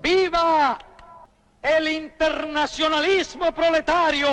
Viva 0.00 0.78
el 1.60 1.88
internacionalismo 1.88 3.52
proletario. 3.52 4.28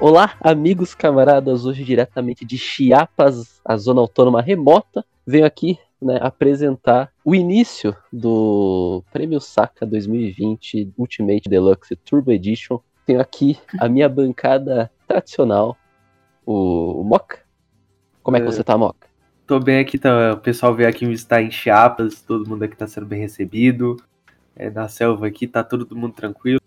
Olá, 0.00 0.36
amigos 0.40 0.92
camaradas, 0.92 1.64
hoje 1.64 1.84
diretamente 1.84 2.44
de 2.44 2.58
Chiapas, 2.58 3.60
a 3.64 3.76
zona 3.76 4.00
autônoma 4.00 4.42
remota, 4.42 5.04
venho 5.24 5.46
aqui 5.46 5.78
né, 6.00 6.18
apresentar 6.20 7.12
o 7.24 7.34
início 7.34 7.96
do 8.12 9.02
Prêmio 9.12 9.40
Saca 9.40 9.86
2020 9.86 10.92
Ultimate 10.96 11.48
Deluxe 11.48 11.96
Turbo 11.96 12.30
Edition. 12.32 12.78
Tenho 13.04 13.20
aqui 13.20 13.58
a 13.78 13.88
minha 13.88 14.08
bancada 14.08 14.90
tradicional, 15.06 15.76
o, 16.44 17.00
o 17.00 17.04
Moca. 17.04 17.40
Como 18.22 18.36
é 18.36 18.40
que 18.40 18.46
você 18.46 18.64
tá, 18.64 18.76
Moca? 18.76 19.06
Tô 19.46 19.60
bem 19.60 19.78
aqui, 19.78 19.96
tá, 19.98 20.32
o 20.32 20.38
pessoal 20.38 20.74
veio 20.74 20.88
aqui 20.88 21.04
me 21.04 21.12
visitar 21.12 21.40
em 21.40 21.50
Chiapas, 21.50 22.20
todo 22.20 22.48
mundo 22.48 22.64
aqui 22.64 22.76
tá 22.76 22.86
sendo 22.86 23.06
bem 23.06 23.20
recebido. 23.20 23.96
É, 24.56 24.68
na 24.70 24.88
selva 24.88 25.26
aqui 25.26 25.46
tá 25.46 25.62
todo 25.62 25.94
mundo 25.94 26.14
tranquilo, 26.14 26.60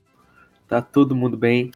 tá 0.67 0.81
todo 0.81 1.15
mundo 1.15 1.35
bem. 1.35 1.71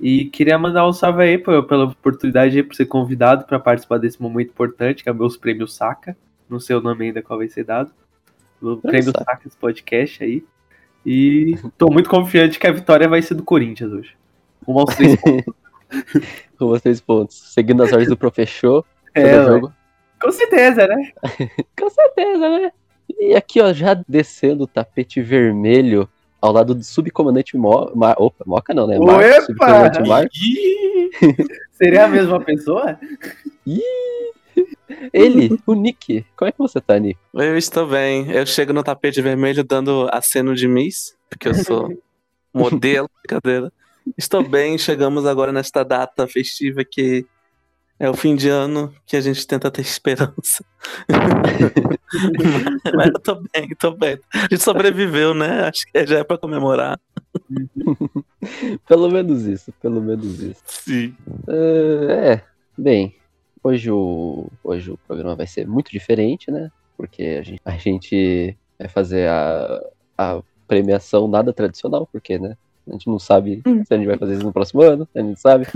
E 0.00 0.26
queria 0.26 0.58
mandar 0.58 0.86
um 0.86 0.92
salve 0.92 1.22
aí 1.22 1.38
pô, 1.38 1.62
pela 1.62 1.84
oportunidade 1.84 2.56
aí, 2.56 2.62
por 2.62 2.74
ser 2.74 2.86
convidado 2.86 3.44
para 3.44 3.58
participar 3.58 3.98
desse 3.98 4.20
momento 4.20 4.50
importante, 4.50 5.02
que 5.02 5.08
é 5.08 5.12
o 5.12 5.14
meus 5.14 5.36
prêmios 5.36 5.74
Saca. 5.74 6.16
Não 6.48 6.60
sei 6.60 6.76
o 6.76 6.80
nome 6.80 7.06
ainda 7.06 7.22
qual 7.22 7.38
vai 7.38 7.48
ser 7.48 7.64
dado. 7.64 7.92
O 8.60 8.76
prêmio 8.76 9.12
esse 9.44 9.56
podcast 9.56 10.22
aí. 10.24 10.44
E 11.04 11.56
tô 11.76 11.88
muito 11.90 12.08
confiante 12.08 12.58
que 12.58 12.66
a 12.66 12.72
vitória 12.72 13.08
vai 13.08 13.22
ser 13.22 13.34
do 13.34 13.44
Corinthians 13.44 13.92
hoje. 13.92 14.16
Rumo 14.66 14.80
aos 14.80 14.94
três 14.94 15.16
pontos. 15.20 15.54
Com 16.58 16.70
os 16.70 16.82
três 16.82 17.00
pontos. 17.00 17.36
Seguindo 17.52 17.82
as 17.82 17.92
ordens 17.92 18.08
do 18.08 18.16
professor. 18.16 18.84
É, 19.14 19.44
jogo. 19.44 19.72
Com 20.20 20.32
certeza, 20.32 20.86
né? 20.86 21.12
Com 21.78 21.90
certeza, 21.90 22.48
né? 22.48 22.72
E 23.18 23.34
aqui, 23.34 23.60
ó, 23.60 23.72
já 23.72 23.94
descendo 24.08 24.64
o 24.64 24.66
tapete 24.66 25.20
vermelho 25.20 26.08
ao 26.40 26.52
lado 26.52 26.74
do 26.74 26.82
subcomandante 26.82 27.56
Mo... 27.56 27.92
Ma... 27.94 28.14
Opa, 28.18 28.44
Moca 28.46 28.74
não, 28.74 28.86
né? 28.86 28.98
Marcos, 28.98 29.26
Opa! 29.26 29.40
subcomandante 29.42 30.08
Marcos. 30.08 30.38
Ih! 30.38 31.10
Seria 31.72 32.06
a 32.06 32.08
mesma 32.08 32.40
pessoa? 32.40 32.98
Ele, 35.12 35.58
o 35.66 35.74
Nick. 35.74 36.24
Como 36.36 36.48
é 36.48 36.52
que 36.52 36.58
você 36.58 36.80
tá, 36.80 36.98
Nick? 36.98 37.18
Eu 37.34 37.56
estou 37.56 37.86
bem. 37.86 38.30
Eu 38.30 38.46
chego 38.46 38.72
no 38.72 38.82
tapete 38.82 39.20
vermelho 39.20 39.64
dando 39.64 40.08
aceno 40.12 40.54
de 40.54 40.68
Miss, 40.68 41.16
porque 41.28 41.48
eu 41.48 41.54
sou 41.54 41.90
modelo, 42.52 43.10
brincadeira. 43.22 43.72
Estou 44.16 44.42
bem, 44.46 44.78
chegamos 44.78 45.26
agora 45.26 45.52
nesta 45.52 45.84
data 45.84 46.26
festiva 46.28 46.84
que 46.84 47.26
é 47.98 48.08
o 48.10 48.14
fim 48.14 48.36
de 48.36 48.48
ano 48.48 48.94
que 49.06 49.16
a 49.16 49.20
gente 49.20 49.46
tenta 49.46 49.70
ter 49.70 49.80
esperança. 49.80 50.64
mas, 51.08 52.92
mas 52.94 53.06
eu 53.08 53.20
tô 53.20 53.34
bem, 53.52 53.68
tô 53.78 53.90
bem. 53.92 54.18
A 54.32 54.40
gente 54.42 54.62
sobreviveu, 54.62 55.34
né? 55.34 55.64
Acho 55.64 55.86
que 55.90 56.06
já 56.06 56.18
é 56.18 56.24
pra 56.24 56.38
comemorar. 56.38 57.00
Pelo 58.86 59.10
menos 59.10 59.44
isso, 59.44 59.72
pelo 59.80 60.00
menos 60.00 60.40
isso. 60.40 60.62
Sim. 60.66 61.16
É, 61.48 62.32
é, 62.32 62.44
bem, 62.76 63.16
hoje 63.66 63.90
o, 63.90 64.46
hoje 64.64 64.90
o 64.90 64.98
programa 65.06 65.34
vai 65.36 65.46
ser 65.46 65.66
muito 65.66 65.90
diferente, 65.90 66.50
né? 66.50 66.70
Porque 66.96 67.22
a 67.40 67.42
gente, 67.42 67.60
a 67.64 67.70
gente 67.72 68.56
vai 68.78 68.88
fazer 68.88 69.28
a, 69.28 69.82
a 70.16 70.40
premiação 70.66 71.28
nada 71.28 71.52
tradicional, 71.52 72.08
porque, 72.10 72.38
né? 72.38 72.56
A 72.88 72.92
gente 72.92 73.08
não 73.08 73.18
sabe 73.18 73.62
se 73.84 73.92
a 73.92 73.96
gente 73.96 74.06
vai 74.06 74.16
fazer 74.16 74.34
isso 74.34 74.44
no 74.44 74.52
próximo 74.52 74.80
ano, 74.82 75.08
a 75.14 75.20
gente 75.20 75.40
sabe 75.40 75.64
se 75.64 75.72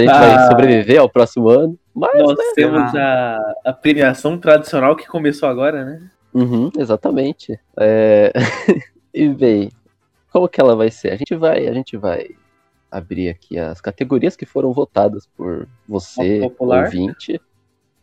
a 0.00 0.02
gente 0.02 0.06
vai 0.06 0.34
Ah. 0.34 0.48
sobreviver 0.50 1.00
ao 1.00 1.08
próximo 1.08 1.48
ano. 1.48 1.78
Mas, 1.94 2.18
Nós 2.20 2.36
né? 2.36 2.44
temos 2.56 2.94
a, 2.94 3.54
a 3.64 3.72
premiação 3.72 4.36
tradicional 4.36 4.96
que 4.96 5.06
começou 5.06 5.48
agora, 5.48 5.84
né? 5.84 6.10
Uhum, 6.34 6.70
exatamente. 6.76 7.58
É, 7.78 8.32
E 9.14 9.28
bem, 9.28 9.70
como 10.32 10.48
que 10.48 10.60
ela 10.60 10.74
vai 10.74 10.90
ser? 10.90 11.12
A 11.12 11.16
gente 11.16 11.36
vai, 11.36 11.68
a 11.68 11.72
gente 11.72 11.96
vai 11.96 12.30
abrir 12.94 13.28
aqui 13.28 13.58
as 13.58 13.80
categorias 13.80 14.36
que 14.36 14.46
foram 14.46 14.72
votadas 14.72 15.26
por 15.36 15.68
você, 15.88 16.40
ouvinte. 16.58 17.40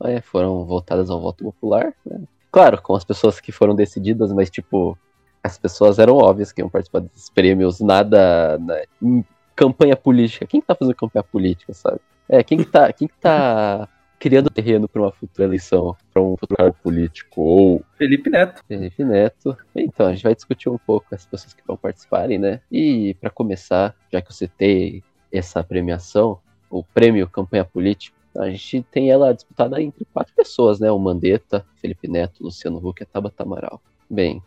É, 0.04 0.20
foram 0.20 0.66
votadas 0.66 1.10
ao 1.10 1.22
voto 1.22 1.46
popular, 1.46 1.94
né? 2.06 2.22
Claro, 2.52 2.82
com 2.82 2.94
as 2.94 3.06
pessoas 3.06 3.40
que 3.40 3.52
foram 3.52 3.74
decididas, 3.74 4.34
mas 4.34 4.50
tipo, 4.50 4.98
as 5.42 5.58
pessoas 5.58 6.00
eram 6.00 6.18
óbvias 6.18 6.52
que 6.52 6.62
iam 6.62 6.70
participar 6.70 7.00
desses 7.00 7.30
prêmios, 7.30 7.80
nada 7.80 8.58
né, 8.58 8.84
em 9.02 9.24
campanha 9.56 9.96
política. 9.96 10.46
Quem 10.46 10.60
que 10.60 10.68
tá 10.68 10.76
fazendo 10.76 10.96
campanha 10.96 11.24
política, 11.24 11.74
sabe? 11.74 12.02
É, 12.28 12.44
quem 12.44 12.58
que 12.58 12.66
tá, 12.66 12.92
quem 12.92 13.08
que 13.08 13.18
tá 13.18 13.88
criando 14.22 14.52
terreno 14.52 14.88
para 14.88 15.02
uma 15.02 15.12
futura 15.12 15.48
eleição, 15.48 15.98
para 16.14 16.22
um 16.22 16.38
futuro 16.38 16.56
cargo 16.56 16.78
político 16.84 17.42
ou 17.42 17.84
Felipe 17.98 18.30
Neto. 18.30 18.64
Felipe 18.68 19.04
Neto. 19.04 19.58
Então, 19.76 20.06
a 20.06 20.14
gente 20.14 20.22
vai 20.22 20.36
discutir 20.36 20.70
um 20.70 20.78
pouco 20.78 21.08
as 21.12 21.26
pessoas 21.26 21.56
que 21.56 21.64
vão 21.66 21.76
participarem, 21.76 22.38
né? 22.38 22.62
E 22.72 23.16
para 23.16 23.32
começar, 23.32 23.96
já 24.14 24.22
que 24.22 24.28
eu 24.28 24.36
citei 24.36 25.04
essa 25.34 25.64
premiação, 25.64 26.38
o 26.70 26.84
prêmio 26.84 27.28
Campanha 27.28 27.66
Política, 27.66 28.16
a 28.38 28.48
gente 28.48 28.86
tem 28.92 29.10
ela 29.10 29.34
disputada 29.34 29.82
entre 29.82 30.06
quatro 30.14 30.32
pessoas, 30.36 30.80
né? 30.80 30.92
O 30.92 31.00
Mandetta, 31.00 31.66
Felipe 31.78 32.08
Neto, 32.08 32.44
Luciano 32.44 32.78
Huck 32.78 33.02
e 33.02 33.04
a 33.04 33.08
Tabata 33.08 33.42
Amaral. 33.42 33.82
Bem, 34.08 34.40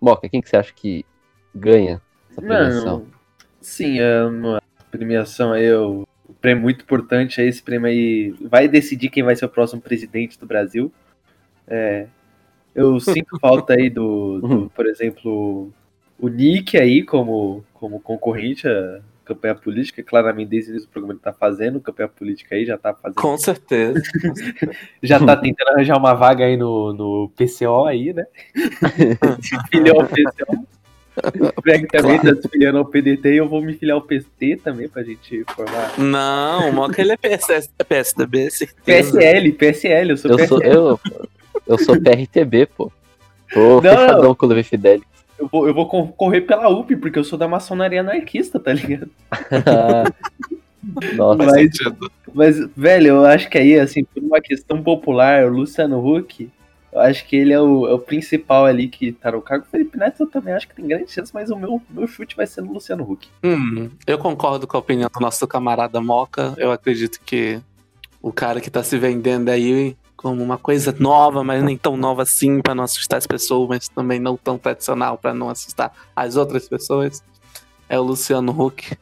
Moca, 0.00 0.26
quem 0.26 0.40
que 0.40 0.48
você 0.48 0.56
acha 0.56 0.72
que 0.72 1.04
ganha 1.54 2.00
essa 2.30 2.40
premiação? 2.40 2.98
Mano, 3.00 3.12
sim, 3.60 3.98
é 3.98 4.24
uma 4.24 4.62
premiação 4.90 5.52
aí, 5.52 5.70
o 5.70 6.06
o 6.32 6.40
prêmio 6.40 6.62
muito 6.62 6.82
importante 6.82 7.40
aí, 7.40 7.48
esse 7.48 7.62
prêmio 7.62 7.86
aí 7.86 8.34
vai 8.40 8.66
decidir 8.66 9.10
quem 9.10 9.22
vai 9.22 9.36
ser 9.36 9.44
o 9.44 9.50
próximo 9.50 9.80
presidente 9.80 10.38
do 10.38 10.46
Brasil. 10.46 10.90
É, 11.68 12.06
eu 12.74 12.98
sinto 13.00 13.38
falta 13.38 13.74
aí 13.74 13.90
do, 13.90 14.40
do, 14.40 14.70
por 14.74 14.86
exemplo, 14.86 15.70
o 16.18 16.28
Nick 16.28 16.78
aí 16.78 17.02
como, 17.02 17.62
como 17.74 18.00
concorrente 18.00 18.66
à 18.66 19.00
campanha 19.24 19.54
política, 19.54 20.02
claramente 20.02 20.48
desde 20.48 20.76
o 20.78 20.88
programa 20.88 21.12
ele 21.14 21.20
tá 21.20 21.32
fazendo 21.32 21.80
campanha 21.80 22.08
política 22.08 22.54
aí, 22.54 22.64
já 22.64 22.76
tá 22.78 22.94
fazendo, 22.94 23.20
Com 23.20 23.36
certeza. 23.36 24.00
já 25.02 25.24
tá 25.24 25.36
tentando 25.36 25.68
arranjar 25.68 25.98
uma 25.98 26.14
vaga 26.14 26.44
aí 26.44 26.56
no, 26.56 26.92
no 26.92 27.32
PCO 27.36 27.84
aí, 27.84 28.12
né? 28.12 28.24
Filial 29.70 30.06
PCO. 30.06 30.66
O 31.56 31.60
Greg 31.62 31.86
também 31.88 32.18
tá 32.18 32.34
se 32.40 32.48
filiando 32.48 32.78
ao 32.78 32.84
PDT 32.86 33.34
e 33.34 33.36
eu 33.36 33.48
vou 33.48 33.60
me 33.60 33.74
filiar 33.74 33.96
ao 33.96 34.02
PT 34.02 34.56
também 34.64 34.88
pra 34.88 35.02
gente 35.02 35.44
formar. 35.54 35.92
Não, 35.98 36.70
o 36.70 36.72
Moca 36.72 37.00
ele 37.00 37.12
é 37.12 37.16
PSS, 37.16 37.68
é 37.78 37.84
PSDB, 37.84 38.50
certeza. 38.50 39.12
PSL, 39.12 39.52
PSL, 39.52 40.10
eu 40.10 40.16
sou 40.16 40.30
Eu 40.30 40.36
PSL. 40.38 40.48
sou, 40.48 40.62
eu, 40.62 41.00
eu 41.66 41.78
sou 41.78 42.00
PRTB, 42.00 42.66
pô. 42.66 42.90
Tô 43.52 43.80
Não, 43.82 43.82
fechadão 43.82 44.34
com 44.34 44.46
o 44.46 44.48
Levi 44.48 44.62
Fidelix. 44.62 45.06
Eu 45.38 45.48
vou, 45.48 45.66
eu 45.68 45.74
vou 45.74 45.86
concorrer 45.86 46.46
pela 46.46 46.68
UP, 46.68 46.96
porque 46.96 47.18
eu 47.18 47.24
sou 47.24 47.38
da 47.38 47.46
maçonaria 47.48 48.00
anarquista, 48.00 48.58
tá 48.58 48.72
ligado? 48.72 49.10
Nossa, 51.14 51.44
Mas, 51.44 51.70
mas, 52.34 52.68
velho, 52.76 53.08
eu 53.08 53.24
acho 53.24 53.48
que 53.48 53.56
aí, 53.56 53.78
assim, 53.78 54.02
por 54.04 54.22
uma 54.22 54.40
questão 54.40 54.82
popular, 54.82 55.44
o 55.44 55.54
Luciano 55.54 56.04
Huck, 56.04 56.50
eu 56.92 57.00
acho 57.00 57.26
que 57.26 57.36
ele 57.36 57.52
é 57.52 57.60
o, 57.60 57.86
é 57.86 57.94
o 57.94 57.98
principal 57.98 58.66
ali 58.66 58.86
que 58.86 59.12
tá 59.12 59.32
no 59.32 59.40
cargo. 59.40 59.64
O 59.64 59.68
Felipe 59.68 59.96
Neto 59.96 60.24
eu 60.24 60.26
também 60.26 60.52
acho 60.52 60.68
que 60.68 60.74
tem 60.74 60.86
grande 60.86 61.10
chance, 61.10 61.32
mas 61.32 61.50
o 61.50 61.56
meu, 61.56 61.80
meu 61.88 62.06
chute 62.06 62.36
vai 62.36 62.46
ser 62.46 62.60
no 62.60 62.72
Luciano 62.72 63.10
Huck. 63.10 63.28
Hum, 63.42 63.90
eu 64.06 64.18
concordo 64.18 64.66
com 64.66 64.76
a 64.76 64.80
opinião 64.80 65.08
do 65.12 65.20
nosso 65.20 65.46
camarada 65.48 66.00
Moca. 66.00 66.54
Eu 66.58 66.70
acredito 66.70 67.18
que 67.24 67.60
o 68.20 68.32
cara 68.32 68.60
que 68.60 68.70
tá 68.70 68.82
se 68.82 68.98
vendendo 68.98 69.48
aí 69.48 69.96
como 70.16 70.42
uma 70.42 70.58
coisa 70.58 70.94
nova, 70.98 71.42
mas 71.42 71.64
nem 71.64 71.76
tão 71.76 71.96
nova 71.96 72.22
assim 72.22 72.60
pra 72.60 72.74
não 72.74 72.84
assustar 72.84 73.18
as 73.18 73.26
pessoas, 73.26 73.68
mas 73.68 73.88
também 73.88 74.20
não 74.20 74.36
tão 74.36 74.58
tradicional 74.58 75.18
pra 75.18 75.34
não 75.34 75.48
assustar 75.48 75.92
as 76.14 76.36
outras 76.36 76.68
pessoas, 76.68 77.24
é 77.88 77.98
o 77.98 78.02
Luciano 78.02 78.52
Huck. 78.52 78.96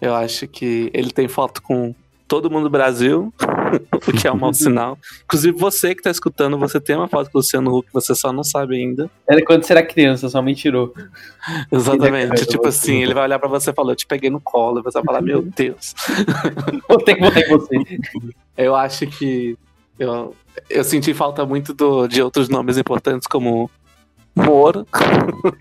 Eu 0.00 0.14
acho 0.14 0.48
que 0.48 0.90
ele 0.92 1.10
tem 1.10 1.28
foto 1.28 1.62
com 1.62 1.94
todo 2.26 2.50
mundo 2.50 2.64
do 2.64 2.70
Brasil, 2.70 3.32
o 3.94 4.12
que 4.12 4.26
é 4.26 4.32
um 4.32 4.36
mau 4.36 4.52
sinal. 4.52 4.98
Inclusive 5.24 5.56
você 5.56 5.94
que 5.94 6.02
tá 6.02 6.10
escutando, 6.10 6.58
você 6.58 6.80
tem 6.80 6.96
uma 6.96 7.08
foto 7.08 7.30
com 7.30 7.38
o 7.38 7.40
Luciano 7.40 7.76
Huck, 7.76 7.88
você 7.92 8.14
só 8.14 8.32
não 8.32 8.44
sabe 8.44 8.76
ainda. 8.76 9.10
Era 9.28 9.44
quando 9.44 9.62
você 9.62 9.72
era 9.72 9.82
criança, 9.82 10.28
só 10.28 10.40
me 10.42 10.54
tirou. 10.54 10.94
Exatamente. 11.70 12.42
É 12.42 12.46
tipo 12.46 12.66
assim, 12.66 13.02
ele 13.02 13.14
vai 13.14 13.24
olhar 13.24 13.38
pra 13.38 13.48
você 13.48 13.70
e 13.70 13.74
falar, 13.74 13.92
eu 13.92 13.96
te 13.96 14.06
peguei 14.06 14.30
no 14.30 14.40
colo, 14.40 14.80
e 14.80 14.82
você 14.82 14.98
vai 14.98 15.04
falar, 15.04 15.20
meu 15.20 15.42
Deus. 15.42 15.94
Vou 16.88 16.98
ter 16.98 17.14
que 17.14 17.20
votar 17.20 17.42
em 17.42 17.48
você. 17.48 17.76
Eu 18.56 18.74
acho 18.74 19.06
que 19.06 19.56
eu, 19.98 20.34
eu 20.68 20.84
senti 20.84 21.14
falta 21.14 21.44
muito 21.44 21.72
do, 21.72 22.06
de 22.06 22.22
outros 22.22 22.48
nomes 22.48 22.76
importantes 22.76 23.26
como 23.26 23.70
Moro. 24.36 24.86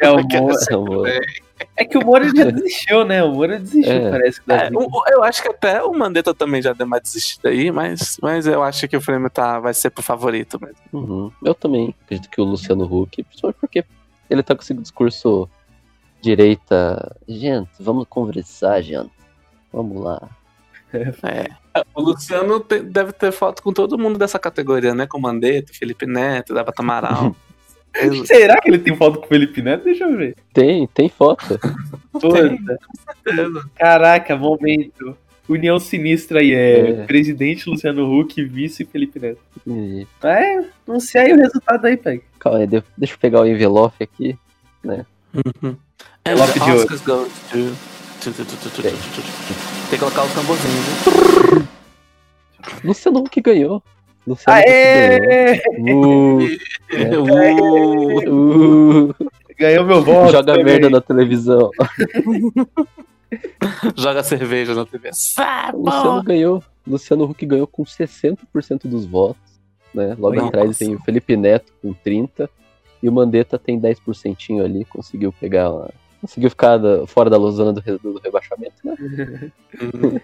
É 0.01 0.09
o 0.11 0.17
Que- 0.27 0.39
Moro. 0.39 0.55
amor. 0.73 1.09
É 1.77 1.85
que 1.85 1.97
o 1.97 2.05
Moro 2.05 2.25
já 2.35 2.51
desistiu, 2.51 3.05
né? 3.05 3.23
O 3.23 3.31
Moro 3.33 3.57
desistiu, 3.57 3.91
É. 3.91 4.11
parece 4.11 4.41
que 4.41 4.51
É, 4.51 4.69
o- 4.73 5.03
eu 5.09 5.23
acho 5.23 5.41
que 5.41 5.47
até 5.47 5.81
o 5.81 5.93
Mandetta 5.93 6.33
também 6.33 6.61
já 6.61 6.73
deu 6.73 6.85
uma 6.85 6.99
desistida 6.99 7.49
aí, 7.49 7.71
mas, 7.71 8.17
mas 8.21 8.45
eu 8.45 8.61
acho 8.61 8.87
que 8.87 8.97
o 8.97 9.01
prêmio 9.01 9.29
tá, 9.29 9.59
vai 9.59 9.73
ser 9.73 9.89
pro 9.89 10.03
favorito 10.03 10.59
mesmo. 10.61 10.75
Uhum. 10.91 11.31
Eu 11.43 11.55
também 11.55 11.95
acredito 12.03 12.29
que 12.29 12.41
o 12.41 12.43
Luciano 12.43 12.83
Huck, 12.83 13.23
principalmente 13.23 13.57
porque 13.61 13.85
ele 14.29 14.43
tá 14.43 14.53
com 14.55 14.61
esse 14.61 14.73
discurso 14.73 15.49
direita. 16.21 17.15
Gente, 17.27 17.69
vamos 17.79 18.05
conversar, 18.09 18.81
gente. 18.81 19.11
Vamos 19.71 20.03
lá. 20.03 20.21
É. 20.93 21.47
O 21.93 22.01
Luciano 22.01 22.59
te- 22.61 22.79
deve 22.79 23.11
ter 23.11 23.31
foto 23.31 23.61
com 23.61 23.73
todo 23.73 23.97
mundo 23.97 24.17
dessa 24.17 24.39
categoria, 24.39 24.93
né? 24.95 25.05
Com 25.05 25.19
Mandetta, 25.19 25.73
Felipe 25.73 26.05
Neto, 26.05 26.53
Débora 26.53 26.73
Amaral. 26.77 27.35
Será 28.25 28.59
que 28.59 28.69
ele 28.69 28.79
tem 28.79 28.95
foto 28.95 29.19
com 29.19 29.25
o 29.25 29.29
Felipe 29.29 29.61
Neto? 29.61 29.83
Deixa 29.85 30.03
eu 30.03 30.17
ver. 30.17 30.35
Tem, 30.53 30.87
tem 30.87 31.09
foto. 31.09 31.59
Puta. 32.11 32.57
Caraca, 33.75 34.35
momento. 34.35 35.17
União 35.47 35.79
Sinistra 35.79 36.39
aí 36.39 36.53
é, 36.53 36.89
é, 36.89 37.05
presidente 37.05 37.69
Luciano 37.69 38.11
Huck, 38.11 38.41
e 38.41 38.45
vice 38.45 38.83
Felipe 38.83 39.19
Neto. 39.19 39.39
É, 40.23 40.65
não 40.87 40.99
sei 40.99 41.21
aí 41.21 41.33
o 41.33 41.37
resultado 41.37 41.85
aí, 41.85 41.95
pega. 41.95 42.21
Calma 42.39 42.59
aí, 42.59 42.67
deixa 42.67 43.13
eu 43.13 43.19
pegar 43.19 43.41
o 43.41 43.47
envelope 43.47 44.03
aqui, 44.03 44.37
né? 44.83 45.05
O 45.33 45.39
Envelope 46.27 46.59
de 46.59 46.71
ouro. 46.71 46.87
To... 46.87 47.71
Tem 48.81 48.91
que 49.91 49.97
colocar 49.99 50.23
o 50.23 50.29
tamborzinho. 50.29 51.67
Luciano 52.83 53.19
Huck 53.19 53.41
ganhou. 53.41 53.83
Luciano. 54.27 54.59
Aê! 54.59 55.61
Uh, 55.79 56.39
Uh, 56.95 59.09
uh, 59.09 59.15
Ganhou 59.57 59.85
meu 59.85 60.01
voto. 60.03 60.31
joga 60.31 60.53
também. 60.53 60.65
merda 60.65 60.89
na 60.89 61.01
televisão. 61.01 61.69
joga 63.95 64.23
cerveja 64.23 64.73
na 64.73 64.85
TV. 64.85 65.09
Sai, 65.13 65.71
O 65.73 65.85
Luciano 65.85 66.23
ganhou. 66.23 66.63
Luciano 66.87 67.25
Huck 67.25 67.45
ganhou 67.45 67.67
com 67.67 67.83
60% 67.83 68.87
dos 68.87 69.05
votos. 69.05 69.41
Né? 69.93 70.15
Logo 70.17 70.35
Nossa. 70.35 70.47
atrás 70.47 70.77
tem 70.77 70.95
o 70.95 70.99
Felipe 71.01 71.35
Neto 71.35 71.73
com 71.81 71.93
30%. 71.93 72.49
E 73.03 73.09
o 73.09 73.11
Mandetta 73.11 73.59
tem 73.59 73.79
10% 73.79 74.63
ali. 74.63 74.83
Conseguiu 74.85 75.31
pegar 75.33 75.71
uma... 75.71 75.89
Conseguiu 76.21 76.49
ficar 76.49 76.77
da- 76.77 77.05
fora 77.05 77.29
da 77.29 77.37
zona 77.37 77.71
do, 77.71 77.79
re- 77.81 77.99
do 77.99 78.19
rebaixamento, 78.23 78.75
né? 78.83 78.95
Uhum. 79.79 80.19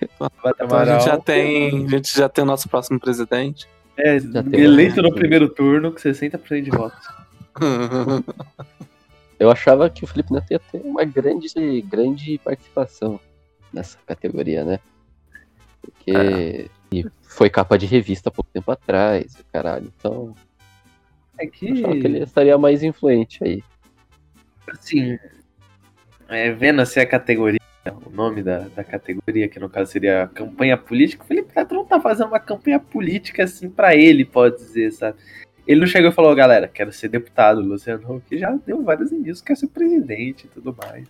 Então 0.55 0.77
a 0.77 0.85
gente 0.85 1.05
já 1.05 1.17
tem. 1.19 1.85
A 1.85 1.89
gente 1.89 2.17
já 2.17 2.27
tem 2.27 2.43
o 2.43 2.47
nosso 2.47 2.67
próximo 2.67 2.99
presidente. 2.99 3.67
É, 3.97 4.17
eleito 4.53 5.01
no 5.01 5.13
primeiro 5.13 5.49
turno 5.49 5.91
com 5.91 5.97
60% 5.99 6.61
de 6.61 6.69
votos. 6.71 7.07
Eu 9.39 9.49
achava 9.49 9.89
que 9.89 10.03
o 10.03 10.07
Felipe 10.07 10.31
Neto 10.31 10.51
ia 10.51 10.59
ter 10.59 10.81
uma 10.83 11.03
grande, 11.03 11.47
grande 11.81 12.37
participação 12.43 13.19
nessa 13.73 13.97
categoria, 14.05 14.63
né? 14.63 14.79
Porque 15.81 16.69
e 16.91 17.05
foi 17.21 17.49
capa 17.49 17.77
de 17.77 17.85
revista 17.85 18.29
há 18.29 18.31
pouco 18.31 18.51
tempo 18.51 18.69
atrás, 18.69 19.37
caralho. 19.51 19.91
Então, 19.97 20.35
É 21.39 21.45
eu 21.45 21.49
achava 21.73 21.93
que 21.97 22.05
ele 22.05 22.17
que, 22.17 22.23
estaria 22.23 22.57
mais 22.57 22.83
influente 22.83 23.43
aí. 23.43 23.63
assim, 24.67 25.17
é, 26.27 26.51
vendo 26.51 26.81
assim 26.81 26.99
a 26.99 27.05
categoria, 27.05 27.60
o 27.89 28.09
nome 28.11 28.43
da, 28.43 28.67
da 28.75 28.83
categoria, 28.83 29.47
que 29.47 29.59
no 29.59 29.69
caso 29.69 29.91
seria 29.91 30.29
campanha 30.33 30.77
política, 30.77 31.23
o 31.23 31.27
Felipe 31.27 31.51
Neto 31.55 31.73
não 31.73 31.85
tá 31.85 31.99
fazendo 31.99 32.27
uma 32.27 32.39
campanha 32.39 32.79
política 32.79 33.43
assim 33.43 33.69
pra 33.69 33.95
ele, 33.95 34.23
pode 34.23 34.57
dizer, 34.57 34.91
sabe? 34.91 35.17
Ele 35.65 35.79
não 35.79 35.87
chegou 35.87 36.09
e 36.09 36.13
falou, 36.13 36.35
galera, 36.35 36.67
quero 36.67 36.91
ser 36.91 37.07
deputado, 37.07 37.61
Luciano 37.61 38.15
Huck 38.15 38.37
já 38.37 38.51
deu 38.65 38.83
vários 38.83 39.11
indícios, 39.11 39.41
quer 39.41 39.55
ser 39.55 39.67
presidente 39.67 40.45
e 40.45 40.49
tudo 40.49 40.75
mais. 40.77 41.07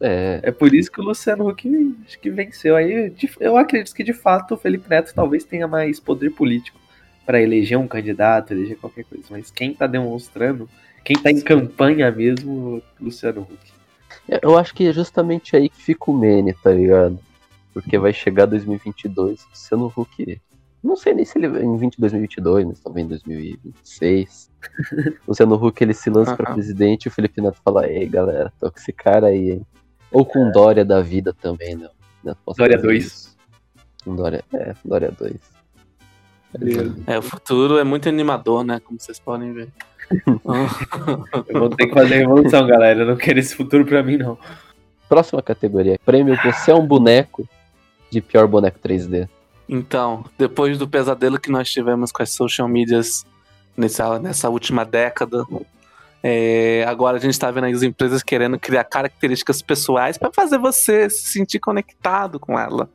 É, 0.00 0.40
É 0.42 0.50
por 0.50 0.74
isso 0.74 0.90
que 0.90 1.00
o 1.00 1.04
Luciano 1.04 1.48
Huck 1.48 1.96
acho 2.04 2.18
que 2.18 2.30
venceu. 2.30 2.76
Aí 2.76 3.12
eu 3.40 3.56
acredito 3.56 3.94
que 3.94 4.02
de 4.02 4.12
fato 4.12 4.54
o 4.54 4.56
Felipe 4.56 4.90
Neto 4.90 5.14
talvez 5.14 5.44
tenha 5.44 5.68
mais 5.68 6.00
poder 6.00 6.30
político 6.30 6.80
para 7.24 7.40
eleger 7.40 7.78
um 7.78 7.86
candidato, 7.86 8.52
eleger 8.52 8.76
qualquer 8.76 9.04
coisa. 9.04 9.24
Mas 9.30 9.50
quem 9.50 9.72
tá 9.72 9.86
demonstrando, 9.86 10.68
quem 11.04 11.16
tá 11.16 11.30
em 11.30 11.40
campanha 11.40 12.10
mesmo, 12.10 12.82
Luciano 13.00 13.42
Huck. 13.42 13.81
Eu 14.28 14.56
acho 14.58 14.74
que 14.74 14.86
é 14.86 14.92
justamente 14.92 15.56
aí 15.56 15.68
que 15.68 15.82
fica 15.82 16.10
o 16.10 16.14
Mene, 16.16 16.52
tá 16.54 16.70
ligado? 16.70 17.18
Porque 17.72 17.98
vai 17.98 18.12
chegar 18.12 18.46
2022, 18.46 19.46
Luciano 19.50 19.92
Huck. 19.96 20.40
Não 20.82 20.96
sei 20.96 21.14
nem 21.14 21.24
se 21.24 21.38
ele 21.38 21.46
em 21.46 21.76
20 21.76 21.98
2022, 21.98 22.66
mas 22.66 22.80
talvez 22.80 23.06
em 23.06 23.08
2026. 23.08 24.50
Luciano 25.26 25.54
Huck 25.54 25.82
ele 25.82 25.94
se 25.94 26.10
lança 26.10 26.36
pra 26.36 26.48
Aham. 26.48 26.54
presidente 26.54 27.04
e 27.06 27.08
o 27.08 27.10
Felipe 27.10 27.40
Neto 27.40 27.60
fala: 27.64 27.88
Ei 27.88 28.06
galera, 28.06 28.52
tô 28.58 28.70
com 28.70 28.78
esse 28.78 28.92
cara 28.92 29.28
aí, 29.28 29.52
hein? 29.52 29.66
Ou 30.10 30.26
com 30.26 30.50
Dória 30.50 30.84
da 30.84 31.00
vida 31.00 31.32
também, 31.32 31.76
né? 31.76 31.88
Posso 32.44 32.58
Dória 32.58 32.76
fazer 32.76 32.88
2. 32.88 33.04
isso. 33.04 33.36
Um 34.06 34.16
Dória, 34.16 34.44
é, 34.52 34.74
Dória 34.84 35.10
2. 35.10 35.34
É, 37.06 37.18
o 37.18 37.22
futuro 37.22 37.78
é 37.78 37.84
muito 37.84 38.08
animador, 38.08 38.62
né? 38.62 38.78
Como 38.80 39.00
vocês 39.00 39.18
podem 39.18 39.52
ver. 39.52 39.68
Eu 41.48 41.60
vou 41.60 41.70
ter 41.70 41.86
que 41.86 41.94
fazer 41.94 42.14
a 42.14 42.18
revolução, 42.18 42.66
galera. 42.66 43.00
Eu 43.00 43.06
não 43.06 43.16
quero 43.16 43.38
esse 43.38 43.54
futuro 43.54 43.84
pra 43.84 44.02
mim, 44.02 44.16
não. 44.16 44.38
Próxima 45.08 45.42
categoria: 45.42 45.98
Prêmio 46.04 46.36
Você 46.44 46.70
é 46.70 46.74
um 46.74 46.86
boneco 46.86 47.48
de 48.10 48.20
pior 48.20 48.46
boneco 48.46 48.78
3D. 48.78 49.28
Então, 49.68 50.24
depois 50.38 50.76
do 50.78 50.86
pesadelo 50.86 51.40
que 51.40 51.50
nós 51.50 51.70
tivemos 51.70 52.12
com 52.12 52.22
as 52.22 52.30
social 52.30 52.68
medias 52.68 53.24
nessa, 53.76 54.18
nessa 54.18 54.50
última 54.50 54.84
década, 54.84 55.46
é, 56.22 56.84
agora 56.86 57.16
a 57.16 57.20
gente 57.20 57.32
está 57.32 57.50
vendo 57.50 57.64
aí 57.64 57.72
as 57.72 57.82
empresas 57.82 58.22
querendo 58.22 58.58
criar 58.58 58.84
características 58.84 59.62
pessoais 59.62 60.18
para 60.18 60.30
fazer 60.32 60.58
você 60.58 61.08
se 61.10 61.32
sentir 61.32 61.58
conectado 61.58 62.38
com 62.38 62.58
ela. 62.58 62.88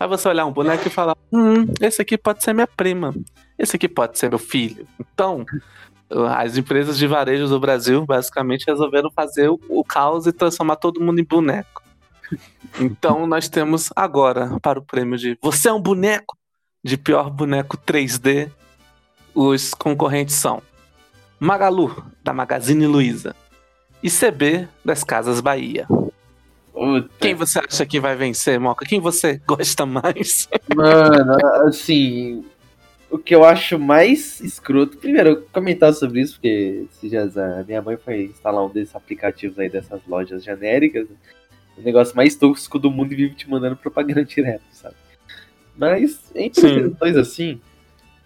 Aí 0.00 0.08
você 0.08 0.28
olhar 0.28 0.46
um 0.46 0.52
boneco 0.52 0.86
e 0.86 0.90
falar: 0.90 1.16
Hum, 1.32 1.66
esse 1.80 2.02
aqui 2.02 2.18
pode 2.18 2.42
ser 2.42 2.52
minha 2.52 2.66
prima, 2.66 3.14
esse 3.58 3.76
aqui 3.76 3.88
pode 3.88 4.18
ser 4.18 4.30
meu 4.30 4.38
filho. 4.38 4.86
Então, 4.98 5.46
as 6.36 6.56
empresas 6.56 6.98
de 6.98 7.06
varejo 7.06 7.48
do 7.48 7.60
Brasil 7.60 8.04
basicamente 8.04 8.66
resolveram 8.66 9.10
fazer 9.10 9.48
o, 9.48 9.60
o 9.68 9.84
caos 9.84 10.26
e 10.26 10.32
transformar 10.32 10.76
todo 10.76 11.00
mundo 11.00 11.20
em 11.20 11.24
boneco. 11.24 11.82
Então 12.80 13.26
nós 13.26 13.48
temos 13.48 13.90
agora 13.94 14.58
para 14.60 14.78
o 14.78 14.82
prêmio 14.82 15.18
de 15.18 15.38
Você 15.42 15.68
é 15.68 15.72
um 15.72 15.80
boneco 15.80 16.36
de 16.82 16.96
pior 16.96 17.30
boneco 17.30 17.76
3D. 17.76 18.50
Os 19.34 19.72
concorrentes 19.72 20.34
são 20.34 20.62
Magalu, 21.38 22.04
da 22.22 22.32
Magazine 22.32 22.86
Luiza, 22.86 23.34
e 24.02 24.10
CB 24.10 24.68
das 24.84 25.02
Casas 25.02 25.40
Bahia. 25.40 25.86
Puta. 26.72 27.08
Quem 27.18 27.34
você 27.34 27.58
acha 27.58 27.84
que 27.86 28.00
vai 28.00 28.16
vencer, 28.16 28.58
Moca? 28.58 28.84
Quem 28.84 29.00
você 29.00 29.40
gosta 29.46 29.84
mais? 29.84 30.48
Mano, 30.74 31.36
assim. 31.66 32.44
O 33.12 33.18
que 33.18 33.34
eu 33.34 33.44
acho 33.44 33.78
mais 33.78 34.40
escroto. 34.40 34.96
Primeiro, 34.96 35.28
eu 35.28 35.46
comentar 35.52 35.92
sobre 35.92 36.22
isso, 36.22 36.32
porque 36.36 36.86
esses 36.90 37.10
dias 37.10 37.36
a 37.36 37.62
minha 37.62 37.82
mãe 37.82 37.98
foi 37.98 38.24
instalar 38.24 38.64
um 38.64 38.70
desses 38.70 38.96
aplicativos 38.96 39.58
aí 39.58 39.68
dessas 39.68 40.00
lojas 40.08 40.42
genéricas. 40.42 41.06
O 41.76 41.82
negócio 41.82 42.16
mais 42.16 42.34
tóxico 42.34 42.78
do 42.78 42.90
mundo 42.90 43.12
e 43.12 43.16
vive 43.16 43.34
te 43.34 43.50
mandando 43.50 43.76
propaganda 43.76 44.24
direto, 44.24 44.62
sabe? 44.72 44.94
Mas, 45.76 46.32
entre 46.34 46.62
Sim. 46.62 46.84
os 46.86 46.96
dois 46.96 47.16
assim, 47.18 47.60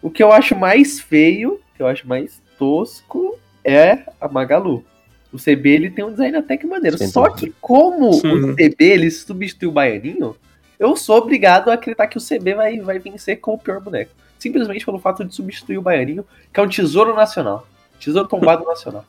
o 0.00 0.08
que 0.08 0.22
eu 0.22 0.30
acho 0.30 0.54
mais 0.54 1.00
feio, 1.00 1.54
o 1.54 1.76
que 1.76 1.82
eu 1.82 1.88
acho 1.88 2.06
mais 2.06 2.40
tosco 2.56 3.36
é 3.64 4.04
a 4.20 4.28
Magalu. 4.28 4.84
O 5.32 5.36
CB 5.36 5.68
ele 5.68 5.90
tem 5.90 6.04
um 6.04 6.12
design 6.12 6.36
até 6.36 6.56
que 6.56 6.64
maneiro. 6.64 6.96
Sem 6.96 7.08
Só 7.08 7.28
que 7.28 7.52
como 7.60 8.12
Sim. 8.12 8.28
o 8.28 8.54
CB 8.54 8.76
ele 8.84 9.10
substituiu 9.10 9.70
o 9.70 9.72
Baianinho, 9.72 10.36
eu 10.78 10.94
sou 10.94 11.16
obrigado 11.18 11.70
a 11.70 11.74
acreditar 11.74 12.06
que 12.06 12.18
o 12.18 12.20
CB 12.20 12.54
vai, 12.54 12.78
vai 12.78 13.00
vencer 13.00 13.40
com 13.40 13.54
o 13.54 13.58
pior 13.58 13.80
boneco. 13.80 14.12
Simplesmente 14.38 14.84
pelo 14.84 14.98
fato 14.98 15.24
de 15.24 15.34
substituir 15.34 15.78
o 15.78 15.82
Baianinho, 15.82 16.24
que 16.52 16.60
é 16.60 16.62
um 16.62 16.68
tesouro 16.68 17.14
nacional. 17.14 17.66
Tesouro 17.98 18.28
tombado 18.28 18.64
nacional. 18.68 19.04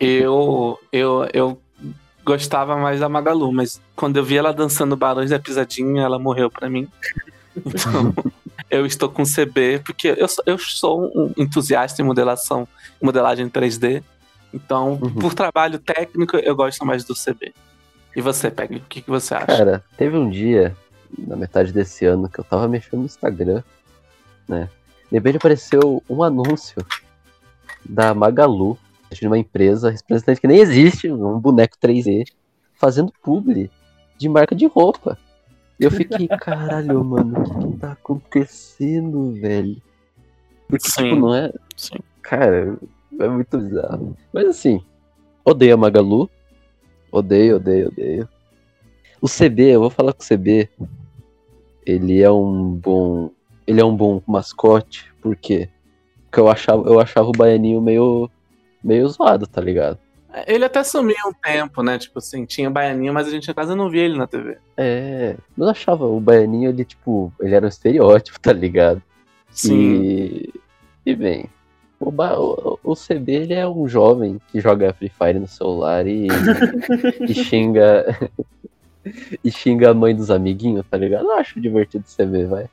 Eu, 0.00 0.78
eu, 0.92 1.28
eu 1.32 1.60
gostava 2.24 2.76
mais 2.76 3.00
da 3.00 3.08
Magalu, 3.08 3.52
mas 3.52 3.80
quando 3.94 4.16
eu 4.16 4.24
vi 4.24 4.36
ela 4.36 4.52
dançando 4.52 4.96
Barões 4.96 5.30
da 5.30 5.38
Pisadinha, 5.38 6.02
ela 6.02 6.18
morreu 6.18 6.50
pra 6.50 6.68
mim. 6.68 6.88
Então, 7.56 8.12
eu 8.68 8.84
estou 8.84 9.08
com 9.08 9.22
CB, 9.22 9.80
porque 9.84 10.08
eu, 10.18 10.26
sou- 10.26 10.42
eu 10.44 10.58
sou 10.58 11.04
um 11.14 11.32
entusiasta 11.36 12.02
em 12.02 12.04
modelação, 12.04 12.66
modelagem 13.00 13.48
3D. 13.48 14.02
Então, 14.52 14.94
Uhum. 15.00 15.14
por 15.14 15.34
trabalho 15.34 15.78
técnico, 15.78 16.36
eu 16.36 16.56
gosto 16.56 16.84
mais 16.84 17.04
do 17.04 17.14
CB. 17.14 17.54
E 18.16 18.20
você, 18.20 18.50
Peg, 18.50 18.76
o 18.78 18.80
que, 18.88 19.02
que 19.02 19.08
você 19.08 19.36
acha? 19.36 19.46
Cara, 19.46 19.84
teve 19.96 20.16
um 20.16 20.28
dia, 20.28 20.74
na 21.16 21.36
metade 21.36 21.72
desse 21.72 22.04
ano, 22.04 22.28
que 22.28 22.40
eu 22.40 22.44
tava 22.44 22.66
mexendo 22.66 22.98
no 23.00 23.06
Instagram, 23.06 23.62
né? 24.48 24.68
De 25.10 25.16
repente 25.18 25.36
apareceu 25.36 26.02
um 26.08 26.22
anúncio 26.22 26.84
da 27.84 28.14
Magalu, 28.14 28.78
de 29.12 29.26
uma 29.26 29.38
empresa 29.38 29.90
representante 29.90 30.40
que 30.40 30.48
nem 30.48 30.58
existe, 30.58 31.10
um 31.10 31.38
boneco 31.38 31.76
3D, 31.80 32.24
fazendo 32.74 33.12
publi 33.22 33.70
de 34.18 34.28
marca 34.28 34.54
de 34.54 34.66
roupa. 34.66 35.18
E 35.78 35.84
eu 35.84 35.90
fiquei, 35.90 36.26
caralho, 36.38 37.04
mano, 37.04 37.40
o 37.40 37.72
que 37.72 37.78
tá 37.78 37.92
acontecendo, 37.92 39.32
velho? 39.32 39.80
Porque, 40.68 40.90
Sim. 40.90 41.04
tipo, 41.04 41.16
não 41.16 41.34
é. 41.34 41.52
Sim. 41.76 41.98
Cara, 42.22 42.76
é 43.20 43.28
muito 43.28 43.58
bizarro. 43.58 44.16
Mas 44.32 44.46
assim, 44.46 44.82
odeio 45.44 45.74
a 45.74 45.76
Magalu. 45.76 46.28
Odeio, 47.12 47.56
odeio, 47.56 47.88
odeio. 47.88 48.28
O 49.20 49.28
CB, 49.28 49.74
eu 49.74 49.80
vou 49.80 49.90
falar 49.90 50.12
com 50.12 50.22
o 50.22 50.26
CB. 50.26 50.68
Ele 51.86 52.20
é 52.20 52.30
um 52.30 52.72
bom. 52.74 53.30
Ele 53.66 53.80
é 53.80 53.84
um 53.84 53.94
bom 53.96 54.20
mascote, 54.26 55.12
por 55.20 55.34
quê? 55.36 55.68
Porque 56.24 56.40
eu 56.40 56.48
achava, 56.48 56.88
eu 56.88 57.00
achava 57.00 57.28
o 57.28 57.32
Baianinho 57.32 57.80
meio. 57.80 58.30
meio 58.82 59.08
zoado, 59.08 59.46
tá 59.46 59.60
ligado? 59.60 59.98
Ele 60.48 60.64
até 60.64 60.82
sumiu 60.82 61.14
um 61.28 61.32
tempo, 61.32 61.80
né? 61.82 61.96
Tipo 61.96 62.18
assim, 62.18 62.44
tinha 62.44 62.68
Baianinho, 62.68 63.14
mas 63.14 63.28
a 63.28 63.30
gente 63.30 63.52
quase 63.54 63.74
não 63.74 63.88
via 63.88 64.02
ele 64.02 64.18
na 64.18 64.26
TV. 64.26 64.58
É. 64.76 65.36
Mas 65.56 65.66
eu 65.66 65.70
achava 65.70 66.06
o 66.06 66.18
Baianinho, 66.18 66.70
ele, 66.70 66.84
tipo, 66.84 67.32
ele 67.40 67.54
era 67.54 67.64
um 67.64 67.68
estereótipo, 67.68 68.38
tá 68.42 68.52
ligado? 68.52 69.00
Sim. 69.50 69.72
E, 69.76 70.54
e 71.06 71.14
bem, 71.14 71.46
o, 72.00 72.10
ba- 72.10 72.36
o, 72.38 72.80
o 72.82 72.94
CB 72.96 73.32
ele 73.32 73.54
é 73.54 73.66
um 73.68 73.86
jovem 73.86 74.40
que 74.50 74.60
joga 74.60 74.92
Free 74.92 75.08
Fire 75.08 75.38
no 75.38 75.46
celular 75.46 76.04
e, 76.06 76.26
e 77.28 77.32
xinga. 77.32 78.04
e 79.44 79.50
xinga 79.52 79.90
a 79.90 79.94
mãe 79.94 80.16
dos 80.16 80.30
amiguinhos, 80.32 80.84
tá 80.90 80.96
ligado? 80.96 81.26
Eu 81.26 81.32
acho 81.36 81.60
divertido 81.60 82.04
o 82.08 82.16
CB, 82.16 82.46
vai. 82.46 82.68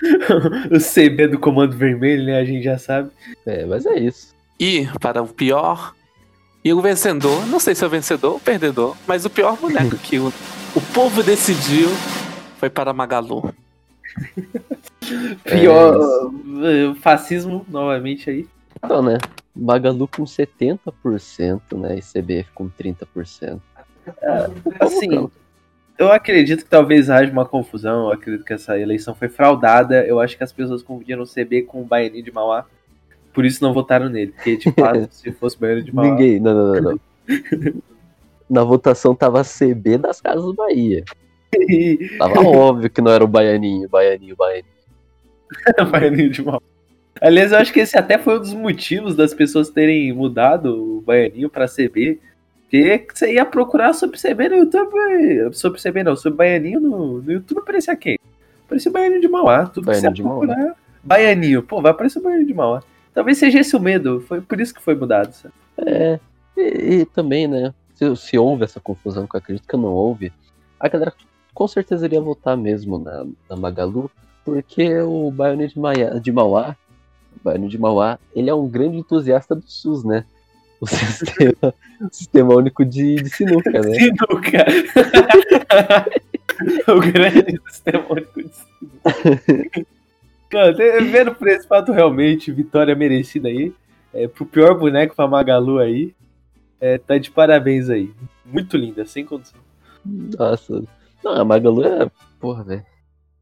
o 0.70 0.78
CB 0.78 1.28
do 1.28 1.38
Comando 1.38 1.76
Vermelho, 1.76 2.24
né? 2.24 2.38
A 2.38 2.44
gente 2.44 2.62
já 2.62 2.78
sabe. 2.78 3.10
É, 3.44 3.64
mas 3.64 3.86
é 3.86 3.98
isso. 3.98 4.34
E, 4.58 4.86
para 5.00 5.22
o 5.22 5.28
pior, 5.28 5.94
e 6.64 6.72
o 6.72 6.80
vencedor, 6.80 7.46
não 7.46 7.60
sei 7.60 7.74
se 7.74 7.84
é 7.84 7.86
o 7.86 7.90
vencedor 7.90 8.30
ou 8.32 8.36
o 8.38 8.40
perdedor, 8.40 8.96
mas 9.06 9.24
o 9.24 9.30
pior 9.30 9.56
boneco 9.56 9.96
que 9.96 10.18
o, 10.18 10.32
o 10.74 10.80
povo 10.92 11.22
decidiu 11.22 11.88
foi 12.58 12.70
para 12.70 12.92
Magalu. 12.92 13.54
Pior. 15.44 15.96
uh, 15.96 16.94
fascismo, 16.96 17.64
novamente 17.68 18.28
aí. 18.30 18.48
Então, 18.76 19.02
né? 19.02 19.18
Magalu 19.54 20.08
com 20.08 20.24
70%, 20.24 20.80
né? 21.78 21.98
E 21.98 22.02
CBF 22.02 22.50
com 22.54 22.68
30%. 22.68 23.60
Assim, 24.80 25.30
eu 25.98 26.12
acredito 26.12 26.64
que 26.64 26.70
talvez 26.70 27.08
haja 27.08 27.32
uma 27.32 27.44
confusão. 27.44 28.06
Eu 28.06 28.12
acredito 28.12 28.44
que 28.44 28.52
essa 28.52 28.78
eleição 28.78 29.14
foi 29.14 29.28
fraudada. 29.28 30.04
Eu 30.06 30.20
acho 30.20 30.36
que 30.36 30.44
as 30.44 30.52
pessoas 30.52 30.82
confundiram 30.82 31.22
o 31.22 31.26
CB 31.26 31.62
com 31.62 31.82
o 31.82 31.84
Baianinho 31.84 32.24
de 32.24 32.32
Mauá. 32.32 32.66
Por 33.32 33.44
isso 33.44 33.62
não 33.62 33.72
votaram 33.72 34.08
nele. 34.08 34.32
Porque, 34.32 34.56
de 34.56 34.72
fato, 34.78 35.08
se 35.10 35.32
fosse 35.32 35.56
o 35.56 35.60
Baianinho 35.60 35.86
de 35.86 35.94
Mauá. 35.94 36.10
Ninguém, 36.10 36.40
não, 36.40 36.54
não, 36.54 36.74
não, 36.74 36.90
não. 36.92 37.00
Na 38.48 38.62
votação 38.62 39.14
tava 39.14 39.42
CB 39.42 39.98
das 39.98 40.20
Casas 40.20 40.54
Bahia. 40.54 41.04
Tava 42.18 42.40
óbvio 42.42 42.90
que 42.90 43.00
não 43.00 43.10
era 43.10 43.24
o 43.24 43.28
Baianinho, 43.28 43.88
Baianinho, 43.88 44.36
Baianinho. 44.36 44.66
Baianinho 45.90 46.30
de 46.30 46.42
Mauá. 46.44 46.60
Aliás, 47.20 47.50
eu 47.50 47.58
acho 47.58 47.72
que 47.72 47.80
esse 47.80 47.96
até 47.96 48.18
foi 48.18 48.36
um 48.36 48.40
dos 48.40 48.52
motivos 48.52 49.16
das 49.16 49.32
pessoas 49.32 49.70
terem 49.70 50.12
mudado 50.12 50.98
o 50.98 51.00
Baianinho 51.00 51.48
pra 51.48 51.66
CB. 51.66 52.20
Porque 52.70 53.06
você 53.14 53.34
ia 53.34 53.44
procurar 53.44 53.92
sobre 53.92 54.18
CB 54.20 54.48
no 54.48 54.56
YouTube. 54.56 54.92
Sobre 55.52 55.80
CB 55.80 56.02
não, 56.02 56.16
sobre 56.16 56.36
Baianinho 56.38 56.80
no, 56.80 57.22
no 57.22 57.32
YouTube 57.32 57.58
aparecia 57.58 57.94
quem? 57.94 58.18
Aparecia 58.64 58.90
o 58.90 58.92
Baianinho 58.92 59.20
de 59.20 59.28
Mauá. 59.28 59.66
Tudo 59.66 59.86
Baianinho 59.86 60.12
que 60.12 60.16
você 60.16 60.22
ia 60.22 60.28
Mauá. 60.28 60.46
procurar. 60.46 60.76
Baianinho, 61.02 61.62
pô, 61.62 61.80
vai 61.80 61.92
aparecer 61.92 62.18
o 62.18 62.22
Baianinho 62.22 62.48
de 62.48 62.54
Mauá. 62.54 62.82
Talvez 63.14 63.38
seja 63.38 63.60
esse 63.60 63.76
o 63.76 63.80
medo. 63.80 64.20
Foi 64.22 64.40
por 64.40 64.60
isso 64.60 64.74
que 64.74 64.82
foi 64.82 64.96
mudado. 64.96 65.32
sabe? 65.32 65.54
É, 65.78 66.18
e, 66.56 67.00
e 67.00 67.06
também, 67.06 67.46
né? 67.46 67.72
Se, 67.94 68.16
se 68.16 68.36
houve 68.36 68.64
essa 68.64 68.80
confusão, 68.80 69.26
que 69.26 69.36
eu 69.36 69.38
acredito 69.38 69.68
que 69.68 69.76
não 69.76 69.92
houve, 69.92 70.32
a 70.78 70.88
galera 70.88 71.14
com 71.54 71.66
certeza 71.66 72.04
iria 72.04 72.20
votar 72.20 72.56
mesmo 72.56 72.98
na, 72.98 73.24
na 73.48 73.56
Magalu, 73.56 74.10
porque 74.44 75.00
o 75.00 75.30
Baianinho 75.30 75.68
de, 75.68 75.78
Maia, 75.78 76.20
de 76.20 76.30
Mauá, 76.30 76.76
o 77.34 77.42
Baianinho 77.42 77.70
de 77.70 77.78
Mauá, 77.78 78.18
ele 78.34 78.50
é 78.50 78.54
um 78.54 78.68
grande 78.68 78.98
entusiasta 78.98 79.54
do 79.54 79.64
SUS, 79.66 80.04
né? 80.04 80.26
O 80.80 80.86
sistema, 80.86 81.74
o 82.00 82.08
sistema 82.12 82.54
único 82.54 82.84
de, 82.84 83.16
de 83.16 83.30
sinuca, 83.30 83.70
né? 83.70 83.94
Sinuca. 83.94 84.66
o 86.92 87.00
grande 87.00 87.60
sistema 87.68 88.04
único 88.10 88.42
de 88.42 88.50
sinuca. 88.54 89.86
Cara, 90.50 90.72
vendo 90.72 91.34
por 91.34 91.48
esse 91.48 91.66
fato 91.66 91.92
realmente, 91.92 92.52
vitória 92.52 92.94
merecida 92.94 93.48
aí. 93.48 93.72
É, 94.12 94.28
pro 94.28 94.46
pior 94.46 94.78
boneco 94.78 95.14
pra 95.16 95.26
Magalu 95.26 95.78
aí. 95.78 96.14
É, 96.80 96.98
tá 96.98 97.18
de 97.18 97.30
parabéns 97.30 97.88
aí. 97.90 98.12
Muito 98.44 98.76
linda, 98.76 99.04
sem 99.06 99.24
condição. 99.24 99.60
Nossa. 100.04 100.84
Não, 101.24 101.32
a 101.32 101.44
Magalu 101.44 101.84
é. 101.84 102.10
Porra, 102.38 102.62
velho. 102.62 102.86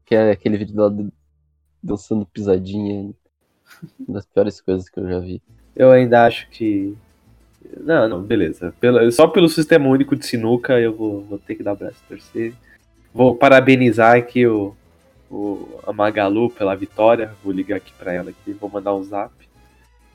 Que 0.05 0.15
é 0.15 0.31
aquele 0.31 0.57
vídeo 0.57 0.75
dela 0.75 0.89
dan- 0.89 1.11
dançando 1.83 2.25
pisadinha. 2.25 3.13
Uma 3.99 4.15
das 4.15 4.25
piores 4.25 4.61
coisas 4.61 4.89
que 4.89 4.99
eu 4.99 5.07
já 5.07 5.19
vi. 5.19 5.41
Eu 5.75 5.91
ainda 5.91 6.25
acho 6.25 6.49
que. 6.49 6.95
Não, 7.81 8.07
não, 8.09 8.21
beleza. 8.21 8.73
Pelo- 8.79 9.11
só 9.11 9.27
pelo 9.27 9.47
sistema 9.49 9.87
único 9.87 10.15
de 10.15 10.25
sinuca 10.25 10.79
eu 10.79 10.93
vou, 10.93 11.21
vou 11.23 11.37
ter 11.39 11.55
que 11.55 11.63
dar 11.63 11.73
o 11.73 11.75
braço 11.75 11.97
a 12.05 12.09
torcer. 12.09 12.53
Vou 13.13 13.35
parabenizar 13.35 14.15
aqui 14.17 14.45
o, 14.45 14.75
o, 15.31 15.79
a 15.87 15.93
Magalu 15.93 16.49
pela 16.49 16.75
vitória. 16.75 17.31
Vou 17.43 17.53
ligar 17.53 17.77
aqui 17.77 17.91
pra 17.97 18.11
ela 18.13 18.29
aqui, 18.29 18.51
vou 18.53 18.69
mandar 18.69 18.93
um 18.95 19.03
zap. 19.03 19.31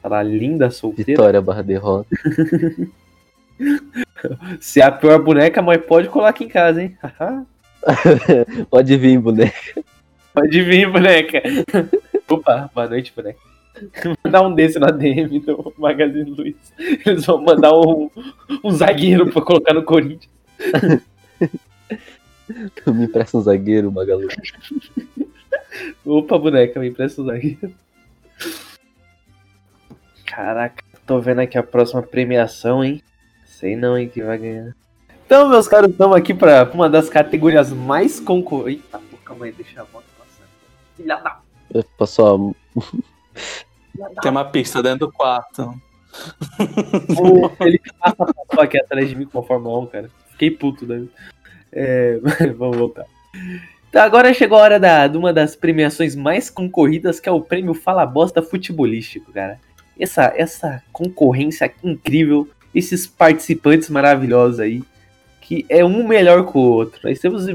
Falar 0.02 0.22
linda 0.22 0.70
solteira. 0.70 1.10
Vitória 1.12 1.40
barra 1.42 1.62
derrota. 1.62 2.08
Se 4.60 4.80
é 4.80 4.84
a 4.84 4.92
pior 4.92 5.22
boneca, 5.22 5.60
mas 5.62 5.82
pode 5.84 6.08
colar 6.08 6.30
aqui 6.30 6.44
em 6.44 6.48
casa, 6.48 6.82
hein? 6.82 6.96
Pode 8.70 8.96
vir, 8.98 9.18
boneco. 9.18 9.54
pode 10.34 10.62
vir, 10.62 10.90
boneca. 10.90 11.42
Opa, 12.28 12.70
boa 12.74 12.88
noite, 12.88 13.12
boneca. 13.16 13.38
Mandar 14.24 14.42
um 14.42 14.54
desse 14.54 14.78
na 14.78 14.90
DM 14.90 15.40
do 15.40 15.72
Magazine 15.78 16.30
Luiza. 16.30 16.58
Eles 16.78 17.24
vão 17.24 17.42
mandar 17.42 17.72
um, 17.72 18.10
um 18.62 18.70
zagueiro 18.70 19.30
pra 19.30 19.42
colocar 19.42 19.72
no 19.72 19.82
Corinthians. 19.82 20.28
Me 22.86 23.04
empresta 23.04 23.38
um 23.38 23.40
zagueiro, 23.40 23.92
Magalu. 23.92 24.28
Opa, 26.04 26.36
boneca, 26.36 26.80
me 26.80 26.88
empresta 26.88 27.22
um 27.22 27.26
zagueiro. 27.26 27.72
Caraca, 30.26 30.84
tô 31.06 31.20
vendo 31.20 31.40
aqui 31.40 31.56
a 31.56 31.62
próxima 31.62 32.02
premiação, 32.02 32.84
hein? 32.84 33.02
Sei 33.46 33.76
não, 33.76 33.96
hein, 33.96 34.08
que 34.08 34.22
vai 34.22 34.38
ganhar. 34.38 34.74
Então, 35.24 35.48
meus 35.48 35.68
caros, 35.68 35.90
estamos 35.90 36.16
aqui 36.16 36.34
pra 36.34 36.68
uma 36.74 36.90
das 36.90 37.08
categorias 37.08 37.72
mais 37.72 38.18
concorrentes. 38.18 38.84
Eita, 38.84 38.98
pô, 38.98 39.16
calma 39.24 39.44
aí, 39.44 39.52
deixa 39.52 39.80
a 39.80 39.84
moto 39.92 40.04
passar. 40.18 40.46
Filha 40.96 41.16
da 41.16 41.40
Passou 41.96 42.56
Tem 44.22 44.30
uma 44.30 44.44
pista 44.44 44.82
dentro 44.82 45.06
do 45.06 45.12
quarto. 45.12 45.74
O 47.18 47.48
Felipe 47.50 47.90
Massa 48.00 48.16
passou 48.34 48.62
aqui 48.62 48.78
atrás 48.78 49.08
de 49.08 49.14
mim 49.14 49.26
com 49.26 49.38
a 49.38 49.42
Fórmula 49.42 49.78
1, 49.80 49.86
cara. 49.86 50.10
Fiquei 50.30 50.50
puto, 50.50 50.86
né? 50.86 51.06
É, 51.72 52.18
vamos 52.56 52.76
voltar. 52.76 53.06
Então 53.88 54.02
agora 54.02 54.32
chegou 54.32 54.58
a 54.58 54.62
hora 54.62 54.80
da, 54.80 55.06
de 55.06 55.18
uma 55.18 55.32
das 55.32 55.56
premiações 55.56 56.14
mais 56.14 56.48
concorridas, 56.48 57.20
que 57.20 57.28
é 57.28 57.32
o 57.32 57.40
prêmio 57.40 57.74
Fala 57.74 58.06
Bosta 58.06 58.42
Futebolístico, 58.42 59.32
cara. 59.32 59.60
Essa, 59.98 60.32
essa 60.36 60.82
concorrência 60.92 61.72
incrível, 61.84 62.48
esses 62.74 63.06
participantes 63.06 63.90
maravilhosos 63.90 64.60
aí, 64.60 64.82
que 65.40 65.66
é 65.68 65.84
um 65.84 66.06
melhor 66.06 66.50
que 66.50 66.56
o 66.56 66.60
outro. 66.60 67.00
Nós 67.02 67.18
temos 67.18 67.46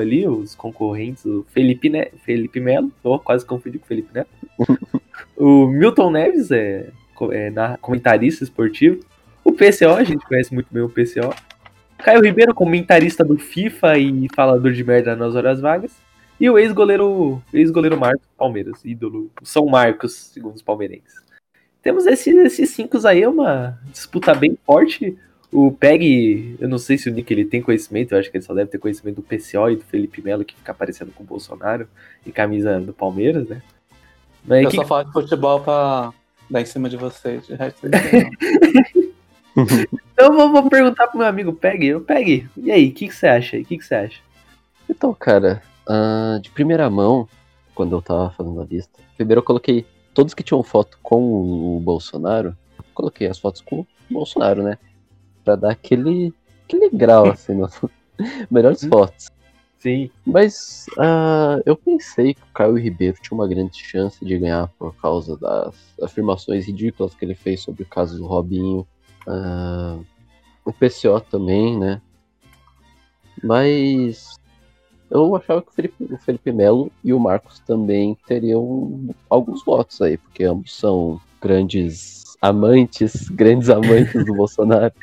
ali 0.00 0.26
os 0.26 0.54
concorrentes, 0.54 1.24
o 1.26 1.44
Felipe, 1.50 1.88
ne 1.88 2.10
Felipe 2.24 2.58
Melo, 2.58 2.90
oh, 3.04 3.18
quase 3.18 3.44
confundi 3.44 3.78
com 3.78 3.84
o 3.84 3.88
Felipe 3.88 4.14
Neto. 4.14 4.30
o 5.42 5.66
Milton 5.66 6.12
Neves, 6.12 6.52
é, 6.52 6.88
é 7.32 7.52
comentarista 7.80 8.44
esportivo. 8.44 9.00
O 9.44 9.50
PCO, 9.50 9.96
a 9.96 10.04
gente 10.04 10.24
conhece 10.24 10.54
muito 10.54 10.68
bem 10.70 10.84
o 10.84 10.88
PCO. 10.88 11.34
Caio 11.98 12.22
Ribeiro, 12.22 12.54
comentarista 12.54 13.24
do 13.24 13.36
FIFA 13.36 13.98
e 13.98 14.28
falador 14.36 14.70
de 14.70 14.84
merda 14.84 15.16
nas 15.16 15.34
horas 15.34 15.60
vagas. 15.60 15.90
E 16.38 16.48
o 16.48 16.56
ex-goleiro 16.56 17.42
ex-goleiro 17.52 17.98
Marcos 17.98 18.28
Palmeiras, 18.38 18.84
ídolo 18.84 19.32
São 19.42 19.66
Marcos, 19.66 20.14
segundo 20.32 20.54
os 20.54 20.62
palmeirenses. 20.62 21.20
Temos 21.82 22.06
esses, 22.06 22.36
esses 22.36 22.70
cinco 22.70 23.04
aí, 23.04 23.22
é 23.22 23.28
uma 23.28 23.76
disputa 23.90 24.32
bem 24.36 24.56
forte. 24.64 25.18
O 25.50 25.72
Peg, 25.72 26.56
eu 26.60 26.68
não 26.68 26.78
sei 26.78 26.96
se 26.96 27.10
o 27.10 27.12
Nick 27.12 27.32
ele 27.32 27.44
tem 27.44 27.60
conhecimento, 27.60 28.12
eu 28.12 28.18
acho 28.18 28.30
que 28.30 28.36
ele 28.36 28.44
só 28.44 28.54
deve 28.54 28.70
ter 28.70 28.78
conhecimento 28.78 29.16
do 29.16 29.22
PCO 29.22 29.70
e 29.70 29.76
do 29.76 29.84
Felipe 29.84 30.22
Melo, 30.22 30.44
que 30.44 30.54
fica 30.54 30.70
aparecendo 30.70 31.10
com 31.12 31.24
o 31.24 31.26
Bolsonaro 31.26 31.88
e 32.24 32.30
camisa 32.30 32.80
do 32.80 32.92
Palmeiras, 32.92 33.48
né? 33.48 33.60
Mas 34.44 34.64
Eu 34.64 34.70
que- 34.70 34.76
só 34.76 34.84
falo 34.84 35.04
de 35.04 35.12
futebol 35.12 35.60
pra 35.60 36.12
dar 36.50 36.60
em 36.60 36.66
cima 36.66 36.88
de 36.88 36.96
vocês. 36.96 37.46
De 37.46 37.54
resto. 37.54 37.86
Então 39.54 40.26
eu 40.28 40.32
vou, 40.32 40.50
vou 40.62 40.70
perguntar 40.70 41.08
pro 41.08 41.18
meu 41.18 41.26
amigo 41.26 41.52
Peg. 41.52 41.84
Eu, 41.86 42.00
Peg, 42.00 42.48
e 42.56 42.70
aí, 42.72 42.88
o 42.88 42.92
que, 42.94 43.08
que 43.08 43.14
você 43.14 43.26
acha? 43.26 43.56
aí? 43.56 43.62
O 43.62 43.66
que, 43.66 43.76
que 43.78 43.84
você 43.84 43.94
acha? 43.94 44.20
Então, 44.88 45.12
cara, 45.14 45.62
ah, 45.86 46.38
de 46.40 46.50
primeira 46.50 46.88
mão, 46.88 47.28
quando 47.74 47.94
eu 47.94 48.00
tava 48.02 48.30
fazendo 48.30 48.60
a 48.60 48.64
lista, 48.64 48.98
primeiro 49.16 49.40
eu 49.40 49.44
coloquei 49.44 49.84
todos 50.14 50.32
que 50.34 50.42
tinham 50.42 50.62
foto 50.62 50.98
com 51.02 51.22
o, 51.22 51.76
o 51.76 51.80
Bolsonaro, 51.80 52.56
coloquei 52.94 53.26
as 53.26 53.38
fotos 53.38 53.60
com 53.60 53.80
o 53.80 53.86
Bolsonaro, 54.10 54.62
né? 54.62 54.78
Pra 55.44 55.54
dar 55.56 55.72
aquele, 55.72 56.32
aquele 56.64 56.88
grau, 56.90 57.26
assim, 57.30 57.54
no, 57.54 57.68
melhores 58.50 58.82
Hum. 58.84 58.88
fotos. 58.88 59.26
Sim. 59.82 60.08
Mas 60.24 60.86
ah, 60.96 61.60
eu 61.66 61.76
pensei 61.76 62.34
que 62.34 62.42
o 62.42 62.54
Caio 62.54 62.76
Ribeiro 62.76 63.18
tinha 63.20 63.36
uma 63.36 63.48
grande 63.48 63.82
chance 63.82 64.24
de 64.24 64.38
ganhar 64.38 64.68
por 64.78 64.94
causa 64.94 65.36
das 65.36 65.74
afirmações 66.00 66.66
ridículas 66.66 67.14
que 67.16 67.24
ele 67.24 67.34
fez 67.34 67.62
sobre 67.62 67.82
o 67.82 67.86
caso 67.86 68.16
do 68.16 68.24
Robinho. 68.24 68.86
Ah, 69.26 69.98
o 70.64 70.72
PCO 70.72 71.20
também, 71.28 71.76
né? 71.76 72.00
Mas 73.42 74.38
eu 75.10 75.34
achava 75.34 75.60
que 75.60 75.70
o 75.70 75.72
Felipe, 75.72 76.14
o 76.14 76.18
Felipe 76.18 76.52
Melo 76.52 76.92
e 77.02 77.12
o 77.12 77.18
Marcos 77.18 77.58
também 77.58 78.16
teriam 78.24 79.12
alguns 79.28 79.64
votos 79.64 80.00
aí, 80.00 80.16
porque 80.16 80.44
ambos 80.44 80.78
são 80.78 81.20
grandes 81.40 82.22
amantes, 82.40 83.28
grandes 83.30 83.68
amantes 83.68 84.24
do 84.24 84.32
Bolsonaro. 84.36 84.94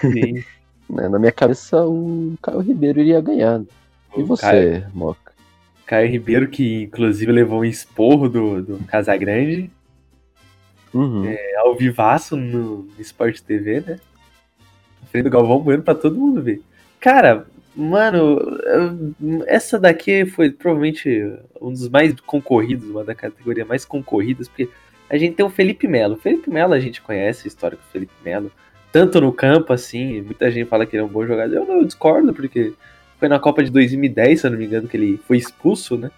Sim. 0.00 0.44
né? 0.88 1.08
Na 1.08 1.18
minha 1.18 1.32
cabeça, 1.32 1.84
o 1.84 2.34
Caio 2.40 2.60
Ribeiro 2.60 3.00
iria 3.00 3.20
ganhar. 3.20 3.60
E 4.16 4.22
você, 4.22 4.42
Caio- 4.42 4.86
Moca? 4.94 5.32
Caio 5.86 6.10
Ribeiro, 6.10 6.48
que 6.48 6.82
inclusive 6.82 7.30
levou 7.32 7.60
um 7.60 7.64
esporro 7.64 8.28
do, 8.28 8.62
do 8.62 8.78
Casagrande, 8.86 9.70
Uhum. 10.92 11.26
é, 11.26 11.56
ao 11.56 11.76
vivaço 11.76 12.34
no 12.36 12.88
Sport 12.98 13.40
TV, 13.40 13.80
né? 13.86 14.00
Frente 15.10 15.24
do 15.24 15.30
Galvão 15.30 15.60
Bueno 15.60 15.82
pra 15.82 15.94
todo 15.94 16.16
mundo 16.18 16.42
ver. 16.42 16.62
Cara, 16.98 17.46
mano, 17.76 18.38
essa 19.46 19.78
daqui 19.78 20.24
foi 20.26 20.50
provavelmente 20.50 21.08
um 21.60 21.70
dos 21.70 21.88
mais 21.88 22.18
concorridos, 22.20 22.88
uma 22.88 23.04
da 23.04 23.14
categoria 23.14 23.64
mais 23.64 23.84
concorridas, 23.84 24.48
porque 24.48 24.68
a 25.10 25.16
gente 25.16 25.34
tem 25.36 25.44
o 25.44 25.50
Felipe 25.50 25.86
Melo. 25.86 26.16
Felipe 26.16 26.50
Melo 26.50 26.72
a 26.72 26.80
gente 26.80 27.00
conhece 27.02 27.46
a 27.46 27.48
história 27.48 27.76
do 27.76 27.82
Felipe 27.92 28.12
Melo, 28.24 28.50
tanto 28.90 29.20
no 29.20 29.32
campo 29.32 29.72
assim, 29.72 30.22
muita 30.22 30.50
gente 30.50 30.68
fala 30.68 30.86
que 30.86 30.96
ele 30.96 31.02
é 31.02 31.04
um 31.06 31.08
bom 31.08 31.26
jogador. 31.26 31.54
Eu, 31.54 31.64
não, 31.66 31.76
eu 31.80 31.84
discordo, 31.84 32.32
porque 32.32 32.72
foi 33.18 33.28
na 33.28 33.38
Copa 33.38 33.62
de 33.64 33.70
2010, 33.70 34.40
se 34.40 34.46
eu 34.46 34.50
não 34.50 34.58
me 34.58 34.64
engano, 34.66 34.88
que 34.88 34.96
ele 34.96 35.20
foi 35.26 35.36
expulso, 35.38 35.96
né? 35.96 36.10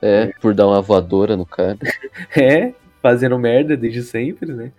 É, 0.00 0.26
por 0.40 0.54
dar 0.54 0.66
uma 0.66 0.80
voadora 0.82 1.36
no 1.36 1.46
cara. 1.46 1.78
É, 2.36 2.72
fazendo 3.02 3.38
merda 3.38 3.76
desde 3.76 4.02
sempre, 4.02 4.52
né? 4.52 4.72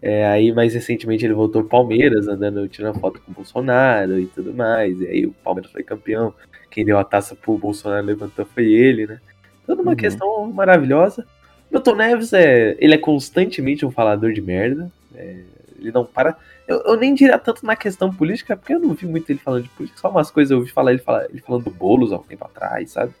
É, 0.00 0.26
aí, 0.26 0.50
mais 0.52 0.74
recentemente, 0.74 1.24
ele 1.24 1.34
voltou 1.34 1.62
pro 1.62 1.70
Palmeiras, 1.70 2.26
andando, 2.26 2.66
tirando 2.68 2.98
foto 2.98 3.20
com 3.20 3.30
o 3.30 3.34
Bolsonaro 3.34 4.18
e 4.18 4.26
tudo 4.26 4.52
mais. 4.52 5.00
E 5.00 5.06
aí, 5.06 5.26
o 5.26 5.32
Palmeiras 5.32 5.70
foi 5.70 5.82
campeão. 5.82 6.34
Quem 6.70 6.84
deu 6.84 6.98
a 6.98 7.04
taça 7.04 7.36
pro 7.36 7.56
Bolsonaro 7.58 8.04
levantou 8.04 8.44
foi 8.46 8.72
ele, 8.72 9.06
né? 9.06 9.20
Toda 9.66 9.80
uma 9.82 9.92
Uhum. 9.92 9.96
questão 9.96 10.52
maravilhosa. 10.52 11.24
Milton 11.70 11.94
Neves, 11.94 12.32
é, 12.32 12.76
ele 12.80 12.94
é 12.94 12.98
constantemente 12.98 13.86
um 13.86 13.90
falador 13.90 14.32
de 14.32 14.42
merda. 14.42 14.90
é, 15.14 15.36
ele 15.78 15.92
não 15.92 16.04
para. 16.04 16.36
Eu, 16.66 16.80
eu 16.82 16.96
nem 16.96 17.14
diria 17.14 17.38
tanto 17.38 17.66
na 17.66 17.74
questão 17.74 18.12
política, 18.12 18.56
porque 18.56 18.74
eu 18.74 18.80
não 18.80 18.94
vi 18.94 19.06
muito 19.06 19.28
ele 19.30 19.38
falando 19.38 19.64
de 19.64 19.68
política. 19.70 20.00
Só 20.00 20.10
umas 20.10 20.30
coisas 20.30 20.50
eu 20.50 20.58
ouvi 20.58 20.70
falar 20.70 20.92
ele, 20.92 21.00
falar, 21.02 21.24
ele 21.28 21.40
falando 21.40 21.64
do 21.64 21.70
Boulos 21.70 22.12
há 22.12 22.16
um 22.16 22.22
tempo 22.22 22.44
atrás, 22.44 22.92
sabe? 22.92 23.12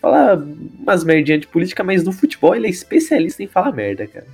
Falar 0.00 0.36
umas 0.36 1.04
merdinhas 1.04 1.42
de 1.42 1.46
política, 1.46 1.84
mas 1.84 2.02
no 2.02 2.12
futebol 2.12 2.54
ele 2.54 2.66
é 2.66 2.70
especialista 2.70 3.42
em 3.42 3.46
falar 3.46 3.72
merda, 3.72 4.06
cara. 4.06 4.26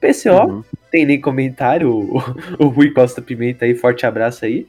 PCO, 0.00 0.50
Uhum. 0.50 0.64
tem 0.90 1.04
nem 1.04 1.20
comentário. 1.20 1.90
O, 1.92 2.18
o 2.64 2.68
Rui 2.68 2.90
Costa 2.90 3.20
Pimenta 3.20 3.64
aí, 3.64 3.74
forte 3.74 4.06
abraço 4.06 4.44
aí. 4.44 4.66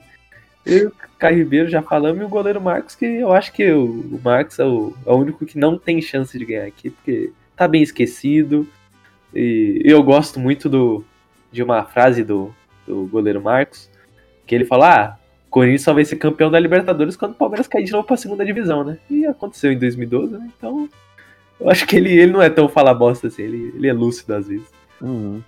E 0.66 0.86
o 0.86 0.92
Caio 1.18 1.38
Ribeiro 1.38 1.70
já 1.70 1.82
falamos, 1.82 2.22
e 2.22 2.26
o 2.26 2.30
goleiro 2.30 2.62
Marcos, 2.62 2.96
que 2.96 3.06
eu 3.06 3.32
acho 3.32 3.52
que 3.52 3.72
o, 3.72 3.86
o 3.86 4.22
Marcos 4.24 4.60
é 4.60 4.66
o, 4.66 4.94
é 5.06 5.12
o 5.12 5.16
único 5.16 5.46
que 5.46 5.58
não 5.58 5.78
tem 5.78 6.02
chance 6.02 6.38
de 6.38 6.46
ganhar 6.46 6.66
aqui, 6.66 6.90
porque 6.92 7.32
tá 7.56 7.68
bem 7.68 7.82
esquecido. 7.82 8.68
E 9.34 9.82
eu 9.84 10.02
gosto 10.04 10.40
muito 10.40 10.68
do, 10.70 11.04
de 11.52 11.64
uma 11.64 11.84
frase 11.84 12.24
do, 12.24 12.54
do 12.92 13.08
goleiro 13.08 13.42
Marcos, 13.42 13.90
que 14.46 14.54
ele 14.54 14.66
fala: 14.66 14.96
Ah, 14.96 15.18
o 15.48 15.50
Corinthians 15.50 15.84
só 15.84 15.94
vai 15.94 16.04
ser 16.04 16.18
campeão 16.18 16.52
da 16.52 16.60
Libertadores 16.60 17.16
quando 17.16 17.32
o 17.32 17.36
Palmeiras 17.36 17.68
cair 17.68 17.86
de 17.86 17.92
novo 17.92 18.06
pra 18.06 18.18
segunda 18.18 18.46
divisão, 18.46 18.84
né? 18.84 18.98
E 19.10 19.26
aconteceu 19.26 19.72
em 19.72 19.80
2012, 19.80 20.34
né? 20.34 20.52
Então. 20.58 20.90
Eu 21.60 21.70
acho 21.70 21.86
que 21.86 21.96
ele, 21.96 22.10
ele 22.12 22.32
não 22.32 22.42
é 22.42 22.50
tão 22.50 22.68
fala 22.68 22.92
bosta 22.92 23.28
assim, 23.28 23.44
ele, 23.44 23.72
ele 23.76 23.88
é 23.88 23.94
lúcido 23.94 24.34
às 24.34 24.48
vezes. 24.48 24.68
Uhum. 25.00 25.42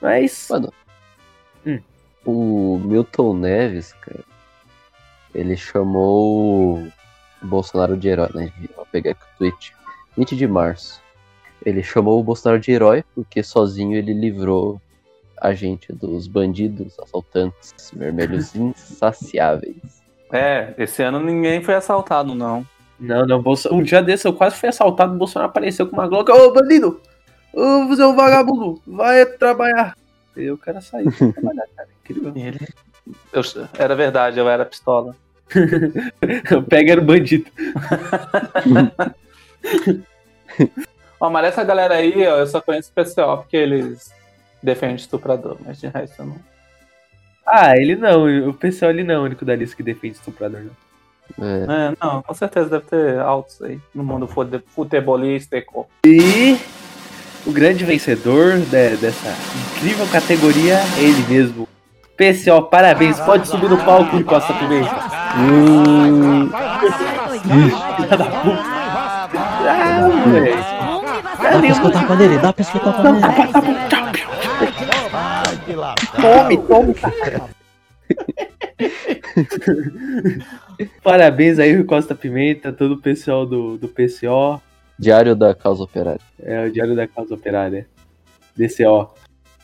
Mas. 0.00 0.48
Mano, 0.50 0.72
Hum. 1.66 1.80
o 2.24 2.78
Milton 2.78 3.36
Neves, 3.36 3.92
cara, 3.94 4.24
ele 5.34 5.56
chamou 5.56 6.78
o 6.78 7.46
Bolsonaro 7.46 7.96
de 7.96 8.08
herói, 8.08 8.30
né? 8.34 8.52
Vou 8.74 8.86
pegar 8.86 9.10
aqui 9.10 9.22
o 9.22 9.38
tweet. 9.38 9.74
20 10.16 10.36
de 10.36 10.46
março. 10.46 11.02
Ele 11.64 11.82
chamou 11.82 12.18
o 12.18 12.24
Bolsonaro 12.24 12.60
de 12.60 12.70
herói 12.70 13.04
porque 13.14 13.42
sozinho 13.42 13.96
ele 13.96 14.14
livrou 14.14 14.80
a 15.40 15.52
gente 15.54 15.92
dos 15.92 16.26
bandidos, 16.26 16.98
assaltantes, 16.98 17.74
vermelhos 17.92 18.54
insaciáveis. 18.56 19.76
É, 20.32 20.74
esse 20.78 21.02
ano 21.02 21.20
ninguém 21.20 21.62
foi 21.62 21.74
assaltado, 21.74 22.34
não. 22.34 22.66
Não, 22.98 23.26
não, 23.26 23.42
Bolso... 23.42 23.72
um 23.72 23.82
dia 23.82 24.02
desse 24.02 24.26
eu 24.26 24.32
quase 24.32 24.56
fui 24.56 24.68
assaltado, 24.68 25.14
o 25.14 25.18
Bolsonaro 25.18 25.50
apareceu 25.50 25.86
com 25.86 25.96
uma 25.96 26.08
Glock, 26.08 26.30
ô 26.30 26.52
bandido! 26.52 27.00
Ô, 27.52 27.86
você 27.86 28.02
é 28.02 28.12
vagabundo, 28.12 28.80
vai 28.86 29.24
trabalhar! 29.26 29.96
E 30.36 30.50
o 30.50 30.58
cara 30.58 30.80
saiu 30.80 31.10
pra 31.12 31.32
trabalhar, 31.32 31.66
cara, 31.76 31.88
incrível. 32.02 32.32
E 32.34 32.42
ele. 32.42 32.68
Eu- 33.32 33.42
era 33.78 33.94
verdade, 33.94 34.38
eu 34.38 34.48
era 34.48 34.64
pistola. 34.64 35.14
Pega 36.68 36.92
era 36.92 37.00
o 37.00 37.04
bandido. 37.04 37.46
Ó, 41.20 41.30
mas 41.30 41.46
essa 41.46 41.64
galera 41.64 41.94
aí, 41.94 42.26
ó, 42.26 42.38
eu 42.38 42.46
só 42.46 42.60
conheço 42.60 42.90
o 42.90 43.04
PCO 43.04 43.38
porque 43.38 43.56
eles 43.56 44.12
defendem 44.62 44.96
estuprador, 44.96 45.56
mas 45.64 45.78
de 45.80 45.86
resto 45.88 46.20
eu 46.20 46.26
não. 46.26 46.36
Ah, 47.46 47.76
ele 47.76 47.94
não, 47.96 48.48
o 48.48 48.54
pessoal 48.54 48.90
ele 48.90 49.04
não 49.04 49.14
é 49.14 49.18
o 49.18 49.22
único 49.22 49.44
da 49.44 49.54
lista 49.54 49.76
que 49.76 49.82
defende 49.82 50.14
estuprador, 50.16 50.62
não. 50.62 50.86
É, 51.46 51.64
É, 51.92 51.96
não, 52.00 52.22
com 52.22 52.34
certeza 52.34 52.68
deve 52.70 52.84
ter 52.86 53.18
altos 53.18 53.60
aí 53.62 53.80
no 53.94 54.02
mundo 54.04 54.26
fute- 54.28 54.62
futebolístico. 54.74 55.88
E 56.04 56.56
o 57.44 57.52
grande 57.52 57.84
vencedor 57.84 58.58
de- 58.58 58.96
dessa 58.96 59.34
incrível 59.76 60.06
categoria 60.08 60.74
é 60.98 61.00
ele 61.02 61.24
mesmo. 61.28 61.68
PCO, 62.16 62.62
parabéns, 62.62 63.20
pode 63.20 63.46
subir 63.46 63.68
no 63.68 63.76
palco, 63.78 64.22
Costa 64.24 64.52
Pimenta. 64.54 64.90
Hum, 65.38 66.48
Filha 67.96 68.16
da 68.16 68.24
puta. 68.24 68.62
Ah, 69.68 70.08
moleque. 70.26 70.56
dá 71.42 71.58
pra 71.58 71.68
escutar 71.68 72.06
pra 72.06 72.16
nele, 72.16 72.38
dá 72.38 72.52
pra 72.52 72.62
escutar 72.62 72.92
pra 74.56 75.44
nele. 75.66 75.82
Tome, 76.20 76.56
tome. 76.66 76.94
Parabéns 81.02 81.58
aí, 81.58 81.82
Costa 81.84 82.14
Pimenta, 82.14 82.72
todo 82.72 82.94
o 82.94 83.00
pessoal 83.00 83.44
do, 83.46 83.76
do 83.76 83.88
PCO. 83.88 84.62
Diário 84.98 85.36
da 85.36 85.54
Causa 85.54 85.82
Operária. 85.82 86.20
É 86.42 86.66
o 86.66 86.72
Diário 86.72 86.96
da 86.96 87.06
Causa 87.06 87.34
Operária. 87.34 87.86
DCO. 88.56 89.10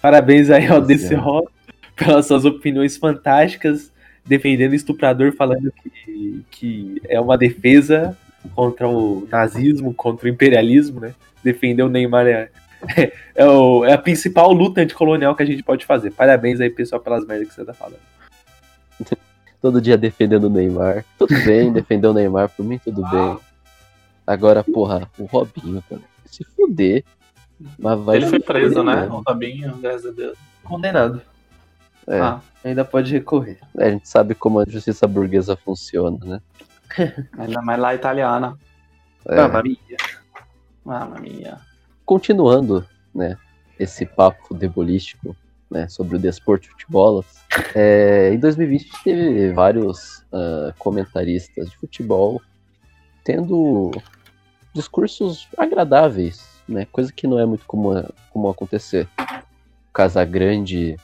Parabéns 0.00 0.50
aí 0.50 0.66
ao 0.66 0.80
DCO 0.80 1.48
pelas 1.96 2.26
suas 2.26 2.44
opiniões 2.44 2.96
fantásticas, 2.96 3.92
defendendo 4.26 4.72
o 4.72 4.76
estuprador, 4.76 5.32
falando 5.32 5.72
que, 5.72 6.44
que 6.50 7.00
é 7.08 7.20
uma 7.20 7.38
defesa 7.38 8.16
contra 8.54 8.88
o 8.88 9.26
nazismo, 9.30 9.94
contra 9.94 10.26
o 10.26 10.28
imperialismo, 10.28 11.00
né? 11.00 11.14
Defender 11.42 11.82
o 11.82 11.88
Neymar 11.88 12.26
é, 12.26 12.50
é, 13.34 13.44
o- 13.46 13.84
é 13.84 13.92
a 13.92 13.98
principal 13.98 14.52
luta 14.52 14.80
anticolonial 14.80 15.34
que 15.34 15.42
a 15.42 15.46
gente 15.46 15.62
pode 15.62 15.86
fazer. 15.86 16.10
Parabéns 16.10 16.60
aí, 16.60 16.70
pessoal, 16.70 17.00
pelas 17.00 17.24
merdas 17.26 17.48
que 17.48 17.54
você 17.54 17.64
tá 17.64 17.72
falando. 17.74 18.00
Todo 19.60 19.80
dia 19.80 19.96
defendendo 19.96 20.44
o 20.44 20.50
Neymar. 20.50 21.04
Tudo 21.18 21.34
bem, 21.44 21.70
defender 21.72 22.08
o 22.08 22.12
Neymar, 22.14 22.48
por 22.48 22.64
mim 22.64 22.78
tudo 22.78 23.02
bem. 23.08 23.38
Agora, 24.26 24.64
porra, 24.64 25.08
o 25.18 25.24
Robinho, 25.24 25.82
cara. 25.88 26.02
Se 26.26 26.44
fuder. 26.44 27.04
Mas 27.78 28.00
vai 28.00 28.16
ele 28.16 28.26
foi 28.26 28.40
preso, 28.40 28.74
fuder 28.74 28.84
né? 28.94 29.00
mesmo. 29.02 29.18
O 29.18 29.22
Fabinho, 29.22 29.76
graças 29.76 30.06
a 30.06 30.10
Deus. 30.10 30.36
Condenado. 30.64 31.22
É, 32.08 32.18
Ah, 32.18 32.40
Ainda 32.64 32.84
pode 32.84 33.12
recorrer. 33.12 33.58
a 33.78 33.88
gente 33.90 34.08
sabe 34.08 34.34
como 34.34 34.58
a 34.58 34.64
justiça 34.66 35.06
burguesa 35.06 35.56
funciona, 35.56 36.18
né? 36.24 36.40
ainda 37.38 37.62
mais 37.62 37.80
lá 37.80 37.94
italiana. 37.94 38.56
É, 39.28 39.36
Mamma 39.36 39.62
mia. 39.62 39.78
Ah, 40.86 41.06
minha. 41.20 41.60
Continuando, 42.04 42.86
né, 43.14 43.36
esse 43.78 44.06
papo 44.06 44.48
futebolístico, 44.48 45.36
né, 45.70 45.88
sobre 45.88 46.16
o 46.16 46.18
desporto 46.18 46.64
de 46.64 46.70
futebolas, 46.70 47.24
é, 47.74 48.32
em 48.32 48.38
2020 48.38 49.02
teve 49.02 49.52
vários 49.52 50.22
ah, 50.32 50.72
comentaristas 50.78 51.70
de 51.70 51.76
futebol 51.76 52.40
tendo 53.24 53.90
discursos 54.74 55.48
agradáveis, 55.56 56.46
né, 56.68 56.86
coisa 56.90 57.12
que 57.12 57.26
não 57.26 57.38
é 57.38 57.46
muito 57.46 57.64
comum, 57.66 58.02
comum 58.30 58.50
acontecer. 58.50 59.08
Casagrande, 59.92 60.96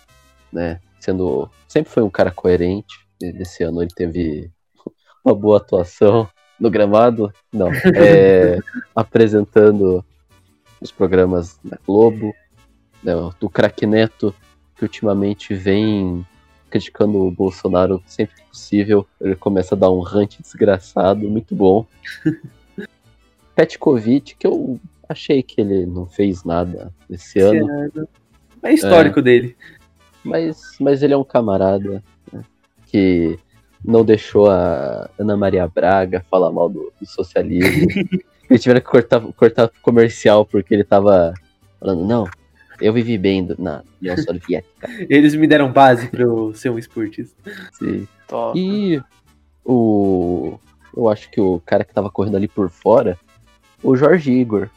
né, 0.53 0.81
sendo 0.99 1.51
sempre 1.67 1.91
foi 1.93 2.03
um 2.03 2.11
cara 2.11 2.31
coerente. 2.31 3.07
Esse 3.21 3.63
ano 3.63 3.83
ele 3.83 3.91
teve 3.95 4.51
uma 5.25 5.35
boa 5.35 5.59
atuação 5.59 6.29
no 6.59 6.71
gramado, 6.71 7.33
não, 7.53 7.69
é, 7.95 8.59
apresentando 8.97 10.05
os 10.81 10.91
programas 10.91 11.59
da 11.63 11.79
Globo, 11.87 12.35
né, 13.03 13.13
do 13.39 13.49
Crack 13.49 13.87
Neto, 13.87 14.35
que 14.77 14.85
ultimamente 14.85 15.55
vem 15.55 16.25
criticando 16.71 17.19
o 17.19 17.31
Bolsonaro 17.31 18.03
sempre 18.07 18.37
que 18.37 18.49
possível. 18.49 19.07
Ele 19.21 19.35
começa 19.35 19.75
a 19.75 19.79
dar 19.79 19.91
um 19.91 20.01
rant 20.01 20.39
desgraçado, 20.41 21.29
muito 21.29 21.55
bom. 21.55 21.87
Petkovic, 23.55 24.37
que 24.37 24.47
eu 24.47 24.79
achei 25.09 25.43
que 25.43 25.61
ele 25.61 25.87
não 25.87 26.07
fez 26.07 26.45
nada 26.45 26.93
esse 27.11 27.41
ano, 27.41 27.91
É 28.63 28.73
histórico 28.73 29.21
dele. 29.21 29.57
mas, 30.23 30.77
mas 30.79 31.03
ele 31.03 31.15
é 31.15 31.17
um 31.17 31.25
camarada 31.25 32.03
né, 32.33 32.45
que 32.87 33.39
não 33.85 34.05
deixou 34.05 34.51
a 34.51 35.11
Ana 35.19 35.37
Maria 35.37 35.67
Braga 35.67 36.25
falar 36.31 36.53
mal 36.53 36.69
do, 36.69 36.93
do 37.01 37.07
socialismo. 37.07 37.89
Eles 38.49 38.63
tiveram 38.63 38.81
que 38.81 38.87
cortar, 38.87 39.21
cortar 39.37 39.71
comercial 39.83 40.45
porque 40.47 40.75
ele 40.75 40.85
tava 40.85 41.35
falando, 41.79 42.05
não, 42.07 42.25
Eu 42.81 42.93
vivi 42.93 43.19
bem 43.19 43.45
do- 43.45 43.61
na 43.61 43.83
União 44.01 44.17
Soviética. 44.17 44.89
Eles 45.11 45.35
me 45.35 45.47
deram 45.49 45.73
base 45.73 46.07
pra 46.09 46.23
eu 46.23 46.55
ser 46.55 46.71
um 46.71 46.79
esportista. 46.79 47.35
Sim. 47.73 48.07
Top. 48.29 48.57
E 48.59 49.03
o. 49.65 50.59
Eu 50.97 51.09
acho 51.09 51.29
que 51.31 51.41
o 51.41 51.61
cara 51.67 51.85
que 51.85 51.93
tava 51.93 52.09
correndo 52.11 52.37
ali 52.37 52.47
por 52.49 52.71
fora, 52.71 53.19
o 53.83 53.97
Jorge 53.97 54.31
Igor, 54.33 54.69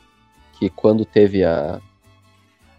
que 0.60 0.70
quando 0.70 1.06
teve 1.06 1.44
a. 1.44 1.80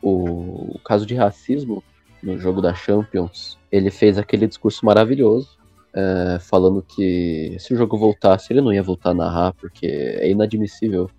O, 0.02 0.74
o 0.74 0.80
caso 0.84 1.06
de 1.06 1.14
racismo 1.14 1.82
no 2.22 2.36
jogo 2.38 2.60
da 2.60 2.74
Champions, 2.74 3.56
ele 3.70 3.90
fez 3.90 4.18
aquele 4.18 4.46
discurso 4.48 4.84
maravilhoso, 4.84 5.56
é, 5.94 6.38
falando 6.40 6.82
que 6.82 7.56
se 7.58 7.74
o 7.74 7.76
jogo 7.76 7.98
voltasse, 7.98 8.52
ele 8.52 8.60
não 8.60 8.72
ia 8.72 8.82
voltar 8.82 9.10
a 9.10 9.14
narrar, 9.14 9.52
porque 9.54 9.86
é 9.86 10.30
inadmissível 10.30 11.10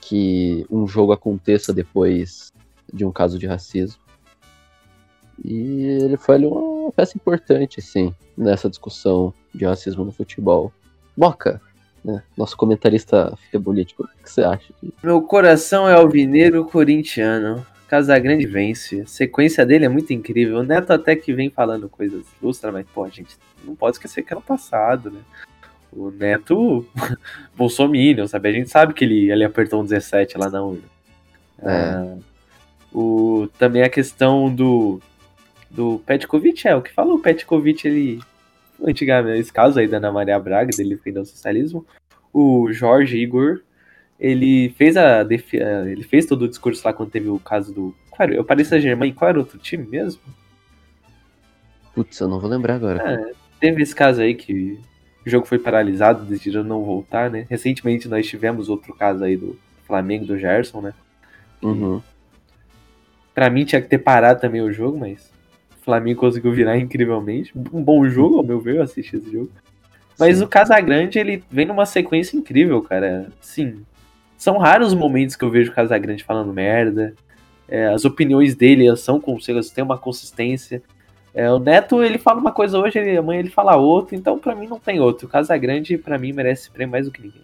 que 0.00 0.66
um 0.70 0.86
jogo 0.86 1.12
aconteça 1.12 1.72
depois 1.72 2.52
de 2.92 3.04
um 3.04 3.12
caso 3.12 3.38
de 3.38 3.46
racismo. 3.46 4.00
E 5.44 5.82
ele 6.02 6.16
foi 6.16 6.34
ali 6.34 6.46
uma 6.46 6.90
peça 6.90 7.16
importante, 7.16 7.80
assim, 7.80 8.14
nessa 8.36 8.68
discussão 8.68 9.32
de 9.54 9.64
racismo 9.64 10.04
no 10.04 10.12
futebol. 10.12 10.72
Moca, 11.16 11.60
né, 12.04 12.22
nosso 12.36 12.56
comentarista 12.56 13.36
futebolítico, 13.36 14.04
o 14.04 14.22
que 14.22 14.30
você 14.30 14.42
acha? 14.42 14.72
Meu 15.02 15.22
coração 15.22 15.88
é 15.88 15.94
alvineiro 15.94 16.64
corintiano. 16.64 17.64
Casagrande 17.88 18.46
vence. 18.46 19.00
A 19.00 19.06
sequência 19.06 19.64
dele 19.64 19.86
é 19.86 19.88
muito 19.88 20.12
incrível. 20.12 20.58
O 20.58 20.62
Neto 20.62 20.92
até 20.92 21.16
que 21.16 21.32
vem 21.32 21.50
falando 21.50 21.88
coisas 21.88 22.24
lustra, 22.40 22.70
mas, 22.70 22.86
pô, 22.86 23.08
gente, 23.08 23.36
não 23.64 23.74
pode 23.74 23.96
esquecer 23.96 24.22
que 24.22 24.32
era 24.32 24.38
o 24.38 24.42
passado, 24.42 25.10
né? 25.10 25.20
O 25.90 26.10
Neto, 26.10 26.86
bolsominion, 27.56 28.26
sabe? 28.26 28.50
A 28.50 28.52
gente 28.52 28.68
sabe 28.68 28.92
que 28.92 29.04
ele, 29.04 29.30
ele 29.30 29.42
apertou 29.42 29.80
um 29.80 29.84
17 29.84 30.36
lá 30.36 30.50
na 30.50 30.62
urna. 30.62 30.82
É. 31.60 31.70
Ah, 31.70 32.16
o, 32.92 33.48
também 33.58 33.82
a 33.82 33.88
questão 33.88 34.54
do, 34.54 35.00
do 35.70 35.98
Petkovic, 36.04 36.68
é, 36.68 36.76
o 36.76 36.82
que 36.82 36.92
falou 36.92 37.16
o 37.16 37.20
Petkovic, 37.20 37.86
ele, 37.86 38.20
antigamente, 38.82 39.40
esse 39.40 39.52
caso 39.52 39.78
aí 39.78 39.88
da 39.88 39.96
Ana 39.96 40.12
Maria 40.12 40.38
Braga, 40.38 40.70
dele 40.76 40.96
defender 40.96 41.20
o 41.20 41.24
socialismo, 41.24 41.86
o 42.32 42.70
Jorge 42.70 43.16
Igor, 43.16 43.60
ele 44.18 44.70
fez 44.70 44.96
a 44.96 45.22
eh, 45.22 45.92
ele 45.92 46.02
fez 46.02 46.26
todo 46.26 46.42
o 46.42 46.48
discurso 46.48 46.82
lá 46.84 46.92
quando 46.92 47.10
teve 47.10 47.28
o 47.28 47.38
caso 47.38 47.72
do 47.72 47.94
qual 48.10 48.28
era, 48.28 48.40
o 48.40 48.44
Paris 48.44 48.66
Saint-Germain, 48.66 49.12
qual 49.12 49.28
era 49.28 49.38
outro 49.38 49.58
time 49.58 49.86
mesmo? 49.86 50.20
Putz, 51.94 52.18
eu 52.18 52.28
não 52.28 52.40
vou 52.40 52.50
lembrar 52.50 52.74
agora. 52.74 53.02
É, 53.02 53.32
teve 53.60 53.82
esse 53.82 53.94
caso 53.94 54.20
aí 54.20 54.34
que 54.34 54.78
o 55.24 55.30
jogo 55.30 55.46
foi 55.46 55.58
paralisado, 55.58 56.24
decidiram 56.24 56.64
não 56.64 56.82
voltar, 56.82 57.30
né? 57.30 57.46
Recentemente 57.48 58.08
nós 58.08 58.26
tivemos 58.26 58.68
outro 58.68 58.92
caso 58.94 59.22
aí 59.22 59.36
do 59.36 59.58
Flamengo 59.86 60.26
do 60.26 60.38
Gerson, 60.38 60.80
né? 60.80 60.94
Uhum. 61.62 62.02
Pra 63.34 63.48
mim 63.50 63.64
tinha 63.64 63.80
que 63.80 63.88
ter 63.88 63.98
parado 63.98 64.40
também 64.40 64.60
o 64.60 64.72
jogo, 64.72 64.98
mas 64.98 65.30
o 65.80 65.84
Flamengo 65.84 66.20
conseguiu 66.20 66.52
virar 66.52 66.76
incrivelmente. 66.76 67.52
Um 67.72 67.82
bom 67.82 68.08
jogo, 68.08 68.38
ao 68.38 68.44
meu 68.44 68.60
ver, 68.60 68.76
eu 68.76 68.82
assisti 68.82 69.16
esse 69.16 69.30
jogo. 69.30 69.50
Mas 70.18 70.38
Sim. 70.38 70.44
o 70.44 70.48
Casagrande, 70.48 71.18
ele 71.18 71.44
vem 71.48 71.66
numa 71.66 71.86
sequência 71.86 72.36
incrível, 72.36 72.82
cara. 72.82 73.30
Sim. 73.40 73.84
São 74.38 74.56
raros 74.56 74.88
os 74.88 74.94
momentos 74.94 75.34
que 75.34 75.44
eu 75.44 75.50
vejo 75.50 75.72
o 75.72 75.74
Casagrande 75.74 76.22
falando 76.22 76.52
merda. 76.52 77.12
É, 77.66 77.88
as 77.88 78.04
opiniões 78.04 78.54
dele 78.54 78.96
são 78.96 79.20
conselhos, 79.20 79.68
tem 79.68 79.82
uma 79.82 79.98
consistência. 79.98 80.80
É, 81.34 81.50
o 81.50 81.58
Neto, 81.58 82.02
ele 82.02 82.18
fala 82.18 82.40
uma 82.40 82.52
coisa 82.52 82.78
hoje, 82.78 82.98
ele, 83.00 83.16
amanhã 83.16 83.40
ele 83.40 83.50
fala 83.50 83.76
outra, 83.76 84.14
então 84.16 84.38
pra 84.38 84.54
mim 84.54 84.68
não 84.68 84.78
tem 84.78 85.00
outro. 85.00 85.26
O 85.26 85.30
Casagrande, 85.30 85.98
pra 85.98 86.16
mim, 86.16 86.32
merece 86.32 86.62
esse 86.62 86.70
prêmio 86.70 86.92
mais 86.92 87.06
do 87.06 87.12
que 87.12 87.20
ninguém. 87.20 87.42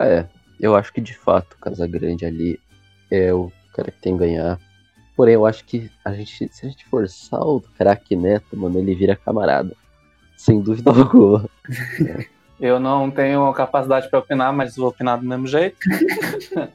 É, 0.00 0.24
eu 0.58 0.74
acho 0.74 0.90
que 0.90 1.02
de 1.02 1.14
fato 1.14 1.52
o 1.52 1.58
Casagrande 1.58 2.24
ali 2.24 2.58
é 3.10 3.32
o 3.32 3.52
cara 3.74 3.90
que 3.90 4.00
tem 4.00 4.14
que 4.14 4.20
ganhar. 4.20 4.58
Porém, 5.14 5.34
eu 5.34 5.44
acho 5.44 5.66
que 5.66 5.90
a 6.02 6.14
gente, 6.14 6.48
se 6.50 6.66
a 6.66 6.68
gente 6.70 6.86
forçar 6.86 7.42
o 7.42 7.60
craque 7.76 8.16
Neto, 8.16 8.56
mano, 8.56 8.78
ele 8.78 8.94
vira 8.94 9.14
camarada. 9.14 9.76
Sem 10.34 10.62
dúvida 10.62 10.90
alguma. 10.96 11.46
Eu 12.62 12.78
não 12.78 13.10
tenho 13.10 13.52
capacidade 13.54 14.08
para 14.08 14.20
opinar, 14.20 14.52
mas 14.52 14.76
vou 14.76 14.88
opinar 14.88 15.18
do 15.18 15.26
mesmo 15.26 15.48
jeito. 15.48 15.76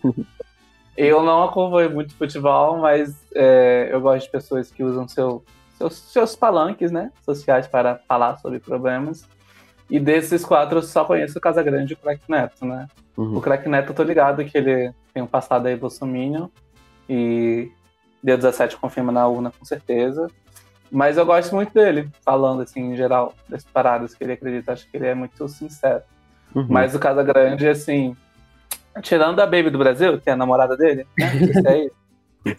eu 0.98 1.24
não 1.24 1.46
acompanho 1.46 1.92
muito 1.92 2.14
futebol, 2.14 2.78
mas 2.80 3.16
é, 3.34 3.88
eu 3.90 4.02
gosto 4.02 4.26
de 4.26 4.32
pessoas 4.32 4.70
que 4.70 4.84
usam 4.84 5.08
seu, 5.08 5.46
seus, 5.78 5.94
seus 5.94 6.36
palanques 6.36 6.92
né, 6.92 7.10
sociais 7.24 7.68
para 7.68 8.02
falar 8.06 8.36
sobre 8.40 8.60
problemas. 8.60 9.26
E 9.90 9.98
desses 9.98 10.44
quatro, 10.44 10.80
eu 10.80 10.84
só 10.84 11.06
conheço 11.06 11.38
o 11.38 11.42
Casagrande 11.42 11.94
e 11.94 11.96
o 11.96 11.98
Crack 11.98 12.22
Neto, 12.28 12.66
né? 12.66 12.88
Uhum. 13.16 13.38
O 13.38 13.42
Crack 13.42 13.70
Neto, 13.70 13.92
eu 13.92 13.96
tô 13.96 14.04
ligado 14.04 14.44
que 14.44 14.58
ele 14.58 14.92
tem 15.14 15.24
um 15.24 15.28
passado 15.28 15.68
aí 15.68 15.76
bolsominion 15.78 16.50
e 17.10 17.72
dia 18.22 18.36
17 18.36 18.76
confirma 18.76 19.14
na 19.14 19.26
urna 19.26 19.54
com 19.58 19.64
certeza. 19.64 20.28
Mas 20.92 21.18
eu 21.18 21.26
gosto 21.26 21.54
muito 21.54 21.74
dele, 21.74 22.10
falando 22.24 22.62
assim, 22.62 22.94
em 22.94 22.96
geral, 22.96 23.34
das 23.50 23.64
paradas 23.64 24.14
que 24.16 24.24
ele 24.24 24.34
acredita. 24.34 24.72
Acho 24.74 24.90
que 24.90 24.96
ele 24.98 25.08
é 25.08 25.14
muito 25.14 25.48
sincero. 25.50 26.02
Uhum. 26.56 26.66
Mas 26.70 26.96
o 26.96 27.00
Casagrande, 27.00 27.68
assim, 27.68 28.16
tirando 29.02 29.40
a 29.42 29.46
Baby 29.46 29.70
do 29.70 29.78
Brasil, 29.78 30.20
que 30.20 30.30
é 30.30 30.34
a 30.34 30.38
namorada 30.38 30.78
dele, 30.78 31.06
né? 31.18 31.28
Aí, 31.68 31.92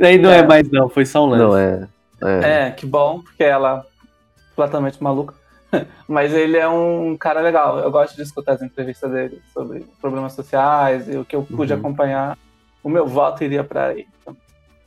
Aí 0.00 0.18
não 0.18 0.30
é, 0.30 0.38
É. 0.40 0.46
mais 0.46 0.70
não, 0.70 0.88
foi 0.88 1.06
só 1.06 1.24
um 1.24 1.30
lance. 1.30 1.42
Não, 1.42 1.56
é. 1.56 1.88
É. 2.20 2.66
é, 2.66 2.70
que 2.70 2.84
bom, 2.84 3.20
porque 3.22 3.44
ela 3.44 3.84
é 3.86 4.48
completamente 4.50 5.02
maluca. 5.02 5.34
Mas 6.08 6.32
ele 6.34 6.56
é 6.56 6.68
um 6.68 7.16
cara 7.16 7.40
legal. 7.40 7.78
Eu 7.78 7.90
gosto 7.90 8.16
de 8.16 8.22
escutar 8.22 8.52
as 8.52 8.62
entrevistas 8.62 9.10
dele 9.10 9.40
sobre 9.54 9.86
problemas 10.00 10.32
sociais 10.32 11.08
e 11.08 11.16
o 11.16 11.24
que 11.24 11.36
eu 11.36 11.42
pude 11.42 11.72
Uhum. 11.72 11.78
acompanhar. 11.78 12.36
O 12.82 12.88
meu 12.88 13.06
voto 13.06 13.42
iria 13.44 13.62
para 13.64 13.92
ele. 13.92 14.08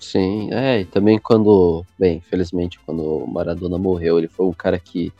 Sim, 0.01 0.49
é, 0.51 0.81
e 0.81 0.85
também 0.85 1.19
quando, 1.19 1.85
bem, 1.97 2.17
infelizmente, 2.17 2.79
quando 2.79 3.03
o 3.03 3.27
Maradona 3.27 3.77
morreu, 3.77 4.17
ele 4.17 4.27
foi 4.27 4.47
um 4.47 4.51
cara 4.51 4.79
que, 4.79 5.13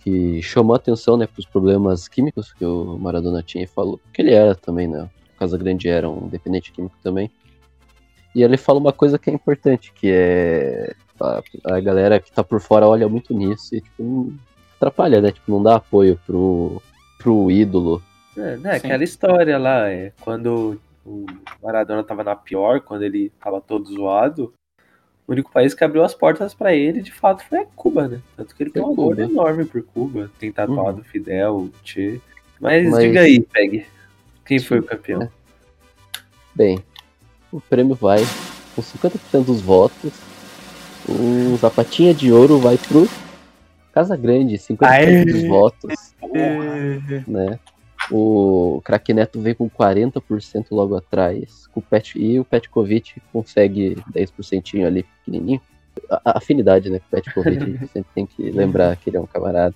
que 0.00 0.42
chamou 0.42 0.74
atenção, 0.74 1.16
né, 1.16 1.28
pros 1.28 1.46
problemas 1.46 2.08
químicos 2.08 2.52
que 2.52 2.64
o 2.64 2.98
Maradona 2.98 3.40
tinha 3.40 3.62
e 3.62 3.68
falou, 3.68 3.98
porque 3.98 4.20
ele 4.20 4.34
era 4.34 4.52
também, 4.54 4.88
né, 4.88 5.08
o 5.34 5.38
Casagrande 5.38 5.88
era 5.88 6.10
um 6.10 6.26
dependente 6.26 6.72
químico 6.72 6.96
também. 7.04 7.30
E 8.34 8.42
ele 8.42 8.56
fala 8.56 8.80
uma 8.80 8.92
coisa 8.92 9.16
que 9.16 9.30
é 9.30 9.32
importante, 9.32 9.92
que 9.92 10.10
é 10.10 10.92
a, 11.20 11.40
a 11.76 11.80
galera 11.80 12.18
que 12.18 12.32
tá 12.32 12.42
por 12.42 12.60
fora 12.60 12.88
olha 12.88 13.08
muito 13.08 13.32
nisso 13.32 13.76
e, 13.76 13.80
tipo, 13.80 14.02
não- 14.02 14.34
atrapalha, 14.76 15.20
né, 15.20 15.30
tipo, 15.30 15.50
não 15.52 15.62
dá 15.62 15.76
apoio 15.76 16.18
pro, 16.26 16.82
pro 17.16 17.48
ídolo. 17.48 18.02
É, 18.36 18.56
né, 18.56 18.72
Sim. 18.80 18.86
aquela 18.88 19.04
história 19.04 19.56
lá, 19.56 19.88
é, 19.88 20.12
quando 20.20 20.80
o 21.04 21.26
Maradona 21.62 22.02
tava 22.02 22.24
na 22.24 22.34
pior, 22.36 22.80
quando 22.80 23.02
ele 23.02 23.30
tava 23.40 23.60
todo 23.60 23.92
zoado, 23.92 24.54
o 25.26 25.32
único 25.32 25.50
país 25.52 25.74
que 25.74 25.84
abriu 25.84 26.02
as 26.04 26.14
portas 26.14 26.54
pra 26.54 26.74
ele, 26.74 27.00
de 27.02 27.12
fato, 27.12 27.44
foi 27.48 27.60
a 27.60 27.66
Cuba, 27.66 28.08
né? 28.08 28.20
Tanto 28.36 28.54
que 28.54 28.62
ele 28.62 28.70
Foi 28.70 28.80
tem 28.82 28.90
um 28.90 28.92
amor 28.92 29.18
enorme 29.18 29.64
por 29.64 29.82
Cuba, 29.82 30.30
tem 30.38 30.50
tatuado 30.52 30.98
Uhum. 30.98 31.04
Fidel, 31.04 31.70
Che. 31.82 32.20
Mas, 32.60 32.90
Mas- 32.90 33.04
diga 33.04 33.20
aí, 33.20 33.40
Peg, 33.40 33.86
quem 34.44 34.58
foi 34.58 34.78
o 34.78 34.82
campeão? 34.82 35.28
Bem, 36.54 36.82
o 37.50 37.60
prêmio 37.60 37.94
vai 37.94 38.20
com 38.74 38.82
50% 38.82 39.44
dos 39.46 39.60
votos. 39.60 40.12
O 41.08 41.56
Zapatinha 41.58 42.14
de 42.14 42.32
Ouro 42.32 42.58
vai 42.58 42.78
pro 42.78 43.06
Casa 43.92 44.16
Grande, 44.16 44.56
50% 44.56 44.88
Aê! 44.88 45.24
dos 45.24 45.44
votos, 45.46 46.14
né? 47.26 47.58
O 48.10 48.80
Craque 48.84 49.14
Neto 49.14 49.40
vem 49.40 49.54
com 49.54 49.68
40% 49.68 50.66
logo 50.70 50.96
atrás. 50.96 51.68
O 51.74 51.80
Pet, 51.80 52.18
e 52.18 52.38
o 52.38 52.44
Petkovic 52.44 53.20
consegue 53.32 53.96
10% 54.12 54.84
ali, 54.84 55.04
pequenininho. 55.24 55.60
A, 56.10 56.32
a 56.32 56.38
afinidade, 56.38 56.90
né? 56.90 56.98
Com 56.98 57.06
o 57.06 57.10
Petkovic, 57.10 57.62
a 57.62 57.66
gente 57.66 57.86
sempre 57.92 58.10
tem 58.14 58.26
que 58.26 58.50
lembrar 58.50 58.96
que 58.96 59.10
ele 59.10 59.16
é 59.16 59.20
um 59.20 59.26
camarada. 59.26 59.74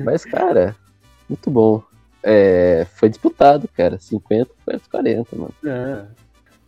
Mas, 0.00 0.24
cara, 0.24 0.76
muito 1.28 1.50
bom. 1.50 1.82
É, 2.22 2.86
foi 2.94 3.08
disputado, 3.08 3.68
cara. 3.68 3.98
50 3.98 4.50
versus 4.66 4.88
40, 4.88 5.36
mano. 5.36 5.54
Ah, 5.66 6.06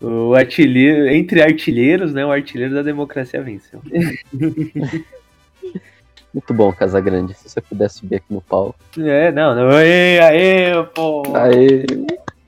o 0.00 0.34
artilheiro, 0.34 1.08
entre 1.08 1.42
artilheiros, 1.42 2.12
né, 2.12 2.24
o 2.24 2.30
artilheiro 2.30 2.74
da 2.74 2.82
democracia 2.82 3.40
venceu. 3.42 3.80
Muito 6.36 6.52
bom, 6.52 6.70
Casagrande. 6.70 7.32
Se 7.32 7.48
você 7.48 7.62
puder 7.62 7.88
subir 7.88 8.16
aqui 8.16 8.26
no 8.28 8.42
palco. 8.42 8.78
É, 8.98 9.32
não, 9.32 9.54
não, 9.54 9.70
aê, 9.70 10.20
aê, 10.20 10.82
pô, 10.94 11.22
Aê! 11.34 11.86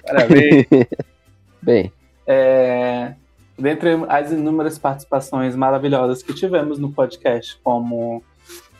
parabéns. 0.05 0.67
Bem, 1.63 1.91
É, 2.27 3.15
dentre 3.59 3.89
as 4.11 4.31
inúmeras 4.31 4.79
participações 4.79 5.57
maravilhosas 5.57 6.23
que 6.23 6.35
tivemos 6.35 6.79
no 6.79 6.93
podcast, 6.93 7.59
como. 7.65 8.23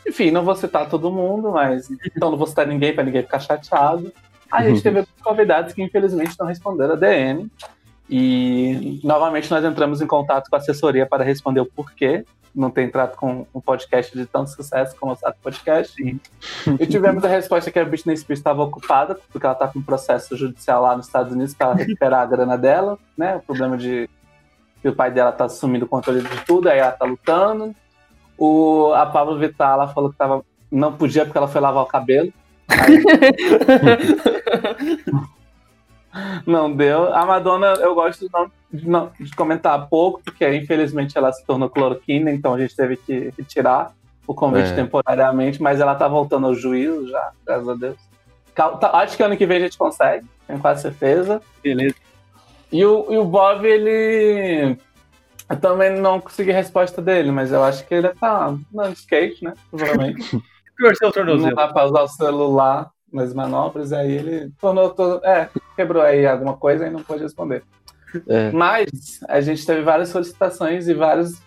Enfim, 0.07 0.31
não 0.31 0.45
vou 0.45 0.55
citar 0.55 0.91
todo 0.91 1.11
mundo, 1.11 1.53
mas. 1.53 1.89
Então 2.15 2.31
não 2.31 2.37
vou 2.37 2.47
citar 2.47 2.67
ninguém 2.67 2.95
para 2.95 3.05
ninguém 3.05 3.23
ficar 3.23 3.41
chateado. 3.41 4.13
A 4.53 4.63
gente 4.63 4.83
teve 4.83 5.07
convidados 5.25 5.73
que 5.73 5.83
infelizmente 5.83 6.37
não 6.39 6.47
responderam 6.47 6.93
a 6.93 6.97
DM. 6.97 7.51
E 8.11 9.01
novamente 9.03 9.51
nós 9.51 9.65
entramos 9.65 10.03
em 10.03 10.07
contato 10.07 10.51
com 10.51 10.57
a 10.57 10.59
assessoria 10.59 11.07
para 11.07 11.25
responder 11.25 11.61
o 11.61 11.67
porquê 11.67 12.27
não 12.55 12.71
ter 12.71 12.83
entrado 12.83 13.17
com 13.17 13.47
um 13.55 13.61
podcast 13.61 14.17
de 14.17 14.27
tanto 14.27 14.51
sucesso 14.51 14.97
como 14.99 15.13
o 15.13 15.17
Sato 15.17 15.39
Podcast. 15.43 15.95
E 16.81 16.87
tivemos 16.87 17.25
a 17.25 17.29
resposta 17.29 17.71
que 17.71 17.79
a 17.79 17.85
Britney 17.85 18.17
Spears 18.17 18.41
estava 18.41 18.63
ocupada, 18.63 19.19
porque 19.31 19.47
ela 19.47 19.53
está 19.53 19.69
com 19.69 19.79
um 19.79 19.83
processo 19.83 20.37
judicial 20.37 20.83
lá 20.83 20.97
nos 20.97 21.07
Estados 21.07 21.33
Unidos 21.33 21.55
para 21.55 21.75
recuperar 21.75 22.21
a 22.21 22.27
grana 22.27 22.57
dela, 22.57 22.99
né? 23.17 23.37
O 23.37 23.41
problema 23.41 23.77
de 23.77 24.09
que 24.81 24.89
o 24.89 24.95
pai 24.95 25.11
dela 25.11 25.33
tá 25.33 25.45
assumindo 25.47 25.85
o 25.85 25.89
controle 25.89 26.23
de 26.23 26.45
tudo, 26.45 26.69
aí 26.69 26.79
ela 26.79 26.93
tá 26.93 27.05
lutando. 27.05 27.75
O, 28.37 28.93
a 28.95 29.07
Pablo 29.07 29.39
Vittar, 29.39 29.75
ela 29.75 29.89
falou 29.89 30.11
que 30.11 30.17
tava, 30.17 30.45
não 30.71 30.93
podia 30.93 31.25
porque 31.25 31.39
ela 31.39 31.49
foi 31.49 31.61
lavar 31.61 31.83
o 31.83 31.87
cabelo. 31.87 32.33
Aí, 32.69 33.03
não 36.47 36.73
deu. 36.73 37.13
A 37.15 37.25
Madonna, 37.27 37.67
eu 37.81 37.95
gosto 37.95 38.27
de, 38.27 38.33
não, 38.33 38.51
de, 38.73 38.89
não- 38.89 39.11
de 39.19 39.35
comentar 39.35 39.89
pouco, 39.89 40.21
porque 40.25 40.49
infelizmente 40.55 41.17
ela 41.17 41.33
se 41.33 41.45
tornou 41.45 41.69
cloroquina, 41.71 42.31
então 42.31 42.55
a 42.55 42.59
gente 42.59 42.75
teve 42.77 42.97
que 42.97 43.33
retirar 43.37 43.93
o 44.27 44.35
convite 44.35 44.71
É. 44.71 44.75
temporariamente, 44.75 45.63
mas 45.63 45.81
ela 45.81 45.95
tá 45.95 46.07
voltando 46.07 46.47
ao 46.47 46.55
juízo 46.55 47.09
já, 47.09 47.31
graças 47.47 47.69
a 47.69 47.75
Deus. 47.75 47.97
Tá- 48.55 48.91
acho 48.95 49.17
que 49.17 49.23
ano 49.23 49.37
que 49.37 49.47
vem 49.47 49.59
a 49.59 49.61
gente 49.61 49.79
consegue, 49.79 50.27
tenho 50.47 50.59
quase 50.59 50.83
certeza. 50.83 51.41
Beleza. 51.63 51.95
E 52.71 52.85
o, 52.85 53.07
e 53.11 53.17
o 53.17 53.25
Bob, 53.25 53.65
ele. 53.67 54.77
Eu 55.49 55.57
também 55.59 55.99
não 55.99 56.21
consegui 56.21 56.51
a 56.51 56.55
resposta 56.55 57.01
dele, 57.01 57.31
mas 57.31 57.51
eu 57.53 57.65
acho 57.65 57.87
que 57.87 57.95
ele 57.95 58.09
tá 58.11 58.51
de 58.51 58.93
skate, 58.93 59.43
né? 59.45 59.55
Provavelmente. 59.71 60.43
Torceu 60.79 61.11
o 61.23 61.37
não 61.39 61.55
dá 61.55 61.69
pra 61.69 61.87
usar 61.87 62.03
o 62.03 62.09
celular 62.09 62.91
nas 63.13 63.33
manobras, 63.33 63.93
aí 63.93 64.13
ele 64.13 64.53
tornou 64.61 64.91
todo. 64.91 65.25
É, 65.25 65.49
quebrou 65.77 66.03
aí 66.03 66.27
alguma 66.27 66.57
coisa 66.57 66.87
e 66.87 66.91
não 66.91 67.03
pôde 67.03 67.23
responder. 67.23 67.63
É. 68.27 68.51
Mas 68.53 69.21
a 69.29 69.41
gente 69.41 69.65
teve 69.67 69.83
várias 69.83 70.09
solicitações 70.09 70.89
e 70.89 70.95
vários 70.95 71.41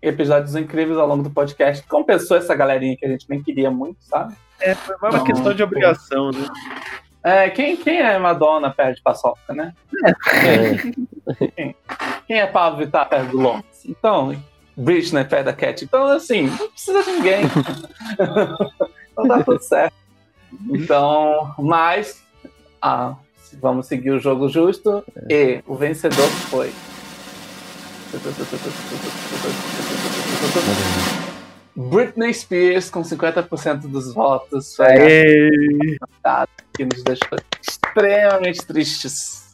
episódios 0.00 0.54
incríveis 0.54 0.98
ao 0.98 1.06
longo 1.06 1.22
do 1.22 1.30
podcast. 1.30 1.82
que 1.82 1.88
Compensou 1.88 2.36
essa 2.36 2.54
galerinha 2.54 2.96
que 2.96 3.04
a 3.04 3.08
gente 3.08 3.28
nem 3.28 3.42
queria 3.42 3.70
muito, 3.70 4.02
sabe? 4.04 4.34
É, 4.60 4.74
foi 4.74 4.96
uma 4.96 5.10
Não, 5.10 5.24
questão 5.24 5.52
de 5.52 5.58
pô. 5.58 5.64
obrigação, 5.64 6.30
né? 6.30 6.46
É, 7.22 7.50
quem, 7.50 7.76
quem 7.76 7.98
é 7.98 8.18
Madonna 8.18 8.70
perto 8.70 8.96
de 8.96 9.02
Paçoca, 9.02 9.52
né? 9.52 9.74
É. 10.44 11.74
Quem 12.26 12.40
é 12.40 12.46
Pablo 12.46 12.78
Vittar 12.78 13.08
perto 13.08 13.30
do 13.30 13.38
Lopes? 13.38 13.84
Então, 13.86 14.36
Britney 14.76 15.24
perto 15.24 15.46
da 15.46 15.52
Cat. 15.52 15.84
Então, 15.84 16.06
assim, 16.06 16.42
não 16.42 16.70
precisa 16.70 17.02
de 17.02 17.10
ninguém. 17.10 17.42
então 19.12 19.26
dá 19.26 19.42
tudo 19.42 19.60
certo. 19.62 19.94
Então, 20.70 21.54
mas 21.58 22.22
ah, 22.80 23.16
vamos 23.60 23.86
seguir 23.86 24.10
o 24.10 24.18
jogo 24.18 24.48
justo. 24.48 25.04
E 25.28 25.62
o 25.66 25.74
vencedor 25.74 26.28
foi. 26.50 26.72
Britney 31.76 32.34
Spears 32.34 32.90
com 32.90 33.02
50% 33.02 33.82
dos 33.82 34.12
votos. 34.14 34.74
Foi 34.74 34.86
a 36.24 36.46
que 36.74 36.84
nos 36.84 37.02
deixou 37.02 37.38
extremamente 37.60 38.64
tristes. 38.66 39.47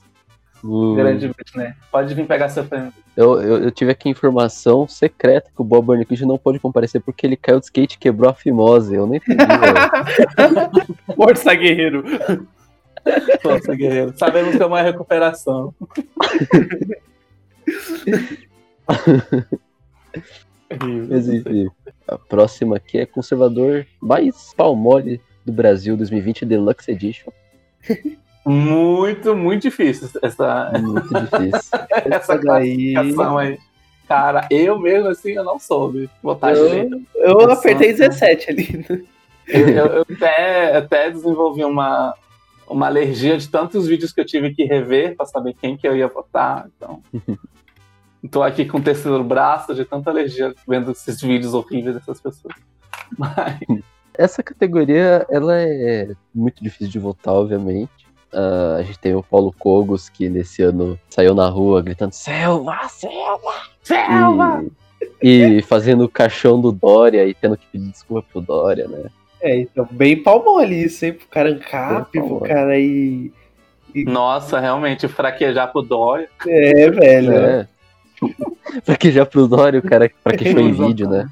Hum, 0.65 0.95
Grande 0.95 1.29
Britney. 1.29 1.75
Pode 1.93 2.15
vir 2.15 2.27
pegar 2.27 2.49
seu 2.49 2.65
prêmio. 2.65 2.91
eu, 3.15 3.39
eu, 3.39 3.65
eu 3.65 3.71
tive 3.71 3.91
aqui 3.91 4.09
informação 4.09 4.89
secreta 4.89 5.51
que 5.55 5.61
o 5.61 5.65
Bob 5.65 5.85
Burnquist 5.85 6.25
não 6.25 6.39
pôde 6.39 6.59
comparecer 6.59 7.03
porque 7.03 7.27
ele 7.27 7.37
caiu 7.37 7.61
de 7.61 7.67
skate 7.67 7.97
e 7.97 7.99
quebrou 7.99 8.31
a 8.31 8.35
fimose. 8.35 8.95
Eu 8.95 9.07
nem 9.07 9.19
entendi, 9.19 9.45
velho. 9.45 9.77
Força, 11.15 11.55
guerreiro! 11.55 12.03
Força, 13.43 13.75
guerreiro. 13.75 14.15
Sabemos 14.17 14.57
como 14.57 14.75
é 14.75 14.81
a 14.81 14.85
recuperação. 14.85 15.75
Mas 21.11 21.29
enfim, 21.29 21.69
a 22.09 22.17
próxima 22.17 22.77
aqui 22.77 22.99
é 22.99 23.05
conservador 23.05 23.87
mais 24.01 24.55
palmole 24.57 25.21
do 25.45 25.53
Brasil 25.53 25.95
2020 25.95 26.47
Deluxe 26.47 26.91
Edition. 26.91 27.31
Muito, 28.47 29.35
muito 29.35 29.63
difícil 29.63 30.09
essa, 30.23 30.71
Muito 30.81 31.09
difícil. 31.09 31.71
essa 32.11 32.39
daí. 32.39 32.93
classificação 32.95 33.39
aí. 33.39 33.59
Cara, 34.07 34.47
eu 34.51 34.79
mesmo 34.79 35.09
assim, 35.09 35.33
eu 35.33 35.45
não 35.45 35.59
soube 35.59 36.11
botar 36.23 36.53
Eu, 36.53 36.69
direito. 36.69 37.03
eu 37.15 37.51
apertei 37.51 37.93
17 37.95 38.51
ali. 38.51 39.07
Eu, 39.49 39.69
eu- 39.69 39.87
eu 39.87 40.07
até, 40.15 40.77
até 40.77 41.11
desenvolvi 41.11 41.65
uma, 41.65 42.15
uma 42.69 42.87
alergia 42.87 43.39
de 43.39 43.49
tantos 43.49 43.87
vídeos 43.87 44.13
que 44.13 44.21
eu 44.21 44.27
tive 44.27 44.55
que 44.55 44.65
rever 44.65 45.17
pra 45.17 45.25
saber 45.25 45.55
quem 45.59 45.75
que 45.77 45.89
eu 45.89 45.97
ia 45.97 46.07
votar. 46.09 46.67
Então, 46.77 47.01
tô 48.31 48.43
aqui 48.43 48.67
com 48.67 48.77
o 48.77 48.83
terceiro 48.83 49.25
braço 49.25 49.75
de 49.75 49.87
tanta 49.87 50.11
alergia 50.11 50.55
vendo 50.69 50.91
esses 50.91 51.19
vídeos 51.23 51.55
horríveis 51.55 51.95
dessas 51.97 52.21
pessoas. 52.21 52.55
Mas, 53.19 53.59
Essa 54.13 54.43
categoria, 54.43 55.27
ela 55.31 55.57
é 55.59 56.11
muito 56.35 56.63
difícil 56.63 56.89
de 56.89 56.99
votar, 56.99 57.33
obviamente. 57.35 58.04
Ah, 58.35 58.77
a 58.79 58.83
gente 58.83 58.99
tem 58.99 59.15
o 59.15 59.23
Paulo 59.23 59.55
Cogos, 59.59 60.09
que 60.09 60.29
nesse 60.29 60.63
ano 60.63 60.99
saiu 61.09 61.35
na 61.35 61.49
rua 61.49 61.81
gritando 61.81 62.13
Selva, 62.13 62.89
Selva! 62.89 63.53
Selva! 63.83 64.65
E, 65.23 65.59
e 65.59 65.63
fazendo 65.63 66.05
o 66.05 66.09
caixão 66.09 66.61
do 66.61 66.73
Dória 66.73 67.27
e 67.27 67.35
tendo 67.35 67.57
que 67.57 67.67
pedir 67.67 67.91
desculpa 67.91 68.27
pro 68.33 68.41
Dória, 68.41 68.89
né? 68.89 69.05
É, 69.41 69.59
então, 69.59 69.87
bem 69.91 70.23
palmole 70.23 70.85
isso, 70.85 71.05
hein? 71.05 71.13
Pro 71.13 71.27
cara 71.29 71.51
ancap, 71.51 72.11
pro 72.11 72.21
palmole. 72.21 72.49
cara 72.49 72.73
aí. 72.73 73.33
Nossa, 74.07 74.59
realmente, 74.59 75.07
fraquejar 75.07 75.71
pro 75.71 75.83
Dória. 75.83 76.29
É, 76.49 76.91
velho. 76.91 77.33
É. 77.33 77.69
pra 78.85 78.97
que 78.97 79.13
já 79.13 79.25
pro 79.25 79.47
Dória, 79.47 79.79
o 79.79 79.83
cara 79.83 80.09
que 80.37 80.53
foi 80.53 80.63
em 80.63 80.73
vídeo, 80.73 81.09
né? 81.09 81.29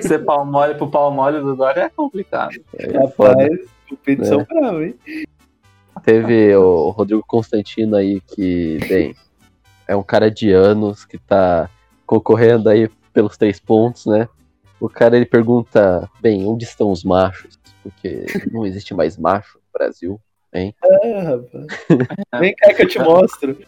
Ser 0.00 0.24
pau 0.24 0.44
mole 0.46 0.74
pro 0.74 0.88
pau 0.90 1.12
mole 1.12 1.40
do 1.40 1.54
Dória 1.54 1.82
é 1.82 1.88
complicado. 1.90 2.58
É 2.74 3.06
foda. 3.08 3.42
Rapaz, 3.42 3.60
competição 3.88 4.40
É. 4.40 4.44
brava, 4.44 4.84
hein? 4.84 4.94
Teve 6.04 6.54
o 6.56 6.90
Rodrigo 6.90 7.24
Constantino 7.26 7.96
aí, 7.96 8.20
que, 8.20 8.78
bem, 8.88 9.14
é 9.86 9.96
um 9.96 10.02
cara 10.02 10.30
de 10.30 10.52
anos 10.52 11.04
que 11.04 11.18
tá 11.18 11.68
concorrendo 12.06 12.68
aí 12.68 12.88
pelos 13.12 13.36
três 13.36 13.58
pontos, 13.60 14.06
né? 14.06 14.28
O 14.80 14.88
cara 14.88 15.16
ele 15.16 15.26
pergunta, 15.26 16.08
bem, 16.20 16.46
onde 16.46 16.64
estão 16.64 16.90
os 16.90 17.02
machos? 17.02 17.58
Porque 17.82 18.26
não 18.52 18.64
existe 18.66 18.94
mais 18.94 19.16
macho 19.16 19.58
no 19.58 19.78
Brasil. 19.78 20.20
Ah, 20.54 21.22
rapaz. 21.22 21.66
Vem 22.40 22.54
cá 22.54 22.74
que 22.74 22.82
eu 22.82 22.88
te 22.88 22.98
mostro. 22.98 23.58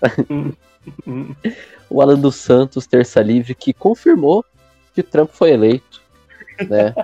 O 1.90 2.00
Alan 2.00 2.18
dos 2.18 2.36
Santos, 2.36 2.86
terça 2.86 3.20
livre, 3.20 3.54
que 3.54 3.74
confirmou 3.74 4.44
que 4.94 5.02
Trump 5.02 5.30
foi 5.30 5.50
eleito, 5.50 6.00
né? 6.68 6.94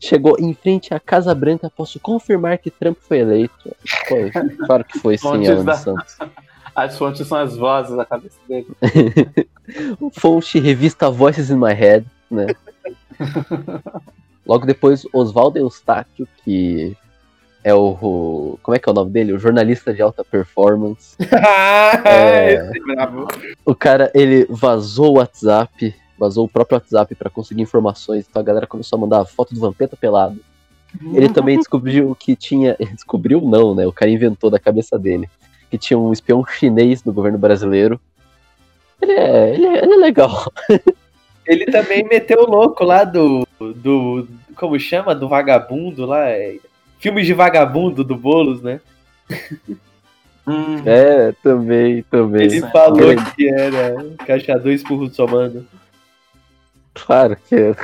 Chegou 0.00 0.36
em 0.38 0.52
frente 0.54 0.92
à 0.92 1.00
Casa 1.00 1.34
Branca, 1.34 1.70
posso 1.74 1.98
confirmar 2.00 2.58
que 2.58 2.70
Trump 2.70 2.96
foi 3.00 3.18
eleito. 3.18 3.74
Foi, 4.08 4.30
claro 4.66 4.84
que 4.84 4.98
foi 4.98 5.16
sim, 5.18 5.26
Alan 5.46 5.64
da- 5.64 5.74
Santos. 5.74 6.16
As 6.74 6.96
fontes 6.96 7.26
são 7.26 7.38
as 7.38 7.56
vozes 7.56 7.94
da 7.96 8.04
cabeça 8.04 8.38
dele. 8.48 8.66
Fonte 10.18 10.58
revista 10.58 11.10
Voices 11.10 11.50
in 11.50 11.56
My 11.56 11.72
Head, 11.74 12.06
né? 12.30 12.46
Logo 14.46 14.66
depois, 14.66 15.06
Oswaldo 15.12 15.58
Eustáquio, 15.58 16.26
que 16.44 16.96
é 17.62 17.72
o, 17.74 17.90
o- 18.00 18.58
Como 18.62 18.74
é 18.74 18.78
que 18.78 18.88
é 18.88 18.92
o 18.92 18.94
nome 18.94 19.10
dele? 19.10 19.32
O 19.32 19.38
jornalista 19.38 19.92
de 19.94 20.02
alta 20.02 20.24
performance. 20.24 21.16
É. 22.04 22.54
É. 22.54 22.70
O 23.66 23.74
cara, 23.74 24.10
ele 24.14 24.46
vazou 24.48 25.10
o 25.12 25.18
WhatsApp, 25.18 25.94
vazou 26.22 26.44
o 26.44 26.48
próprio 26.48 26.76
WhatsApp 26.76 27.16
pra 27.16 27.28
conseguir 27.28 27.62
informações, 27.62 28.26
então 28.28 28.40
a 28.40 28.44
galera 28.44 28.66
começou 28.66 28.96
a 28.96 29.00
mandar 29.00 29.24
foto 29.24 29.52
do 29.52 29.60
Vampeta 29.60 29.96
pelado. 29.96 30.38
Ele 31.12 31.28
também 31.28 31.58
descobriu 31.58 32.14
que 32.14 32.36
tinha. 32.36 32.76
Descobriu 32.92 33.40
não, 33.40 33.74
né? 33.74 33.86
O 33.86 33.92
cara 33.92 34.10
inventou 34.10 34.50
da 34.50 34.58
cabeça 34.58 34.98
dele. 34.98 35.28
Que 35.70 35.78
tinha 35.78 35.98
um 35.98 36.12
espião 36.12 36.44
chinês 36.44 37.02
no 37.02 37.12
governo 37.12 37.38
brasileiro. 37.38 37.98
Ele 39.00 39.12
é, 39.12 39.54
ele 39.54 39.66
é, 39.66 39.82
ele 39.82 39.94
é 39.94 39.96
legal. 39.96 40.52
Ele 41.44 41.66
também 41.66 42.04
meteu 42.04 42.44
o 42.44 42.48
louco 42.48 42.84
lá 42.84 43.02
do. 43.02 43.44
do. 43.58 44.28
Como 44.54 44.78
chama? 44.78 45.12
Do 45.12 45.28
vagabundo 45.28 46.06
lá. 46.06 46.28
é, 46.28 46.56
Filmes 47.00 47.26
de 47.26 47.34
vagabundo 47.34 48.04
do 48.04 48.14
Boulos, 48.14 48.62
né? 48.62 48.80
Hum, 50.46 50.82
É, 50.86 51.32
também, 51.42 52.04
também. 52.04 52.44
Ele 52.44 52.58
é 52.58 52.70
falou 52.70 53.16
que 53.34 53.48
era 53.48 54.04
caixa 54.24 54.56
dois 54.56 54.84
burros 54.84 55.16
somando. 55.16 55.66
Claro 56.94 57.36
que 57.48 57.54
é. 57.54 57.74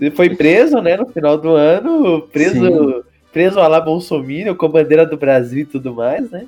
Ele 0.00 0.10
foi 0.12 0.34
preso, 0.34 0.80
né, 0.80 0.96
no 0.96 1.06
final 1.06 1.36
do 1.36 1.50
ano, 1.50 2.22
preso, 2.22 2.66
Sim. 2.66 3.02
preso 3.32 3.58
a 3.58 3.66
lá 3.66 3.80
Bolsonaro, 3.80 4.54
com 4.54 4.68
bandeira 4.68 5.04
do 5.04 5.16
Brasil 5.16 5.60
e 5.60 5.66
tudo 5.66 5.94
mais, 5.94 6.30
né? 6.30 6.46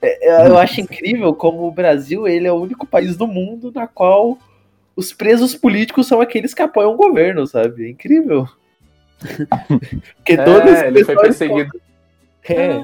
É, 0.00 0.48
Eu 0.48 0.58
acho 0.58 0.80
incrível 0.80 1.32
como 1.32 1.66
o 1.66 1.70
Brasil 1.70 2.26
ele 2.26 2.48
é 2.48 2.52
o 2.52 2.60
único 2.60 2.84
país 2.84 3.16
do 3.16 3.26
mundo 3.26 3.70
na 3.72 3.86
qual 3.86 4.36
os 4.96 5.12
presos 5.12 5.54
políticos 5.54 6.08
são 6.08 6.20
aqueles 6.20 6.52
que 6.52 6.60
apoiam 6.60 6.92
o 6.92 6.96
governo, 6.96 7.46
sabe? 7.46 7.86
É 7.86 7.90
incrível. 7.90 8.48
Porque 10.16 10.36
todos 10.36 10.72
é, 10.72 10.88
ele 10.88 11.04
foi 11.04 11.16
perseguido. 11.16 11.80
É, 12.48 12.82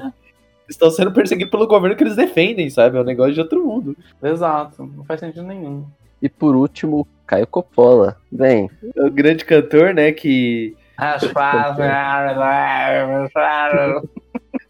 estão 0.69 0.89
sendo 0.89 1.11
perseguidos 1.11 1.51
pelo 1.51 1.67
governo 1.67 1.97
que 1.97 2.03
eles 2.03 2.15
defendem, 2.15 2.69
sabe? 2.69 2.97
É 2.97 3.01
um 3.01 3.05
negócio 3.05 3.33
de 3.33 3.41
outro 3.41 3.65
mundo. 3.65 3.97
Exato, 4.23 4.89
não 4.95 5.03
faz 5.03 5.19
sentido 5.19 5.43
nenhum. 5.43 5.85
E 6.21 6.29
por 6.29 6.55
último, 6.55 7.05
Caio 7.29 7.45
Coppola. 7.45 8.17
Bem, 8.31 8.67
É 8.97 9.03
o 9.03 9.11
grande 9.11 9.45
cantor, 9.45 9.93
né, 9.93 10.11
que 10.11 10.75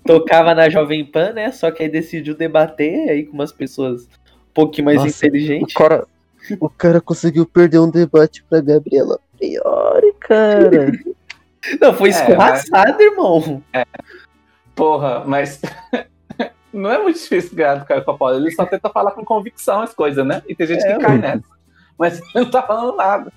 tocava 0.05 0.53
na 0.53 0.67
Jovem 0.69 1.05
Pan, 1.05 1.31
né? 1.31 1.51
Só 1.53 1.71
que 1.71 1.83
aí 1.83 1.89
decidiu 1.89 2.35
debater 2.35 3.09
aí 3.09 3.25
com 3.25 3.33
umas 3.33 3.53
pessoas 3.53 4.03
um 4.03 4.53
pouquinho 4.53 4.85
mais 4.85 4.97
Nossa, 4.97 5.25
inteligente. 5.25 5.73
O 5.73 5.77
cara, 5.79 6.05
o 6.59 6.69
cara 6.69 6.99
conseguiu 6.99 7.45
perder 7.45 7.79
um 7.79 7.89
debate 7.89 8.43
pra 8.43 8.59
Gabriela 8.59 9.17
Priori, 9.37 10.13
cara. 10.19 10.91
Não, 11.79 11.93
foi 11.93 12.09
É, 12.09 12.11
escorraçado, 12.11 13.01
irmão. 13.01 13.63
Porra, 14.75 15.23
mas. 15.25 15.61
Não 16.73 16.91
é 16.91 17.01
muito 17.01 17.17
difícil 17.17 17.55
ganhar 17.55 17.75
do 17.75 17.85
Caio 17.85 18.03
Coppola. 18.03 18.35
Ele 18.35 18.51
só 18.51 18.65
tenta 18.65 18.89
falar 18.89 19.11
com 19.11 19.23
convicção 19.25 19.81
as 19.81 19.93
coisas, 19.93 20.25
né? 20.25 20.41
E 20.47 20.53
tem 20.53 20.67
gente 20.67 20.85
É, 20.85 20.93
que 20.93 20.99
cai 20.99 21.17
mano. 21.17 21.21
nessa. 21.21 21.58
Mas 21.99 22.19
ele 22.19 22.29
não 22.45 22.49
tá 22.49 22.63
falando 22.63 22.95
nada. 22.95 23.33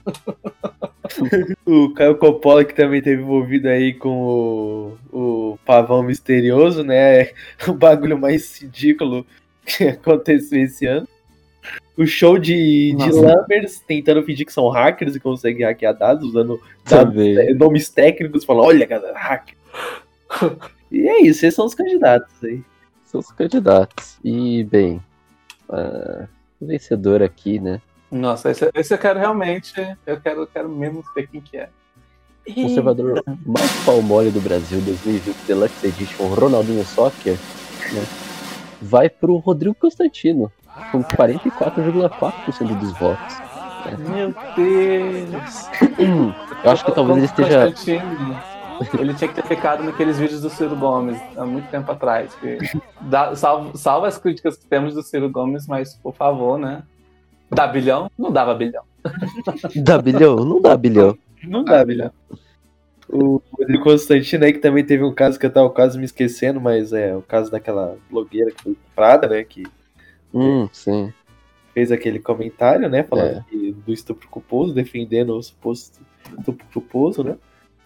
O 1.66 1.92
Caio 1.92 2.16
Coppola 2.16 2.64
que 2.64 2.72
também 2.72 3.02
teve 3.02 3.20
envolvido 3.20 3.68
aí 3.68 3.92
com 3.92 4.96
o, 5.12 5.52
o 5.52 5.58
pavão 5.66 6.02
misterioso, 6.04 6.84
né? 6.84 7.30
O 7.66 7.72
bagulho 7.72 8.16
mais 8.16 8.62
ridículo 8.62 9.26
que 9.66 9.88
aconteceu 9.88 10.62
esse 10.62 10.86
ano. 10.86 11.08
O 11.96 12.06
show 12.06 12.38
de, 12.38 12.94
de 12.96 13.06
Nossa. 13.06 13.20
Lambers 13.20 13.80
tentando 13.80 14.22
fingir 14.22 14.46
que 14.46 14.52
são 14.52 14.68
hackers 14.68 15.14
e 15.14 15.20
conseguem 15.20 15.66
hackear 15.66 15.96
dados, 15.96 16.28
usando 16.28 16.60
dados, 16.88 17.16
eh, 17.16 17.52
nomes 17.52 17.90
técnicos, 17.90 18.44
falando, 18.44 18.66
olha, 18.66 18.86
galera, 18.86 19.18
hacker. 19.18 19.56
E 20.90 21.08
é 21.08 21.20
isso, 21.22 21.44
esses 21.44 21.54
são 21.54 21.66
os 21.66 21.74
candidatos 21.74 22.32
aí. 22.42 22.62
São 23.04 23.20
os 23.20 23.30
candidatos. 23.30 24.18
E, 24.24 24.64
bem, 24.64 25.00
o 25.68 26.66
vencedor 26.66 27.22
aqui, 27.22 27.60
né? 27.60 27.80
Nossa, 28.12 28.50
esse, 28.50 28.70
esse 28.74 28.92
eu 28.92 28.98
quero 28.98 29.18
realmente. 29.18 29.72
Eu 30.06 30.20
quero, 30.20 30.42
eu 30.42 30.46
quero 30.46 30.68
mesmo 30.68 31.02
ver 31.14 31.26
quem 31.28 31.40
que 31.40 31.56
é. 31.56 31.70
conservador 32.54 33.22
mais 33.46 33.72
palmole 33.84 34.30
do 34.30 34.40
Brasil 34.40 34.80
2020 34.82 35.34
Deluxe 35.46 35.86
Edition 35.86 36.26
Ronaldinho 36.26 36.84
Soccer, 36.84 37.38
né, 37.92 38.04
vai 38.82 39.08
pro 39.08 39.36
Rodrigo 39.36 39.74
Constantino, 39.74 40.52
com 40.90 41.02
44,4% 41.02 42.78
dos 42.78 42.92
votos. 42.98 43.36
Meu 43.98 44.34
Deus. 44.56 45.66
Eu 46.64 46.70
acho 46.70 46.84
que 46.84 46.92
talvez 46.92 47.16
ele 47.18 47.26
esteja. 47.26 47.72
Ele 48.98 49.14
tinha 49.14 49.28
que 49.28 49.34
ter 49.34 49.46
ficado 49.46 49.82
naqueles 49.84 50.18
vídeos 50.18 50.40
do 50.42 50.50
Ciro 50.50 50.74
Gomes 50.76 51.20
há 51.36 51.44
muito 51.44 51.68
tempo 51.70 51.90
atrás. 51.90 52.34
que 52.34 52.58
dá- 53.00 53.34
salvo, 53.36 53.76
salvo 53.76 54.06
as 54.06 54.18
críticas 54.18 54.56
que 54.56 54.66
temos 54.66 54.94
do 54.94 55.02
Ciro 55.02 55.30
Gomes, 55.30 55.66
mas 55.66 55.94
por 55.94 56.14
favor, 56.14 56.58
né? 56.58 56.82
Dá 57.54 57.66
bilhão? 57.66 58.10
Não 58.18 58.30
dava 58.32 58.54
bilhão. 58.54 58.82
Dá 59.76 59.98
bilhão? 59.98 60.36
Não 60.44 60.60
dá 60.60 60.76
bilhão. 60.76 61.18
Não 61.44 61.64
dá, 61.64 61.84
bilhão. 61.84 62.10
O 63.08 63.42
Rodrigo 63.58 63.82
Constantino 63.84 64.44
aí, 64.44 64.52
que 64.52 64.58
também 64.60 64.84
teve 64.84 65.04
um 65.04 65.12
caso 65.12 65.38
que 65.38 65.44
eu 65.44 65.52
tava 65.52 65.68
quase 65.68 65.98
me 65.98 66.04
esquecendo, 66.04 66.60
mas 66.60 66.92
é 66.92 67.14
o 67.14 67.20
caso 67.20 67.50
daquela 67.50 67.96
blogueira 68.10 68.50
que 68.52 68.62
foi 68.62 68.74
comprada, 68.74 69.28
né? 69.28 69.44
Que 69.44 69.64
Hum, 70.32 70.68
sim. 70.72 71.12
fez 71.74 71.92
aquele 71.92 72.18
comentário, 72.20 72.88
né? 72.88 73.02
Falando 73.02 73.38
É. 73.38 73.44
que- 73.50 73.72
do 73.84 73.92
estupro 73.92 74.28
culposo, 74.28 74.72
defendendo 74.72 75.36
o 75.36 75.42
suposto 75.42 76.00
estupro 76.38 76.64
culposo, 76.72 77.22
né? 77.24 77.36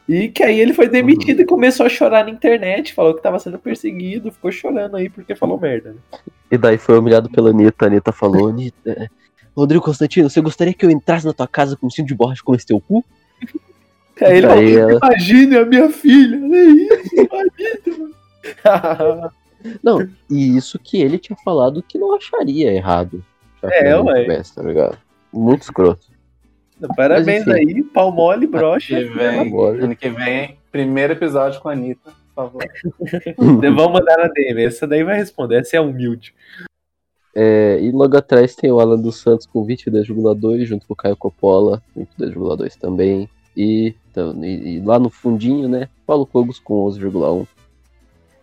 E 0.08 0.28
que 0.28 0.44
aí 0.44 0.60
ele 0.60 0.72
foi 0.72 0.88
demitido 0.88 1.40
e 1.40 1.44
começou 1.46 1.84
a 1.86 1.88
chorar 1.88 2.22
na 2.24 2.30
internet, 2.30 2.94
falou 2.94 3.12
que 3.14 3.22
tava 3.22 3.40
sendo 3.40 3.58
perseguido, 3.58 4.30
ficou 4.30 4.52
chorando 4.52 4.96
aí 4.96 5.08
porque 5.08 5.34
falou 5.34 5.58
merda. 5.58 5.92
Né? 5.92 6.20
E 6.52 6.56
daí 6.56 6.78
foi 6.78 6.96
humilhado 6.96 7.28
pela 7.28 7.50
Anitta. 7.50 7.86
A 7.86 7.88
Anitta 7.88 8.12
falou: 8.12 8.48
Anitta, 8.50 8.90
é, 8.92 9.08
Rodrigo 9.56 9.84
Constantino, 9.84 10.28
você 10.28 10.40
gostaria 10.40 10.74
que 10.74 10.84
eu 10.84 10.90
entrasse 10.90 11.24
na 11.26 11.32
tua 11.32 11.48
casa 11.48 11.76
com 11.76 11.86
um 11.86 11.90
cinto 11.90 12.08
de 12.08 12.14
borracha 12.14 12.42
com 12.44 12.54
esse 12.54 12.66
teu 12.66 12.80
cu? 12.80 13.04
Aí 14.20 14.38
ele 14.38 14.46
Daí 14.46 14.76
ela- 14.76 14.92
imagine 15.02 15.56
a 15.58 15.64
minha 15.66 15.90
filha, 15.90 16.38
olha 16.38 16.56
isso, 16.72 18.12
imagina. 18.64 19.32
Não, 19.82 20.08
e 20.30 20.56
isso 20.56 20.78
que 20.78 21.00
ele 21.00 21.18
tinha 21.18 21.36
falado 21.44 21.82
que 21.82 21.98
não 21.98 22.14
acharia 22.14 22.72
errado. 22.72 23.24
É, 23.62 23.98
ué. 23.98 24.22
tivesse, 24.22 24.54
tá 24.54 24.62
ligado? 24.62 24.96
Muito 25.32 25.62
escroto. 25.62 26.06
Parabéns 26.96 27.44
Mas, 27.46 27.56
aí, 27.56 27.82
pau 27.82 28.12
mole, 28.12 28.46
brocha. 28.46 28.94
Que 28.96 29.04
vem, 29.06 29.52
ano 29.82 29.96
que 29.96 30.08
vem, 30.08 30.56
primeiro 30.70 31.14
episódio 31.14 31.60
com 31.60 31.68
a 31.68 31.72
Anitta, 31.72 32.12
por 32.34 32.44
favor. 32.44 32.64
Vamos 33.36 33.92
mandar 33.92 34.18
na 34.18 34.28
DM, 34.28 34.62
essa 34.62 34.86
daí 34.86 35.02
vai 35.02 35.16
responder, 35.16 35.60
essa 35.60 35.76
é 35.76 35.80
humilde. 35.80 36.32
É, 37.38 37.78
e 37.82 37.90
logo 37.92 38.16
atrás 38.16 38.54
tem 38.56 38.72
o 38.72 38.80
Alan 38.80 38.98
dos 38.98 39.16
Santos 39.20 39.44
com 39.46 39.62
22,2, 39.66 40.64
junto 40.64 40.86
com 40.86 40.94
o 40.94 40.96
Caio 40.96 41.14
Coppola, 41.16 41.82
22,2 41.94 42.76
também. 42.76 43.28
E, 43.54 43.94
então, 44.10 44.42
e- 44.42 44.76
e 44.76 44.80
lá 44.80 44.98
no 44.98 45.10
fundinho, 45.10 45.68
né, 45.68 45.90
Paulo 46.06 46.24
Cogos 46.24 46.58
com 46.58 46.82
11,1. 46.86 47.46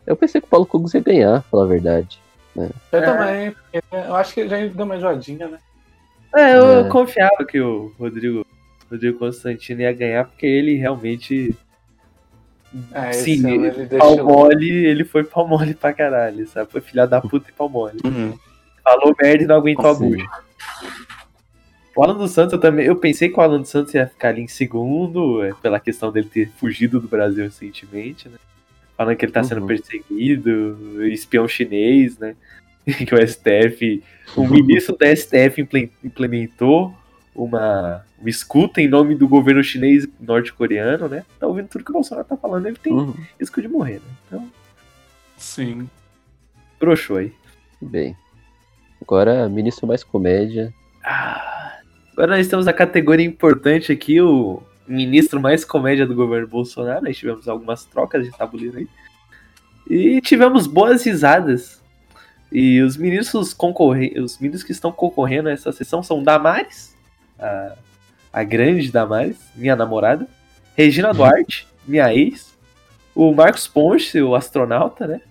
Eu 0.05 0.15
pensei 0.15 0.39
que 0.39 0.45
o 0.45 0.49
Paulo 0.49 0.65
Cogos 0.67 0.93
ia 0.93 1.01
ganhar, 1.01 1.41
pra 1.41 1.49
falar 1.49 1.63
a 1.63 1.67
verdade. 1.67 2.19
Eu 2.55 2.69
É. 2.91 3.01
também, 3.01 3.51
porque 3.51 3.81
eu 3.91 4.15
acho 4.15 4.31
que 4.33 4.41
ele 4.41 4.49
já 4.49 4.57
deu 4.67 4.85
uma 4.85 4.95
enjoadinha, 4.95 5.47
né? 5.47 5.57
É, 6.35 6.55
eu 6.55 6.85
É. 6.85 6.89
confiava 6.89 7.43
que 7.47 7.59
o 7.59 7.91
Rodrigo, 7.97 8.45
Rodrigo 8.91 9.17
Constantino 9.17 9.81
ia 9.81 9.91
ganhar, 9.93 10.25
porque 10.25 10.45
ele 10.45 10.75
realmente. 10.75 11.55
É, 12.91 13.11
Sim, 13.13 13.49
ele, 13.51 13.67
ele 13.67 13.85
pau 13.97 14.09
deixou. 14.15 14.25
mole, 14.25 14.69
ele 14.85 15.03
foi 15.03 15.23
pau 15.23 15.47
mole 15.47 15.73
pra 15.73 15.93
caralho, 15.93 16.47
sabe? 16.47 16.71
Foi 16.71 16.81
filha 16.81 17.07
da 17.07 17.21
puta 17.21 17.49
e 17.49 17.53
pau 17.53 17.67
mole. 17.69 17.97
Uhum. 18.05 18.33
Falou 18.83 19.15
merda 19.21 19.43
e 19.43 19.47
não 19.47 19.55
aguentou 19.55 19.89
a 19.89 19.93
bucha. 19.93 20.25
O 21.95 22.03
Alan 22.03 22.17
dos 22.17 22.31
Santos, 22.31 22.53
eu 22.53 22.59
também. 22.59 22.85
Eu 22.85 22.95
pensei 22.95 23.29
que 23.29 23.39
o 23.39 23.41
Alan 23.41 23.59
dos 23.61 23.69
Santos 23.69 23.93
ia 23.93 24.07
ficar 24.07 24.29
ali 24.29 24.41
em 24.41 24.47
segundo, 24.47 25.43
é, 25.43 25.53
pela 25.53 25.79
questão 25.79 26.11
dele 26.11 26.27
ter 26.27 26.49
fugido 26.57 26.99
do 26.99 27.07
Brasil 27.07 27.43
recentemente, 27.43 28.27
né? 28.27 28.37
Falando 28.97 29.15
que 29.15 29.25
ele 29.25 29.31
tá 29.31 29.43
sendo 29.43 29.61
Uhum. 29.61 29.67
perseguido, 29.67 31.05
espião 31.07 31.47
chinês, 31.47 32.17
né? 32.17 32.35
que 33.07 33.13
o 33.13 33.17
STF. 33.27 34.03
O 34.35 34.47
ministro 34.47 34.97
da 34.97 35.07
STF 35.15 35.61
imple- 35.61 35.91
implementou 36.03 36.95
uma, 37.35 38.03
uma 38.19 38.29
escuta 38.29 38.81
em 38.81 38.87
nome 38.87 39.13
do 39.15 39.27
governo 39.27 39.63
chinês 39.63 40.07
norte-coreano, 40.19 41.07
né? 41.07 41.23
Tá 41.39 41.45
ouvindo 41.45 41.67
tudo 41.67 41.83
que 41.85 41.91
o 41.91 41.93
Bolsonaro 41.93 42.27
tá 42.27 42.35
falando, 42.35 42.65
ele 42.65 42.77
tem 42.77 42.91
Uhum, 42.93 43.13
risco 43.39 43.61
de 43.61 43.67
morrer, 43.67 43.95
né? 43.95 44.11
Então, 44.27 44.51
Sim. 45.37 45.87
broxou 46.79 47.17
aí. 47.17 47.31
bem. 47.79 48.17
Agora, 49.03 49.49
ministro 49.49 49.85
mais 49.85 50.01
comédia. 50.01 50.73
Ah, 51.03 51.73
agora 52.13 52.37
nós 52.37 52.47
temos 52.47 52.69
a 52.69 52.73
categoria 52.73 53.25
importante 53.25 53.91
aqui, 53.91 54.21
o 54.21 54.63
ministro 54.87 55.41
mais 55.41 55.65
comédia 55.65 56.07
do 56.07 56.15
governo 56.15 56.47
Bolsonaro. 56.47 57.03
Nós 57.03 57.17
tivemos 57.17 57.49
algumas 57.49 57.83
trocas 57.83 58.23
de 58.23 58.31
tabuleiro 58.31 58.77
aí. 58.77 58.87
E 59.89 60.21
tivemos 60.21 60.67
boas 60.67 61.03
risadas. 61.03 61.83
E 62.49 62.81
os 62.81 62.95
ministros 62.95 63.53
concorre... 63.53 64.13
os 64.17 64.39
ministros 64.39 64.63
que 64.63 64.71
estão 64.71 64.91
concorrendo 64.91 65.49
a 65.49 65.51
essa 65.51 65.71
sessão 65.73 66.01
são 66.01 66.23
Damares, 66.23 66.95
a, 67.37 67.75
a 68.31 68.43
grande 68.43 68.89
Damares, 68.89 69.37
minha 69.53 69.75
namorada, 69.75 70.25
Regina 70.77 71.13
Duarte, 71.13 71.67
minha 71.85 72.13
ex, 72.13 72.53
o 73.13 73.33
Marcos 73.33 73.67
Ponce, 73.67 74.21
o 74.21 74.33
astronauta, 74.33 75.05
né? 75.05 75.21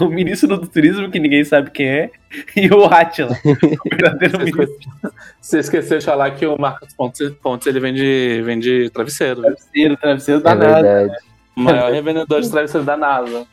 O 0.00 0.08
ministro 0.08 0.56
do 0.56 0.66
turismo, 0.66 1.10
que 1.10 1.18
ninguém 1.18 1.44
sabe 1.44 1.70
quem 1.70 1.86
é, 1.86 2.10
e 2.56 2.68
o 2.72 2.84
Atila, 2.84 3.36
o 3.44 3.88
verdadeiro 3.90 4.38
Você 4.38 4.44
ministro. 4.44 4.62
esqueceu, 4.62 5.12
você 5.40 5.58
esqueceu 5.58 5.98
de 5.98 6.04
falar 6.04 6.30
que 6.32 6.46
o 6.46 6.56
Marcos 6.58 6.94
Pontes, 6.94 7.30
Pontes 7.42 7.66
ele 7.66 7.78
vende, 7.80 8.42
vende 8.42 8.90
travesseiro. 8.90 9.40
Travesseiro, 9.42 9.96
travesseiro 9.96 10.40
É 10.40 10.42
danado. 10.44 10.82
verdade. 10.82 11.14
O 11.56 11.60
maior 11.60 11.92
revendedor 11.92 12.40
de 12.40 12.50
travesseiro 12.50 12.86
da 12.86 12.96
NASA. 12.96 13.46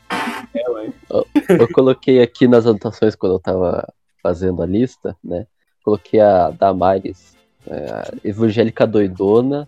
Eu 1.50 1.68
coloquei 1.74 2.22
aqui 2.22 2.48
nas 2.48 2.66
anotações 2.66 3.16
quando 3.16 3.34
eu 3.34 3.40
tava 3.40 3.88
fazendo 4.24 4.62
a 4.62 4.66
lista, 4.66 5.16
né? 5.24 5.46
Coloquei 5.84 6.20
a 6.20 6.50
Damares, 6.52 7.36
é, 7.68 7.76
a 7.92 8.12
evangélica 8.24 8.86
doidona, 8.88 9.68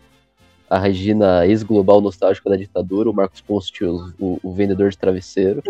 a 0.69 0.77
Regina 0.79 1.45
ex-global 1.45 1.99
nostálgica 1.99 2.49
da 2.49 2.55
ditadura, 2.55 3.09
o 3.09 3.13
Marcos 3.13 3.41
Ponce, 3.41 3.71
o, 3.83 4.39
o- 4.41 4.53
vendedor 4.53 4.89
de 4.89 4.97
travesseiro, 4.97 5.61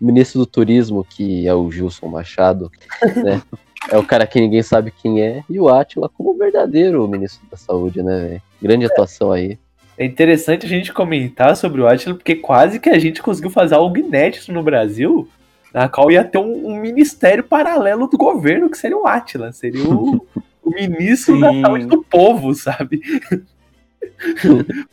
ministro 0.00 0.40
do 0.40 0.46
turismo, 0.46 1.04
que 1.04 1.46
é 1.46 1.54
o 1.54 1.70
Gilson 1.70 2.08
Machado, 2.08 2.70
né? 3.16 3.42
É 3.90 3.96
o 3.96 4.04
cara 4.04 4.26
que 4.26 4.40
ninguém 4.40 4.62
sabe 4.62 4.90
quem 4.90 5.22
é, 5.22 5.42
e 5.48 5.58
o 5.58 5.68
Atila 5.68 6.08
como 6.08 6.30
o 6.30 6.36
verdadeiro 6.36 7.06
ministro 7.08 7.46
da 7.50 7.56
saúde, 7.56 8.02
né, 8.02 8.28
velho? 8.28 8.42
Grande 8.60 8.86
atuação 8.86 9.32
aí. 9.32 9.58
É 9.96 10.04
interessante 10.04 10.66
a 10.66 10.68
gente 10.68 10.92
comentar 10.92 11.56
sobre 11.56 11.80
o 11.80 11.86
Atila, 11.86 12.14
porque 12.14 12.36
quase 12.36 12.78
que 12.78 12.90
a 12.90 12.98
gente 12.98 13.22
conseguiu 13.22 13.50
fazer 13.50 13.74
algo 13.74 13.96
inédito 13.96 14.52
no 14.52 14.62
Brasil, 14.62 15.28
na 15.72 15.88
qual 15.88 16.10
ia 16.10 16.24
ter 16.24 16.38
um, 16.38 16.68
um 16.68 16.80
ministério 16.80 17.44
paralelo 17.44 18.06
do 18.06 18.16
governo, 18.16 18.70
que 18.70 18.78
seria 18.78 18.96
o 18.96 19.06
Atila. 19.06 19.52
Seria 19.52 19.84
o, 19.84 20.26
o 20.62 20.70
ministro 20.70 21.38
da 21.40 21.50
Sim. 21.50 21.60
saúde 21.62 21.86
do 21.86 22.02
povo, 22.02 22.54
sabe? 22.54 23.00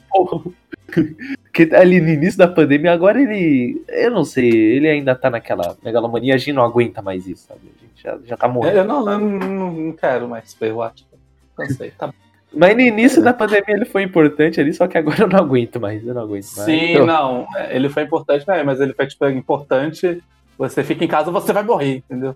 Pô, 0.09 0.51
que 1.57 1.73
ali 1.75 1.99
no 1.99 2.09
início 2.09 2.37
da 2.37 2.47
pandemia, 2.47 2.93
agora 2.93 3.19
ele. 3.19 3.83
Eu 3.87 4.11
não 4.11 4.23
sei, 4.23 4.47
ele 4.47 4.87
ainda 4.87 5.15
tá 5.15 5.27
naquela 5.27 5.75
megalomania, 5.83 6.35
a 6.35 6.37
gente 6.37 6.53
não 6.53 6.63
aguenta 6.63 7.01
mais 7.01 7.25
isso, 7.25 7.47
sabe? 7.47 7.61
A 7.75 7.81
gente 7.81 8.03
já, 8.03 8.17
já 8.29 8.37
tá 8.37 8.47
morrendo. 8.47 8.77
Eu 8.77 8.85
não, 8.85 9.11
eu 9.11 9.17
não, 9.19 9.71
não 9.71 9.91
quero 9.93 10.27
mais 10.27 10.53
ver 10.53 10.71
o 10.71 10.83
Atila. 10.83 11.09
Cansei, 11.55 11.89
tá 11.89 12.07
bom. 12.07 12.13
Mas 12.53 12.75
no 12.75 12.81
início 12.81 13.23
da 13.23 13.33
pandemia 13.33 13.75
ele 13.75 13.85
foi 13.85 14.03
importante 14.03 14.61
ali, 14.61 14.71
só 14.71 14.87
que 14.87 14.99
agora 14.99 15.21
eu 15.21 15.27
não 15.27 15.39
aguento 15.39 15.79
mais, 15.79 16.05
eu 16.05 16.13
não 16.13 16.21
aguento 16.21 16.45
mais. 16.55 16.65
Sim, 16.65 16.91
Então- 16.91 17.05
não. 17.07 17.47
Ele 17.69 17.89
foi 17.89 18.03
importante, 18.03 18.47
né? 18.47 18.61
Mas 18.61 18.79
ele 18.79 18.93
foi 18.93 19.07
tipo 19.07 19.27
importante. 19.27 20.21
Você 20.59 20.83
fica 20.83 21.03
em 21.03 21.07
casa, 21.07 21.31
você 21.31 21.51
vai 21.51 21.63
morrer, 21.63 21.97
entendeu? 21.97 22.35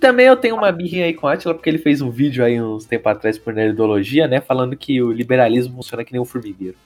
Também 0.00 0.26
eu 0.26 0.36
tenho 0.36 0.54
uma 0.56 0.70
birrinha 0.70 1.06
aí 1.06 1.14
com 1.14 1.26
o 1.26 1.30
Atila, 1.30 1.54
porque 1.54 1.68
ele 1.68 1.78
fez 1.78 2.00
um 2.00 2.10
vídeo 2.10 2.44
aí 2.44 2.60
uns 2.60 2.84
tempos 2.84 3.10
atrás 3.10 3.36
por 3.38 3.52
Nerdologia, 3.52 4.28
né? 4.28 4.40
Falando 4.40 4.76
que 4.76 5.02
o 5.02 5.10
liberalismo 5.10 5.74
funciona 5.74 6.04
que 6.04 6.12
nem 6.12 6.20
um 6.20 6.24
formigueiro. 6.24 6.76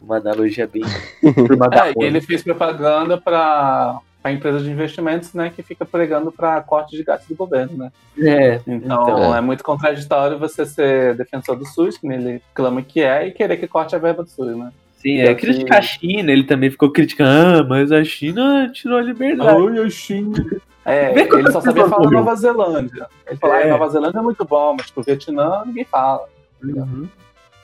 Uma 0.00 0.16
analogia 0.18 0.66
bem 0.66 0.82
turma 1.34 1.68
da 1.68 1.88
É, 1.88 1.94
ele 1.96 2.20
fez 2.20 2.42
propaganda 2.42 3.18
para 3.20 3.98
a 4.22 4.32
empresa 4.32 4.58
de 4.60 4.68
investimentos, 4.70 5.32
né, 5.34 5.52
que 5.54 5.62
fica 5.62 5.84
pregando 5.84 6.32
para 6.32 6.60
corte 6.60 6.96
de 6.96 7.04
gastos 7.04 7.28
do 7.28 7.36
governo, 7.36 7.76
né? 7.76 7.92
É, 8.18 8.56
Então, 8.66 9.02
Então, 9.02 9.36
é 9.36 9.40
muito 9.40 9.62
contraditório 9.62 10.36
você 10.38 10.66
ser 10.66 11.14
defensor 11.14 11.56
do 11.56 11.64
SUS, 11.64 11.96
que 11.96 12.06
ele 12.08 12.42
clama 12.52 12.82
que 12.82 13.00
é, 13.00 13.28
e 13.28 13.30
querer 13.30 13.56
que 13.56 13.68
corte 13.68 13.94
a 13.94 13.98
verba 13.98 14.22
do 14.24 14.28
SUS, 14.28 14.56
né? 14.56 14.72
sim, 14.96 15.20
é 15.20 15.26
Só 15.26 15.34
que- 15.34 15.40
criticar 15.42 15.78
a 15.78 15.82
China, 15.82 16.32
ele 16.32 16.42
também 16.42 16.70
ficou 16.70 16.90
criticando, 16.90 17.60
ah, 17.60 17.64
mas 17.68 17.92
a 17.92 18.02
China 18.02 18.68
tirou 18.72 18.98
a 18.98 19.02
liberdade. 19.02 19.62
Olha, 19.62 19.88
China. 19.88 20.44
É, 20.84 21.12
ele 21.16 21.50
só 21.52 21.60
sabia 21.60 21.86
falar. 21.88 22.10
Nova 22.10 22.34
Zelândia. 22.34 23.06
Ele 23.28 23.36
falou, 23.36 23.54
É. 23.56 23.64
ah, 23.64 23.68
Nova 23.68 23.88
Zelândia 23.90 24.18
é 24.18 24.22
muito 24.22 24.44
bom, 24.44 24.74
mas 24.76 24.90
pro 24.90 25.02
Vietnã 25.04 25.62
ninguém 25.66 25.84
fala. 25.84 26.24
Uhum. 26.64 27.06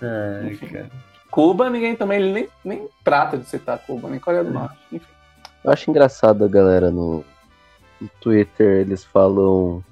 Ai, 0.00 0.54
cara. 0.56 0.86
Cuba, 1.32 1.70
ninguém 1.70 1.96
também, 1.96 2.30
nem, 2.30 2.48
nem 2.62 2.88
trata 3.02 3.38
de 3.38 3.46
citar 3.46 3.78
Cuba, 3.78 4.06
nem 4.10 4.20
Coreia 4.20 4.44
do 4.44 4.52
Norte. 4.52 4.76
Enfim. 4.92 5.06
Eu 5.64 5.72
acho 5.72 5.88
engraçado 5.88 6.44
a 6.44 6.48
galera 6.48 6.90
no, 6.90 7.24
no 7.98 8.10
Twitter, 8.20 8.82
eles 8.82 9.02
falam. 9.02 9.82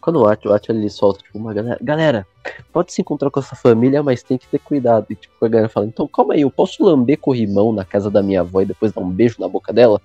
Quando 0.00 0.20
o 0.20 0.26
Atila, 0.26 0.54
o 0.54 0.56
Atila 0.56 0.78
ele 0.78 0.88
solta, 0.88 1.22
tipo, 1.22 1.36
uma 1.36 1.52
galera. 1.52 1.78
Galera, 1.82 2.26
pode 2.72 2.90
se 2.90 3.02
encontrar 3.02 3.30
com 3.30 3.38
essa 3.38 3.54
família, 3.54 4.02
mas 4.02 4.22
tem 4.22 4.38
que 4.38 4.46
ter 4.46 4.60
cuidado. 4.60 5.04
E 5.10 5.14
tipo, 5.14 5.44
a 5.44 5.48
galera 5.48 5.68
fala, 5.68 5.84
então 5.84 6.08
calma 6.08 6.32
aí, 6.32 6.40
eu 6.40 6.50
posso 6.50 6.82
lamber 6.82 7.18
corrimão 7.18 7.70
na 7.70 7.84
casa 7.84 8.10
da 8.10 8.22
minha 8.22 8.40
avó 8.40 8.62
e 8.62 8.66
depois 8.66 8.92
dar 8.92 9.02
um 9.02 9.10
beijo 9.10 9.36
na 9.38 9.46
boca 9.46 9.74
dela? 9.74 10.00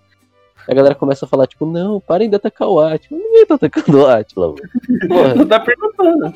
A 0.68 0.74
galera 0.74 0.96
começa 0.96 1.24
a 1.24 1.30
falar, 1.30 1.48
tipo, 1.48 1.66
não, 1.66 2.02
parem 2.02 2.30
de 2.30 2.36
atacar 2.36 2.68
o 2.68 2.82
Atila. 2.82 3.18
Ninguém 3.18 3.46
tá 3.46 3.56
atacando 3.56 4.00
o 4.00 4.06
Atila, 4.06 4.48
mano. 4.48 4.60
Porra, 5.08 5.36
Não 5.36 5.48
tá 5.48 5.62
perguntando. 5.62 6.34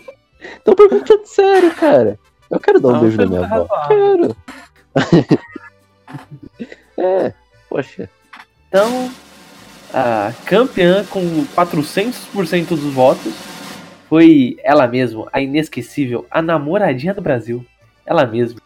Tô 0.63 0.73
perguntando 0.73 1.25
sério, 1.25 1.75
cara. 1.75 2.17
Eu 2.49 2.59
quero 2.59 2.79
dar 2.79 2.89
um 2.89 2.91
Não, 2.93 3.01
beijo 3.01 3.17
na 3.17 3.25
minha 3.25 3.45
avó. 3.45 3.67
Quero. 3.87 4.35
é, 6.97 7.33
poxa. 7.69 8.09
Então, 8.67 9.11
a 9.93 10.33
campeã 10.45 11.05
com 11.05 11.45
400% 11.55 12.69
dos 12.69 12.93
votos 12.93 13.33
foi 14.07 14.57
ela 14.63 14.87
mesma, 14.87 15.27
a 15.31 15.39
inesquecível, 15.39 16.25
a 16.31 16.41
namoradinha 16.41 17.13
do 17.13 17.21
Brasil. 17.21 17.63
Ela 18.05 18.25
mesma. 18.25 18.59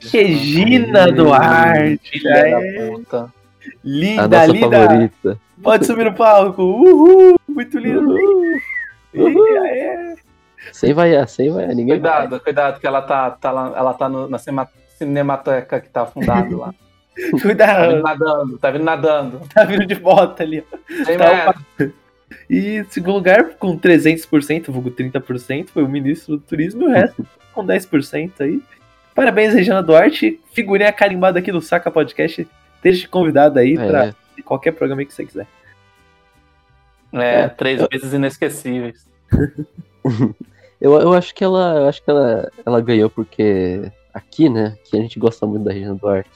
Regina 0.00 1.04
Aê. 1.04 1.12
Duarte. 1.12 2.10
Filha 2.10 2.30
é, 2.30 2.50
da 2.50 2.90
puta. 2.90 3.24
A 3.24 3.28
linda, 3.84 4.28
nossa 4.28 4.52
linda. 4.52 4.70
favorita. 4.70 5.40
Pode 5.62 5.86
subir 5.86 6.04
no 6.04 6.14
palco. 6.14 6.62
Uhul, 6.62 7.36
muito 7.48 7.78
lindo. 7.78 8.08
Uhul. 8.08 8.60
Uhul. 9.14 9.66
É. 9.66 10.14
Sem 10.72 10.92
vaiar, 10.92 11.28
sem 11.28 11.50
vaiar. 11.50 11.68
Ninguém 11.74 11.98
vai. 11.98 12.20
Cuidado, 12.22 12.40
cuidado, 12.40 12.80
que 12.80 12.86
ela 12.86 13.02
tá, 13.02 13.30
tá 13.30 13.50
lá, 13.50 13.72
ela 13.76 13.94
tá 13.94 14.08
no- 14.08 14.28
na 14.28 14.38
cinemateca 14.98 15.80
que 15.80 15.88
tá 15.88 16.02
afundado 16.02 16.56
lá. 16.58 16.74
Tá 17.18 17.24
vindo 17.26 17.42
Cuidado, 17.42 18.00
nadando, 18.02 18.58
tá 18.58 18.70
vindo 18.70 18.84
nadando. 18.84 19.40
tá 19.52 19.64
vindo 19.64 19.84
de 19.84 19.96
bota 19.96 20.44
ali. 20.44 20.64
ó. 20.72 21.04
Tem 21.04 21.18
Tá. 21.18 21.52
E 22.48 22.84
segundo 22.90 23.14
lugar, 23.14 23.54
com 23.58 23.76
300%, 23.76 24.70
vulgo 24.70 24.88
30%, 24.92 25.70
foi 25.70 25.82
o 25.82 25.88
ministro 25.88 26.36
do 26.36 26.42
turismo 26.42 26.82
e 26.82 26.86
o 26.86 26.90
resto 26.92 27.26
com 27.52 27.66
10% 27.66 28.30
aí. 28.40 28.62
Parabéns, 29.16 29.52
Regina 29.52 29.82
Duarte. 29.82 30.38
Figurinha 30.52 30.92
carimbada 30.92 31.40
aqui 31.40 31.50
do 31.50 31.60
Saca 31.60 31.90
Podcast. 31.90 32.46
Esteja 32.76 33.08
convidado 33.08 33.58
aí 33.58 33.74
pra 33.74 34.06
É, 34.06 34.14
qualquer 34.44 34.70
programa 34.70 35.04
que 35.04 35.12
você 35.12 35.24
quiser. 35.26 35.46
É, 37.12 37.48
três 37.48 37.84
vezes 37.90 38.12
inesquecíveis. 38.12 39.08
eu, 40.80 40.94
eu 40.94 41.12
acho 41.12 41.34
que 41.34 41.44
ela, 41.44 41.76
eu 41.76 41.88
acho 41.88 42.02
que 42.02 42.10
ela, 42.10 42.50
ela 42.64 42.80
ganhou 42.80 43.10
porque 43.10 43.90
aqui, 44.12 44.48
né, 44.48 44.76
que 44.84 44.96
a 44.96 45.00
gente 45.00 45.18
gosta 45.18 45.46
muito 45.46 45.64
da 45.64 45.72
Regina 45.72 45.94
Duarte, 45.94 46.30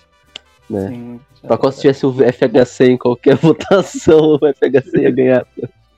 né? 0.69 0.89
Sim. 0.89 1.21
Pra 1.47 1.59
quando 1.59 1.77
tivesse 1.77 2.07
o 2.07 2.13
FHC 2.13 2.85
em 2.93 2.97
qualquer 2.97 3.37
votação, 3.43 4.35
o 4.35 4.39
FHC 4.39 4.99
ia 5.03 5.11
ganhar. 5.11 5.47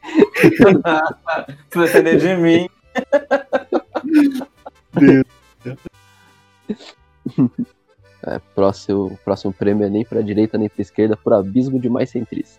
Se 1.70 1.78
depender 1.78 2.16
de 2.16 2.36
mim. 2.36 2.68
É, 8.26 8.40
próximo, 8.54 9.18
próximo 9.22 9.52
prêmio 9.52 9.86
é 9.86 9.90
nem 9.90 10.04
pra 10.04 10.22
direita 10.22 10.56
nem 10.56 10.68
pra 10.68 10.80
esquerda, 10.80 11.16
por 11.16 11.32
abismo 11.32 11.78
de 11.78 11.90
mais 11.90 12.10
centrista. 12.10 12.58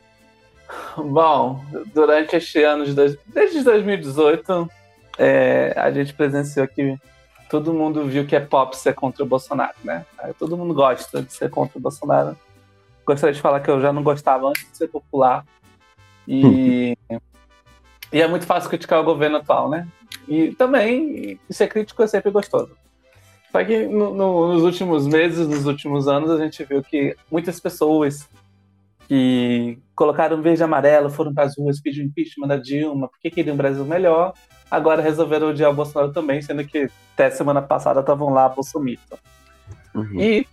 Bom, 0.97 1.63
durante 1.93 2.35
este 2.35 2.63
ano 2.63 2.85
de 2.85 2.93
dois, 2.93 3.17
desde 3.27 3.63
2018, 3.63 4.69
é, 5.17 5.73
a 5.77 5.91
gente 5.91 6.13
presenciou 6.13 6.67
que 6.67 6.97
todo 7.49 7.73
mundo 7.73 8.05
viu 8.05 8.25
que 8.25 8.35
é 8.35 8.39
pop 8.39 8.75
ser 8.75 8.93
contra 8.93 9.23
o 9.23 9.27
Bolsonaro, 9.27 9.75
né? 9.83 10.05
Todo 10.37 10.57
mundo 10.57 10.73
gosta 10.73 11.21
de 11.21 11.31
ser 11.31 11.49
contra 11.49 11.77
o 11.77 11.81
Bolsonaro. 11.81 12.35
Gostaria 13.05 13.33
de 13.33 13.41
falar 13.41 13.59
que 13.59 13.69
eu 13.69 13.79
já 13.81 13.93
não 13.93 14.01
gostava 14.03 14.47
antes 14.49 14.69
de 14.69 14.75
ser 14.77 14.87
popular. 14.87 15.45
E, 16.27 16.97
e 18.11 18.21
é 18.21 18.27
muito 18.27 18.45
fácil 18.45 18.69
criticar 18.69 18.99
o 18.99 19.03
governo 19.03 19.37
atual, 19.37 19.69
né? 19.69 19.87
E 20.27 20.51
também, 20.55 21.39
ser 21.49 21.67
crítico 21.67 22.01
é 22.01 22.07
sempre 22.07 22.31
gostoso. 22.31 22.71
Só 23.51 23.63
que 23.63 23.85
no- 23.85 24.13
no- 24.13 24.53
nos 24.53 24.63
últimos 24.63 25.07
meses, 25.07 25.47
nos 25.47 25.65
últimos 25.65 26.07
anos, 26.07 26.29
a 26.31 26.37
gente 26.37 26.63
viu 26.65 26.83
que 26.83 27.15
muitas 27.31 27.59
pessoas 27.59 28.27
que 29.07 29.77
colocaram 29.95 30.41
verde 30.41 30.61
e 30.61 30.63
amarelo, 30.63 31.09
foram 31.09 31.33
para 31.33 31.43
as 31.43 31.55
ruas, 31.57 31.79
pediram 31.79 32.07
impeachment 32.07 32.47
da 32.47 32.57
Dilma, 32.57 33.07
porque 33.07 33.29
queriam 33.29 33.53
um 33.53 33.57
Brasil 33.57 33.85
melhor, 33.85 34.33
agora 34.69 35.01
resolveram 35.01 35.49
odiar 35.49 35.71
o 35.71 35.75
Bolsonaro 35.75 36.11
também, 36.11 36.41
sendo 36.41 36.65
que 36.65 36.89
até 37.13 37.29
semana 37.29 37.61
passada 37.61 37.99
estavam 37.99 38.29
lá 38.29 38.49
bolsomito. 38.49 39.17
Uhum. 39.93 40.19
E 40.19 40.47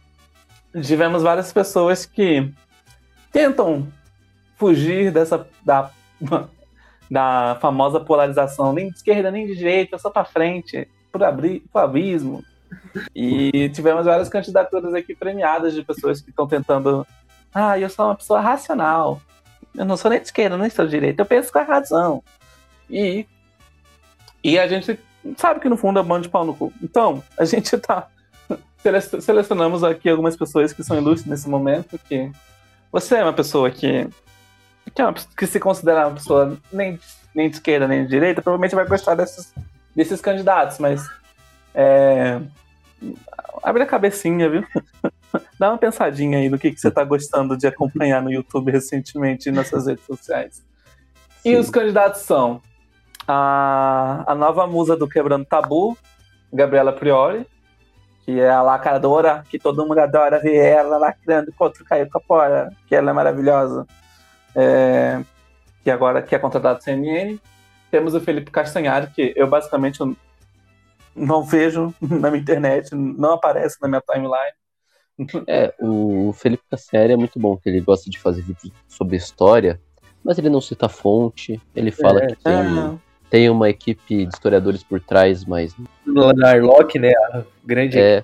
tivemos 0.83 1.23
várias 1.23 1.53
pessoas 1.53 2.07
que 2.07 2.53
tentam 3.33 3.89
fugir 4.57 5.11
dessa 5.11 5.47
da, 5.65 5.91
da 7.11 7.59
famosa 7.61 8.01
polarização, 8.01 8.73
nem 8.73 8.89
de 8.89 8.97
esquerda 8.97 9.31
nem 9.31 9.47
de 9.47 9.57
direita, 9.57 9.99
só 9.99 10.11
para 10.11 10.25
frente, 10.25 10.89
pro, 11.11 11.25
abri, 11.25 11.61
pro 11.73 11.83
abismo. 11.83 12.45
E 13.15 13.69
tivemos 13.71 14.07
várias 14.07 14.29
candidaturas 14.29 14.95
aqui 14.95 15.15
premiadas 15.15 15.75
de 15.75 15.83
pessoas 15.83 16.21
que 16.21 16.31
estão 16.31 16.47
tentando. 16.47 17.07
Ah, 17.55 17.79
eu 17.79 17.89
sou 17.91 18.07
uma 18.07 18.15
pessoa 18.15 18.41
racional. 18.41 19.21
Eu 19.75 19.85
não 19.85 19.97
sou 19.97 20.11
nem 20.11 20.21
de 20.21 20.27
esquerda, 20.27 20.57
nem 20.57 20.71
sou 20.71 20.85
de 20.85 20.91
direita. 20.91 21.23
Eu 21.23 21.27
penso 21.27 21.53
com 21.53 21.59
a 21.59 21.63
razão. 21.63 22.23
E, 22.89 23.27
e 24.43 24.59
a 24.59 24.67
gente 24.67 24.99
sabe 25.37 25.61
que 25.61 25.69
no 25.69 25.77
fundo 25.77 25.99
é 26.01 26.03
bando 26.03 26.23
de 26.23 26.29
pau 26.29 26.45
no 26.45 26.55
cu. 26.55 26.73
Então, 26.83 27.23
a 27.39 27.45
gente 27.45 27.77
tá. 27.79 28.09
sele- 28.79 29.01
Selecionamos 29.21 29.85
aqui 29.85 30.09
algumas 30.09 30.37
pessoas 30.37 30.73
que 30.73 30.83
são 30.83 30.97
ilustres 30.97 31.31
nesse 31.31 31.49
momento. 31.49 31.99
Que 31.99 32.31
você 32.91 33.17
é 33.17 33.23
uma 33.23 33.33
pessoa 33.33 33.71
que. 33.71 34.09
Que, 34.95 35.01
é 35.01 35.05
uma, 35.07 35.15
que 35.15 35.47
se 35.47 35.61
considera 35.61 36.09
uma 36.09 36.15
pessoa 36.17 36.59
nem, 36.73 36.99
nem 37.35 37.49
de 37.49 37.57
esquerda 37.57 37.87
nem 37.87 38.03
de 38.03 38.09
direita, 38.11 38.43
provavelmente 38.43 38.75
vai 38.75 38.85
gostar 38.87 39.15
desses, 39.15 39.55
desses 39.95 40.21
candidatos, 40.21 40.79
mas. 40.79 41.07
É, 41.75 42.41
abre 43.63 43.83
a 43.83 43.87
cabecinha, 43.87 44.51
viu? 44.51 44.67
Dá 45.59 45.71
uma 45.71 45.79
pensadinha 45.79 46.39
aí 46.39 46.49
no 46.51 46.59
que, 46.59 46.71
que 46.73 46.79
você 46.81 46.91
tá 46.91 47.03
gostando 47.05 47.57
de 47.57 47.67
acompanhar 47.67 48.21
no 48.21 48.31
YouTube 48.31 48.71
recentemente 48.71 49.49
e 49.49 49.53
nas 49.53 49.69
suas 49.69 49.87
redes 49.87 50.05
sociais. 50.05 50.63
E 51.45 51.51
Sim. 51.51 51.57
os 51.57 51.71
candidatos 51.71 52.21
são 52.23 52.61
a, 53.27 54.25
a 54.27 54.35
nova 54.35 54.67
musa 54.67 54.97
do 54.97 55.09
Quebrando 55.09 55.45
Tabu, 55.45 55.97
Gabriela 56.53 56.93
Priori, 56.93 57.47
que 58.25 58.41
é 58.41 58.51
a 58.51 58.63
lacradora, 58.63 59.45
que 59.49 59.59
todo 59.59 59.87
mundo 59.87 59.99
adora 59.99 60.39
ver 60.39 60.57
ela 60.57 60.97
lacrando 60.97 61.53
contra 61.53 61.83
o 61.83 61.87
Caio 61.87 62.09
Capora, 62.09 62.71
que 62.87 62.95
ela 62.95 63.11
é 63.11 63.13
maravilhosa, 63.13 63.87
é, 64.55 65.21
que 65.83 65.91
agora 65.91 66.23
que 66.23 66.35
é 66.35 66.39
contratado 66.39 66.79
do 66.79 66.85
CNN. 66.85 67.39
Temos 67.91 68.15
o 68.15 68.21
Felipe 68.21 68.51
Castanhari, 68.51 69.09
que 69.09 69.35
eu 69.37 69.47
basicamente 69.47 69.99
não 71.15 71.43
vejo 71.43 71.93
na 72.01 72.31
minha 72.31 72.41
internet, 72.41 72.95
não 72.95 73.33
aparece 73.33 73.77
na 73.81 73.89
minha 73.89 74.01
timeline. 74.01 74.55
É, 75.47 75.75
o 75.79 76.33
Felipe 76.33 76.63
Cassieri 76.71 77.13
é 77.13 77.17
muito 77.17 77.39
bom, 77.39 77.57
que 77.57 77.69
ele 77.69 77.81
gosta 77.81 78.09
de 78.09 78.19
fazer 78.19 78.43
vídeos 78.43 78.73
sobre 78.89 79.17
história, 79.17 79.81
mas 80.25 80.39
ele 80.39 80.49
não 80.49 80.61
cita 80.61 80.89
fonte, 80.89 81.61
ele 81.75 81.91
fala 81.91 82.25
É, 82.25 82.27
que 82.29 82.37
tem, 82.37 82.99
tem 83.33 83.49
uma 83.49 83.71
equipe 83.71 84.27
de 84.27 84.29
historiadores 84.31 84.83
por 84.83 85.01
trás, 85.01 85.43
mas 85.47 85.75
Lá 86.07 86.35
na 86.35 86.51
Arlock, 86.51 86.99
né? 86.99 87.13
A 87.33 87.43
grande. 87.65 87.99
é, 87.99 88.23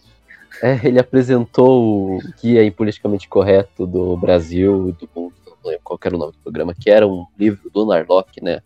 é, 0.63 0.79
ele 0.85 0.99
apresentou 1.01 2.17
o 2.17 2.19
Guia 2.43 2.63
em 2.63 2.71
Politicamente 2.71 3.27
Correto 3.27 3.87
do 3.87 4.15
Brasil, 4.19 4.95
do 5.01 5.09
mundo, 5.17 5.33
não 5.47 5.71
lembro 5.71 5.81
qual 5.83 5.99
era 6.05 6.15
o 6.15 6.19
nome 6.19 6.33
do 6.33 6.39
programa, 6.41 6.75
que 6.79 6.91
era 6.91 7.07
um 7.09 7.25
livro 7.39 7.71
do 7.71 7.87
Narlock, 7.87 8.45
né? 8.45 8.61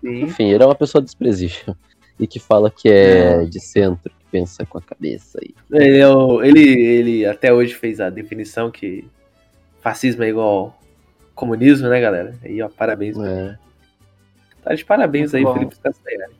Sim. 0.00 0.20
Enfim, 0.22 0.44
ele 0.50 0.62
é 0.62 0.66
uma 0.66 0.74
pessoa 0.76 1.02
desprezível. 1.02 1.74
E 2.20 2.26
que 2.28 2.38
fala 2.38 2.70
que 2.70 2.88
é 2.88 3.44
de 3.44 3.58
centro, 3.58 4.12
que 4.18 4.24
pensa 4.30 4.64
com 4.64 4.78
a 4.78 4.82
cabeça. 4.82 5.38
E... 5.42 5.52
Ele, 5.72 5.98
é 5.98 6.08
o- 6.08 6.42
ele, 6.44 6.60
ele 6.60 7.26
até 7.26 7.52
hoje 7.52 7.74
fez 7.74 8.00
a 8.00 8.08
definição 8.08 8.70
que 8.70 9.04
fascismo 9.80 10.22
é 10.22 10.28
igual 10.28 10.78
comunismo, 11.34 11.88
né, 11.88 12.00
galera? 12.00 12.34
Aí, 12.44 12.62
ó, 12.62 12.68
parabéns. 12.68 13.16
É. 13.18 13.56
Tá 14.68 14.74
de 14.74 14.84
parabéns 14.84 15.32
aí, 15.34 15.42
Bom. 15.42 15.54
Felipe 15.54 15.76
Castanhari. 15.82 16.32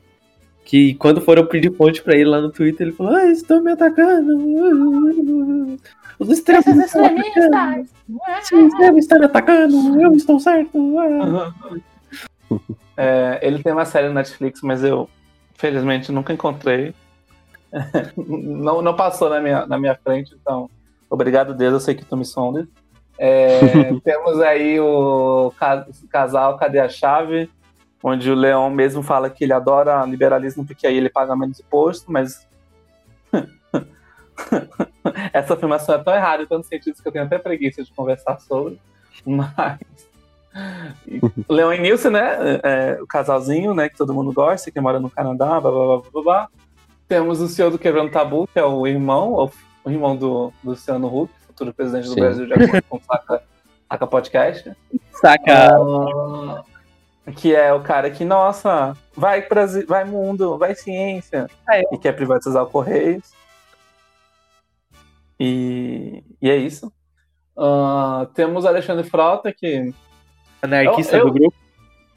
Que 0.63 0.93
quando 0.93 1.19
foram 1.19 1.47
pedir 1.47 1.71
ponte 1.71 1.99
pra 2.03 2.13
ele 2.15 2.29
lá 2.29 2.39
no 2.39 2.51
Twitter, 2.51 2.85
ele 2.85 2.95
falou: 2.95 3.15
Ah, 3.15 3.25
estão 3.25 3.59
me 3.63 3.71
atacando. 3.71 4.37
Os 6.19 6.29
extremistas 6.29 6.77
estão 6.85 7.11
me 7.11 7.21
atacando. 7.21 7.87
Os 8.07 8.51
extremistas 8.51 8.97
estão 8.97 9.19
me 9.19 9.25
atacando. 9.25 10.01
Eu 10.01 10.13
estou 10.13 10.39
certo. 10.39 10.71
É, 13.01 13.39
ele 13.41 13.63
tem 13.63 13.71
uma 13.71 13.85
série 13.85 14.09
no 14.09 14.13
Netflix, 14.13 14.61
mas 14.61 14.83
eu, 14.83 15.07
felizmente, 15.55 16.11
nunca 16.11 16.33
encontrei. 16.33 16.93
não, 18.17 18.81
não 18.81 18.93
passou 18.93 19.29
na 19.29 19.39
minha, 19.39 19.65
na 19.65 19.77
minha 19.77 19.95
frente, 19.95 20.35
então, 20.35 20.69
obrigado, 21.09 21.53
Deus, 21.53 21.71
eu 21.73 21.79
sei 21.79 21.95
que 21.95 22.03
tu 22.03 22.17
me 22.17 22.25
sondas. 22.25 22.67
É, 23.17 23.93
temos 24.03 24.41
aí 24.41 24.81
o 24.81 25.53
ca- 25.57 25.87
casal 26.09 26.57
Cadê 26.57 26.79
a 26.79 26.89
Chave? 26.89 27.49
Onde 28.03 28.31
o 28.31 28.35
Leão 28.35 28.69
mesmo 28.69 29.03
fala 29.03 29.29
que 29.29 29.43
ele 29.43 29.51
adora 29.51 30.05
liberalismo 30.05 30.65
porque 30.65 30.87
aí 30.87 30.95
ele 30.95 31.09
paga 31.09 31.35
menos 31.35 31.59
imposto, 31.59 32.11
mas. 32.11 32.47
Essa 35.33 35.53
afirmação 35.53 35.95
é 35.95 35.97
tão 35.97 36.15
errada 36.15 36.43
em 36.43 36.45
tantos 36.45 36.69
sentidos 36.69 37.01
que 37.01 37.07
eu 37.07 37.11
tenho 37.11 37.25
até 37.25 37.37
preguiça 37.37 37.83
de 37.83 37.91
conversar 37.91 38.39
sobre. 38.39 38.79
Mas. 39.25 39.79
O 41.47 41.53
Leon 41.53 41.73
e 41.73 41.79
Nilce, 41.79 42.09
né? 42.09 42.59
é, 42.63 42.97
o 43.01 43.07
casalzinho, 43.07 43.73
né? 43.73 43.87
Que 43.87 43.95
todo 43.95 44.13
mundo 44.13 44.33
gosta, 44.33 44.71
que 44.71 44.81
mora 44.81 44.99
no 44.99 45.09
Canadá, 45.09 45.61
blá 45.61 45.71
blá 45.71 45.85
blá 45.85 46.01
blá 46.11 46.23
blá. 46.23 46.49
Temos 47.07 47.39
o 47.39 47.47
senhor 47.47 47.71
do 47.71 47.77
Quebrando 47.77 48.11
Tabu, 48.11 48.47
que 48.47 48.59
é 48.59 48.65
o 48.65 48.85
irmão, 48.85 49.49
o, 49.85 49.89
irmão 49.89 50.15
do, 50.15 50.51
do 50.63 50.71
Luciano 50.71 51.07
Huck, 51.07 51.31
futuro 51.47 51.73
presidente 51.73 52.07
do 52.07 52.13
Sim. 52.13 52.19
Brasil, 52.19 52.45
de 52.45 52.53
acordo 52.53 52.83
com 52.89 52.97
o 52.97 53.01
Saca, 53.01 53.43
Saca 53.89 54.07
Podcast. 54.07 54.71
Saca. 55.11 55.75
Ah, 55.75 56.63
que 57.31 57.55
é 57.55 57.73
o 57.73 57.81
cara 57.81 58.09
que, 58.09 58.23
nossa, 58.25 58.95
vai, 59.15 59.41
Brasil, 59.47 59.85
vai 59.87 60.03
mundo, 60.05 60.57
vai 60.57 60.75
ciência, 60.75 61.47
é. 61.69 61.83
e 61.93 61.97
quer 61.97 62.13
privatizar 62.13 62.63
o 62.63 62.67
Correios. 62.67 63.31
E, 65.39 66.23
e 66.41 66.49
é 66.49 66.55
isso. 66.55 66.91
Ah, 67.57 68.27
temos 68.33 68.65
o 68.65 68.67
Alexandre 68.67 69.09
Frota, 69.09 69.53
que 69.53 69.93
Anarquista 70.61 71.15
Eu- 71.17 71.19
eu- 71.21 71.25
do 71.27 71.33
grupo. 71.33 71.55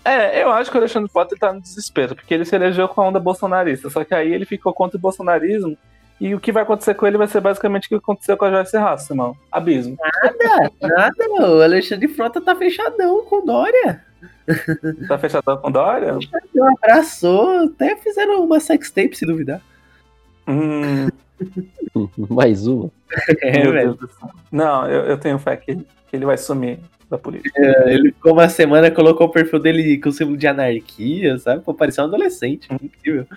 É, 0.05 0.43
eu 0.43 0.51
acho 0.51 0.69
que 0.69 0.77
o 0.77 0.81
Alexandre 0.81 1.09
Frota 1.11 1.33
ele 1.33 1.41
tá 1.41 1.53
no 1.53 1.61
desespero, 1.61 2.17
porque 2.17 2.35
ele 2.35 2.45
se 2.45 2.57
elegeu 2.57 2.89
com 2.89 3.01
a 3.01 3.07
onda 3.07 3.21
bolsonarista, 3.21 3.89
só 3.89 4.03
que 4.03 4.13
aí 4.13 4.33
ele 4.33 4.45
ficou 4.45 4.73
contra 4.75 4.97
o 4.99 5.01
bolsonarismo, 5.01 5.79
e 6.21 6.35
o 6.35 6.41
que 6.41 6.51
vai 6.51 6.65
acontecer 6.65 6.95
com 6.95 7.07
ele 7.07 7.17
vai 7.17 7.29
ser 7.29 7.41
basicamente 7.41 7.87
o 7.87 7.89
que 7.89 7.95
aconteceu 7.95 8.37
com 8.37 8.45
a 8.45 8.51
Joyce 8.51 8.77
Hasselman, 8.77 9.33
abismo. 9.51 9.97
Nada, 10.81 11.15
meu. 11.19 11.59
O 11.59 11.63
Alexandre 11.63 12.09
Frota 12.09 12.41
tá 12.41 12.57
fechadão 12.57 13.25
com 13.27 13.47
Dória. 13.47 14.05
Tá 15.09 15.19
fechadão 15.19 15.57
com 15.59 15.71
Dória? 15.71 16.19
Abraçou. 16.79 17.67
Até 17.67 17.97
fizeram 17.97 18.45
uma 18.45 18.61
sextape, 18.61 19.17
se 19.17 19.27
duvidar. 19.27 19.61
Hum, 20.47 21.09
Mais 22.31 22.67
uma. 22.67 22.91
É, 23.41 23.63
meu 23.63 23.73
velho. 23.73 23.95
Deus 23.95 23.99
do 23.99 24.09
céu. 24.09 24.31
Não, 24.51 24.89
eu, 24.89 25.03
eu 25.03 25.19
tenho 25.19 25.39
fé 25.39 25.57
que, 25.57 25.77
que 25.77 26.17
ele 26.17 26.27
vai 26.27 26.39
sumir 26.39 26.79
da 27.11 27.19
política. 27.19 27.61
Ele 27.87 28.13
ficou 28.13 28.33
uma 28.33 28.49
semana, 28.49 28.91
colocou 28.91 29.27
o 29.27 29.31
perfil 29.31 29.59
dele 29.59 29.99
com 29.99 30.11
símbolo 30.11 30.37
de 30.37 30.47
anarquia, 30.47 31.39
sabe? 31.39 31.63
Pô, 31.63 31.75
parecia 31.75 32.03
um 32.03 32.07
adolescente. 32.07 32.69
Incrível. 32.73 33.27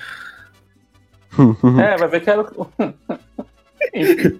É, 1.37 1.97
vai 1.97 2.07
ver 2.07 2.21
que 2.21 2.29
era 2.29 2.43
o. 2.43 2.65
Enfim. 3.93 4.39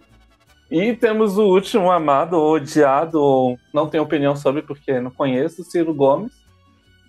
E 0.72 0.94
temos 0.96 1.38
o 1.38 1.44
último 1.44 1.92
amado, 1.92 2.38
ou 2.38 2.56
odiado, 2.56 3.22
ou 3.22 3.60
não 3.74 3.90
tenho 3.90 4.04
opinião 4.04 4.34
sobre 4.34 4.62
porque 4.62 4.98
não 5.02 5.12
conheço, 5.12 5.62
Ciro 5.66 5.94
Gomes, 5.94 6.32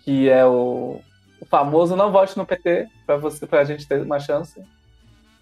que 0.06 0.28
é 0.30 0.46
o, 0.46 1.00
o 1.40 1.44
famoso 1.46 1.94
não 1.96 2.10
vote 2.10 2.38
no 2.38 2.46
PT, 2.46 2.86
pra, 3.04 3.16
você, 3.18 3.46
pra 3.46 3.62
gente 3.64 3.86
ter 3.86 4.00
uma 4.00 4.18
chance. 4.20 4.58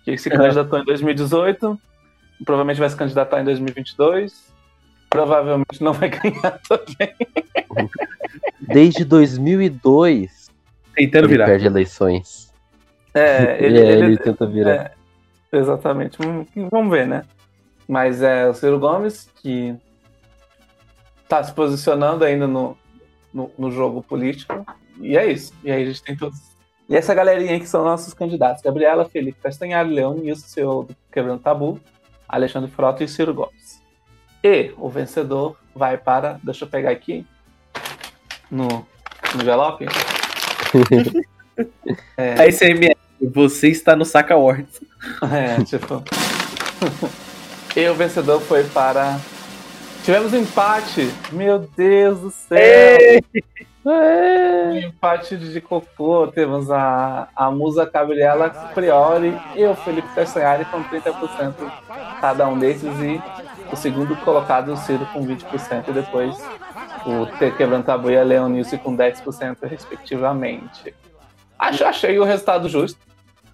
Que 0.04 0.18
se 0.18 0.28
candidatou 0.30 0.80
em 0.80 0.84
2018, 0.84 1.78
provavelmente 2.44 2.80
vai 2.80 2.88
se 2.90 2.96
candidatar 2.96 3.40
em 3.40 3.44
2022, 3.44 4.52
provavelmente 5.08 5.80
não 5.82 5.92
vai 5.92 6.08
ganhar 6.10 6.58
também. 6.68 7.14
Desde 8.60 9.04
2002 9.04 10.50
Tentando 10.96 11.24
ele 11.24 11.28
virar. 11.32 11.46
perde 11.46 11.66
eleições. 11.66 12.52
É, 13.12 13.56
Ele, 13.64 13.78
ele, 13.78 13.86
ele, 13.92 14.04
ele- 14.06 14.16
tenta 14.18 14.46
virar. 14.46 14.72
É, 15.52 15.56
exatamente. 15.58 16.18
Hum, 16.26 16.44
Vamos 16.70 16.90
ver, 16.90 17.06
né? 17.06 17.24
Mas 17.86 18.22
é 18.22 18.48
o 18.48 18.54
Ciro 18.54 18.78
Gomes 18.78 19.28
que 19.42 19.74
tá 21.28 21.42
se 21.44 21.52
posicionando 21.52 22.24
ainda 22.24 22.46
no, 22.46 22.76
no, 23.34 23.50
no 23.58 23.70
jogo 23.72 24.00
político. 24.02 24.64
E 25.00 25.18
é 25.18 25.30
isso. 25.30 25.52
E 25.64 25.70
aí 25.72 25.82
a 25.82 25.86
gente 25.86 26.02
tem 26.02 26.16
todos. 26.16 26.38
E 26.88 26.96
essa 26.96 27.12
galerinha 27.12 27.52
aí 27.52 27.60
que 27.60 27.66
são 27.66 27.82
nossos 27.82 28.14
candidatos: 28.14 28.62
Gabriela, 28.62 29.04
Felipe 29.04 29.40
Castanhari, 29.42 29.90
Leone, 29.90 30.22
Nilson, 30.22 30.46
CEO 30.46 30.84
do 30.84 30.96
Quebrando 31.12 31.42
Tabu, 31.42 31.80
Alexandre 32.28 32.70
Frota 32.70 33.02
e 33.02 33.08
Ciro 33.08 33.34
Gomes. 33.34 33.82
E 34.42 34.72
o 34.78 34.88
vencedor 34.88 35.56
vai 35.74 35.98
para. 35.98 36.38
Deixa 36.42 36.64
eu 36.64 36.68
pegar 36.68 36.90
aqui. 36.90 37.26
No, 38.50 38.68
no 39.34 39.42
envelope. 39.42 39.86
A 42.16 42.50
SMS, 42.52 42.96
você 43.20 43.68
está 43.68 43.96
no 43.96 44.04
Saca 44.04 44.34
Awards. 44.34 44.80
É, 45.30 45.62
tipo. 45.64 46.02
e 47.76 47.86
o 47.88 47.94
vencedor 47.94 48.40
foi 48.40 48.64
para. 48.64 49.20
Tivemos 50.04 50.34
um 50.34 50.36
empate! 50.36 51.10
Meu 51.32 51.60
Deus 51.60 52.20
do 52.20 52.30
céu! 52.30 53.22
Um 53.86 54.76
empate 54.76 55.34
de 55.38 55.62
cocô. 55.62 56.26
Temos 56.26 56.70
a, 56.70 57.26
a 57.34 57.50
Musa 57.50 57.90
Gabriela 57.90 58.50
Priori 58.74 59.34
e 59.56 59.64
o 59.64 59.74
Felipe 59.74 60.08
Castanhari 60.14 60.66
com 60.66 60.84
30% 60.84 61.54
cada 62.20 62.46
um 62.46 62.58
desses. 62.58 62.98
E 63.00 63.18
o 63.72 63.76
segundo 63.76 64.14
colocado, 64.16 64.74
o 64.74 64.76
Ciro, 64.76 65.06
com 65.06 65.26
20%. 65.26 65.88
E 65.88 65.92
depois 65.92 66.36
o 67.06 67.24
T 67.38 67.52
Quebrando 67.52 67.86
Tabu 67.86 68.10
e 68.10 68.18
a 68.18 68.22
Leonilce 68.22 68.76
com 68.76 68.94
10%, 68.94 69.56
respectivamente. 69.62 70.94
Acho, 71.58 71.82
achei 71.82 72.18
o 72.18 72.24
resultado 72.24 72.68
justo. 72.68 73.00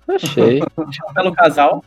Achei. 0.09 0.61
Pelo 1.14 1.32
casal. 1.32 1.84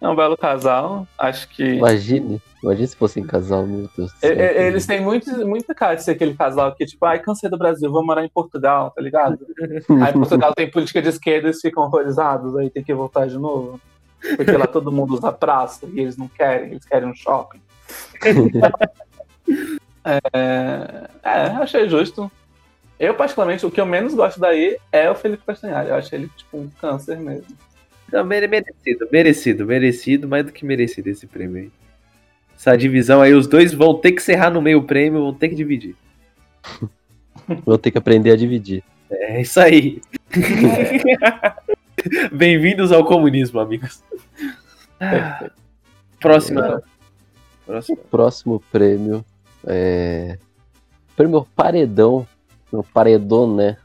É 0.00 0.08
um 0.08 0.16
belo 0.16 0.36
casal. 0.36 1.06
Acho 1.16 1.48
que. 1.50 1.74
Imagine. 1.74 2.42
Imagine 2.62 2.88
se 2.88 2.96
fossem 2.96 3.24
casal, 3.24 3.66
meu 3.66 3.88
Deus 3.96 4.12
do 4.12 4.18
céu. 4.18 4.30
Eles 4.32 4.84
têm 4.86 5.00
muito, 5.00 5.30
muita 5.46 5.74
cara 5.74 5.94
de 5.94 6.02
ser 6.02 6.12
aquele 6.12 6.34
casal 6.34 6.74
que, 6.74 6.84
tipo, 6.84 7.04
ai, 7.06 7.20
cansei 7.20 7.48
do 7.48 7.56
Brasil, 7.56 7.90
vou 7.90 8.04
morar 8.04 8.24
em 8.24 8.28
Portugal, 8.28 8.90
tá 8.90 9.00
ligado? 9.00 9.38
Aí 10.04 10.12
Portugal 10.12 10.52
tem 10.54 10.70
política 10.70 11.00
de 11.00 11.08
esquerda 11.08 11.46
e 11.46 11.50
eles 11.50 11.60
ficam 11.60 11.84
horrorizados, 11.84 12.56
aí 12.56 12.68
tem 12.68 12.82
que 12.82 12.92
voltar 12.92 13.26
de 13.28 13.38
novo. 13.38 13.80
Porque 14.36 14.50
lá 14.52 14.66
todo 14.66 14.90
mundo 14.90 15.14
usa 15.14 15.30
praça 15.30 15.86
e 15.92 16.00
eles 16.00 16.16
não 16.16 16.26
querem, 16.26 16.72
eles 16.72 16.84
querem 16.84 17.08
um 17.08 17.14
shopping. 17.14 17.60
é, 20.04 21.08
é, 21.22 21.40
achei 21.62 21.88
justo. 21.88 22.30
Eu, 22.98 23.14
particularmente, 23.14 23.64
o 23.64 23.70
que 23.70 23.80
eu 23.80 23.86
menos 23.86 24.14
gosto 24.14 24.40
daí 24.40 24.76
é 24.90 25.08
o 25.08 25.14
Felipe 25.14 25.44
Castanhari. 25.46 25.90
Eu 25.90 25.94
acho 25.94 26.12
ele, 26.12 26.28
tipo, 26.36 26.58
um 26.58 26.68
câncer 26.80 27.16
mesmo. 27.18 27.46
Não, 28.12 28.24
mere- 28.24 28.48
merecido, 28.48 29.08
merecido, 29.12 29.66
merecido, 29.66 30.28
mais 30.28 30.44
do 30.44 30.50
que 30.52 30.64
merecido 30.64 31.08
esse 31.08 31.26
prêmio 31.26 31.62
aí. 31.62 31.70
Essa 32.58 32.76
divisão 32.76 33.22
aí, 33.22 33.34
os 33.34 33.46
dois 33.46 33.72
vão 33.72 33.94
ter 33.94 34.10
que 34.10 34.20
serrar 34.20 34.52
no 34.52 34.60
meio 34.60 34.82
prêmio, 34.82 35.20
vão 35.20 35.32
ter 35.32 35.48
que 35.48 35.54
dividir. 35.54 35.94
Vou 37.64 37.78
ter 37.78 37.92
que 37.92 37.96
aprender 37.96 38.32
a 38.32 38.36
dividir. 38.36 38.82
É 39.08 39.40
isso 39.40 39.60
aí. 39.60 40.02
Bem-vindos 42.32 42.90
ao 42.90 43.04
comunismo, 43.04 43.60
amigos. 43.60 44.02
Perfeito. 44.98 45.54
Próxima. 46.20 46.82
Próxima. 47.64 47.98
Próximo 48.10 48.62
prêmio 48.72 49.24
é. 49.64 50.36
Prêmio 51.16 51.46
Paredão. 51.54 52.26
Meu 52.72 52.82
paredão, 52.82 53.54
né? 53.54 53.76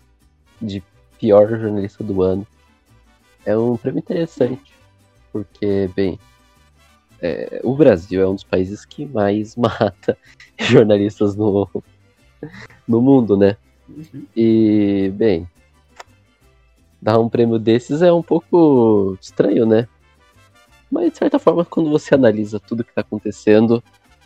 De 0.60 0.82
pior 1.20 1.48
jornalista 1.48 2.04
do 2.04 2.24
ano. 2.24 2.46
É 3.46 3.56
um 3.56 3.78
prêmio 3.78 4.00
interessante. 4.00 4.74
Porque, 5.32 5.88
bem. 5.96 6.20
É, 7.24 7.62
o 7.64 7.74
Brasil 7.74 8.22
é 8.22 8.28
um 8.28 8.36
dos 8.36 8.44
países 8.44 8.84
que 8.84 9.06
mais 9.06 9.56
mata 9.58 10.18
jornalistas 10.60 11.38
no, 11.38 11.70
no 12.86 13.02
mundo, 13.02 13.38
né? 13.38 13.56
E, 14.36 15.10
bem. 15.16 15.48
Dar 17.02 17.20
um 17.20 17.30
prêmio 17.30 17.58
desses 17.58 18.02
é 18.02 18.12
um 18.12 18.22
pouco 18.22 19.18
estranho, 19.22 19.66
né? 19.66 19.88
Mas, 20.92 21.14
de 21.14 21.18
certa 21.18 21.40
forma, 21.40 21.64
quando 21.64 21.90
você 21.90 22.14
analisa 22.14 22.60
tudo 22.60 22.84
que 22.84 22.94
tá 22.94 23.02
acontecendo, 23.02 23.82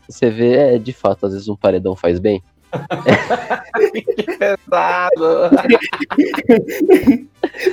você 0.09 0.29
vê, 0.31 0.55
é, 0.55 0.77
de 0.79 0.91
fato, 0.91 1.27
às 1.27 1.33
vezes 1.33 1.47
um 1.47 1.55
paredão 1.55 1.95
faz 1.95 2.19
bem. 2.19 2.41
que 4.15 4.23
pesado! 4.37 5.49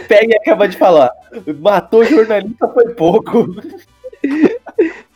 Pega 0.06 0.32
e 0.32 0.36
acaba 0.36 0.68
de 0.68 0.76
falar. 0.76 1.10
Matou 1.58 2.04
jornalista 2.04 2.68
foi 2.68 2.94
pouco. 2.94 3.48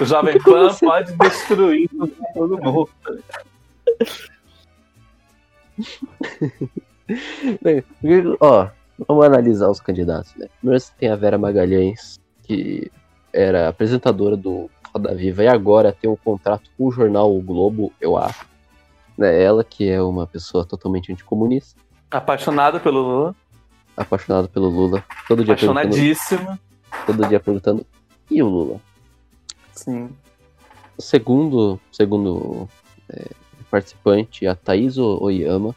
O 0.00 0.04
Jovem 0.04 0.40
Pan 0.42 0.74
pode 0.74 1.12
destruir 1.14 1.88
todo 2.34 2.58
mundo. 2.58 2.88
Bem, 7.62 7.82
Ó, 8.40 8.68
vamos 9.06 9.24
analisar 9.24 9.68
os 9.70 9.80
candidatos, 9.80 10.34
né? 10.36 10.48
Primeiro 10.58 10.80
você 10.80 10.92
tem 10.98 11.10
a 11.10 11.16
Vera 11.16 11.38
Magalhães, 11.38 12.18
que 12.42 12.90
era 13.32 13.68
apresentadora 13.68 14.36
do 14.36 14.70
Roda 14.92 15.14
Viva 15.14 15.44
e 15.44 15.48
agora 15.48 15.92
tem 15.98 16.10
um 16.10 16.16
contrato 16.16 16.70
com 16.76 16.86
o 16.86 16.90
jornal 16.90 17.34
O 17.34 17.40
Globo, 17.40 17.92
eu 18.00 18.16
acho. 18.16 18.46
Né? 19.16 19.42
Ela, 19.42 19.64
que 19.64 19.88
é 19.88 20.02
uma 20.02 20.26
pessoa 20.26 20.64
totalmente 20.64 21.12
anticomunista, 21.12 21.80
Apaixonado 22.10 22.80
pelo 22.80 23.00
Lula. 23.02 23.36
apaixonada 23.96 24.48
pelo 24.48 24.68
Lula, 24.68 25.04
todo 25.26 25.44
dia 25.44 25.54
perguntando, 25.54 25.80
Apaixonadíssimo. 25.80 26.58
todo 27.04 27.28
dia 27.28 27.38
perguntando, 27.40 27.86
e 28.30 28.42
o 28.42 28.48
Lula? 28.48 28.80
Sim. 29.78 30.10
O 30.96 31.02
segundo, 31.02 31.80
segundo 31.92 32.68
é, 33.08 33.30
participante, 33.70 34.46
a 34.46 34.54
Thaís 34.54 34.98
Oyama, 34.98 35.74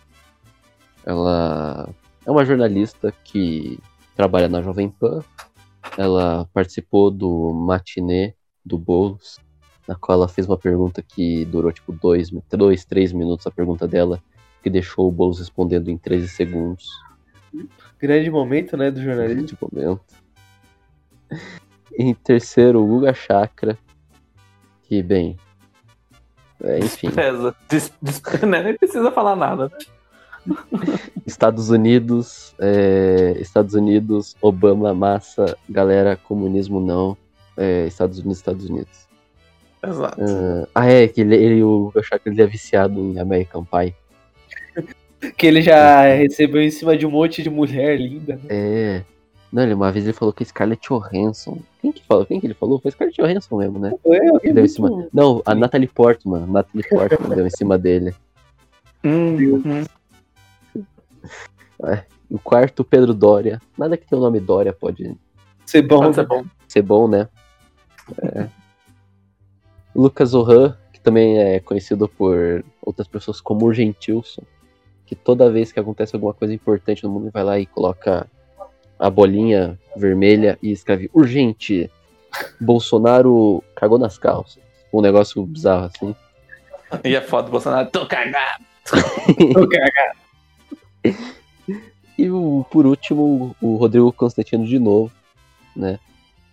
ela 1.05 1.87
é 2.25 2.31
uma 2.31 2.43
jornalista 2.43 3.13
que 3.23 3.77
trabalha 4.15 4.49
na 4.49 4.61
Jovem 4.61 4.89
Pan. 4.89 5.23
Ela 5.97 6.49
participou 6.51 7.11
do 7.11 7.53
matinê 7.53 8.33
do 8.65 8.77
Boulos, 8.77 9.39
na 9.87 9.95
qual 9.95 10.17
ela 10.17 10.27
fez 10.27 10.47
uma 10.47 10.57
pergunta 10.57 11.01
que 11.03 11.45
durou 11.45 11.71
tipo 11.71 11.91
dois, 11.91 12.31
dois 12.49 12.85
três 12.85 13.13
minutos 13.13 13.45
a 13.45 13.51
pergunta 13.51 13.87
dela, 13.87 14.19
que 14.63 14.69
deixou 14.69 15.07
o 15.07 15.11
Boulos 15.11 15.37
respondendo 15.37 15.89
em 15.89 15.97
13 15.97 16.27
segundos. 16.27 16.87
Grande 17.99 18.31
momento, 18.31 18.75
né, 18.75 18.89
do 18.89 19.01
jornalismo. 19.01 19.41
Neste 19.41 19.57
momento. 19.61 20.01
Em 21.93 22.13
terceiro, 22.13 22.81
o 22.81 22.87
Guga 22.87 23.13
Chakra, 23.13 23.77
que, 24.91 25.01
bem, 25.01 25.37
é, 26.61 26.79
enfim, 26.83 27.09
Pesa. 27.11 27.55
Des, 27.69 27.93
des, 28.01 28.21
né? 28.43 28.61
Nem 28.61 28.77
precisa 28.77 29.09
falar 29.09 29.37
nada. 29.37 29.69
né? 29.69 30.57
Estados 31.25 31.69
Unidos, 31.69 32.53
é, 32.59 33.37
Estados 33.39 33.73
Unidos, 33.73 34.35
Obama, 34.41 34.93
massa, 34.93 35.57
galera, 35.69 36.17
comunismo 36.17 36.81
não, 36.81 37.15
é, 37.55 37.87
Estados 37.87 38.19
Unidos, 38.19 38.37
Estados 38.39 38.69
Unidos. 38.69 39.07
Exato. 39.81 40.21
Ah, 40.21 40.67
ah, 40.75 40.85
é, 40.91 41.07
que 41.07 41.21
ele, 41.21 41.35
ele 41.35 41.63
o 41.63 41.85
Guga 41.85 42.03
Chakra, 42.03 42.33
ele 42.33 42.41
é 42.41 42.45
viciado 42.45 42.99
em 42.99 43.17
American 43.17 43.63
Pie. 43.63 43.95
Que 45.37 45.47
ele 45.47 45.61
já 45.61 46.01
recebeu 46.15 46.61
em 46.61 46.69
cima 46.69 46.97
de 46.97 47.05
um 47.05 47.11
monte 47.11 47.41
de 47.41 47.49
mulher 47.49 47.97
linda. 47.97 48.35
né? 48.35 48.41
É. 48.49 49.03
Não, 49.51 49.63
ele, 49.63 49.73
uma 49.73 49.91
vez 49.91 50.05
ele 50.05 50.13
falou 50.13 50.33
que 50.33 50.45
Scarlett 50.45 50.87
Johansson. 50.87 51.59
Quem 51.81 51.91
que 51.91 52.03
falou? 52.05 52.25
Quem 52.25 52.39
que 52.39 52.47
ele 52.47 52.53
falou? 52.53 52.79
Foi 52.79 52.91
Scarlett 52.91 53.21
Johansson 53.21 53.57
mesmo, 53.57 53.79
né? 53.79 53.91
Foi 54.01 54.17
eu, 54.17 54.53
deu 54.53 54.63
em 54.63 54.67
cima. 54.67 55.07
Não, 55.13 55.41
a 55.45 55.53
Natalie 55.53 55.87
Portman. 55.87 56.45
Natalie 56.45 56.87
Portman 56.87 57.35
deu 57.35 57.45
em 57.45 57.49
cima 57.49 57.77
dele. 57.77 58.15
Hum, 59.03 59.61
hum. 59.65 59.83
E 62.29 62.35
o 62.35 62.39
quarto, 62.39 62.83
Pedro 62.83 63.13
Dória. 63.13 63.61
Nada 63.77 63.97
que 63.97 64.07
tem 64.07 64.17
o 64.17 64.21
nome 64.21 64.39
Dória 64.39 64.71
pode 64.71 65.17
Ser 65.65 65.81
bom. 65.81 65.99
Pode 65.99 66.15
ser 66.15 66.25
bom. 66.25 66.45
ser 66.67 66.81
bom, 66.81 67.07
né? 67.07 67.27
É. 68.21 68.47
Lucas 69.93 70.29
Zohan, 70.29 70.77
que 70.93 70.99
também 70.99 71.39
é 71.39 71.59
conhecido 71.59 72.07
por 72.07 72.63
outras 72.81 73.07
pessoas 73.07 73.41
como 73.41 73.65
Urgentilson, 73.65 74.43
que 75.05 75.15
toda 75.15 75.51
vez 75.51 75.71
que 75.71 75.79
acontece 75.79 76.15
alguma 76.15 76.33
coisa 76.33 76.53
importante 76.53 77.03
no 77.03 77.09
mundo, 77.09 77.23
ele 77.23 77.31
vai 77.31 77.43
lá 77.43 77.59
e 77.59 77.65
coloca 77.65 78.27
a 79.01 79.09
bolinha 79.09 79.79
vermelha 79.97 80.59
e 80.61 80.71
escreve 80.71 81.09
urgente. 81.11 81.89
Bolsonaro 82.59 83.63
cagou 83.75 83.97
nas 83.97 84.17
calças. 84.17 84.61
Um 84.93 85.01
negócio 85.01 85.43
bizarro 85.43 85.85
assim. 85.85 86.15
E 87.05 87.15
a 87.15 87.21
foto 87.21 87.45
do 87.45 87.51
Bolsonaro, 87.51 87.87
tô 87.91 88.05
cagado. 88.05 88.65
E 92.17 92.29
o, 92.29 92.65
por 92.69 92.85
último, 92.85 93.55
o 93.61 93.77
Rodrigo 93.77 94.11
Constantino 94.11 94.65
de 94.65 94.77
novo, 94.77 95.09
né? 95.73 95.97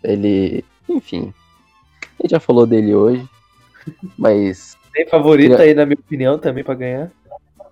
Ele, 0.01 0.64
enfim, 0.88 1.34
a 2.01 2.22
gente 2.22 2.30
já 2.30 2.38
falou 2.38 2.68
dele 2.68 2.94
hoje, 2.94 3.28
mas 4.16 4.78
Tem 4.94 5.09
favorito 5.09 5.57
aí, 5.61 5.74
na 5.74 5.84
minha 5.84 5.99
opinião, 5.99 6.38
também 6.38 6.62
pra 6.62 6.74
ganhar. 6.74 7.11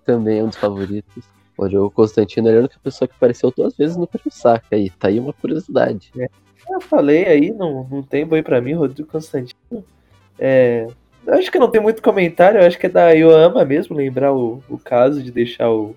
também 0.05 0.41
é 0.41 0.43
um 0.43 0.49
dos 0.49 0.59
favoritos. 0.59 1.23
O 1.57 1.63
Rodrigo 1.63 1.91
Constantino 1.91 2.49
é 2.49 2.57
a 2.57 2.61
única 2.61 2.77
pessoa 2.83 3.09
que 3.09 3.15
apareceu 3.15 3.53
duas 3.57 3.77
vezes 3.77 3.97
no 3.97 4.07
Prêmio 4.07 4.31
aí, 4.71 4.91
tá 4.91 5.09
aí 5.09 5.19
uma 5.19 5.33
curiosidade. 5.33 6.11
Eu 6.69 6.81
falei 6.81 7.25
aí, 7.27 7.51
não, 7.53 7.87
não 7.91 8.03
tem 8.03 8.27
boi 8.27 8.43
pra 8.43 8.61
mim, 8.61 8.75
Rodrigo 8.75 9.09
Constantino. 9.09 9.85
É, 10.39 10.87
eu 11.27 11.35
acho 11.35 11.51
que 11.51 11.59
não 11.59 11.71
tem 11.71 11.81
muito 11.81 12.03
comentário, 12.03 12.61
eu 12.61 12.67
acho 12.67 12.79
que 12.79 12.87
é 12.87 12.91
da 12.91 13.11
Yoama 13.11 13.65
mesmo, 13.65 13.97
lembrar 13.97 14.33
o, 14.33 14.63
o 14.69 14.79
caso 14.79 15.23
de 15.23 15.33
deixar 15.33 15.71
o, 15.71 15.97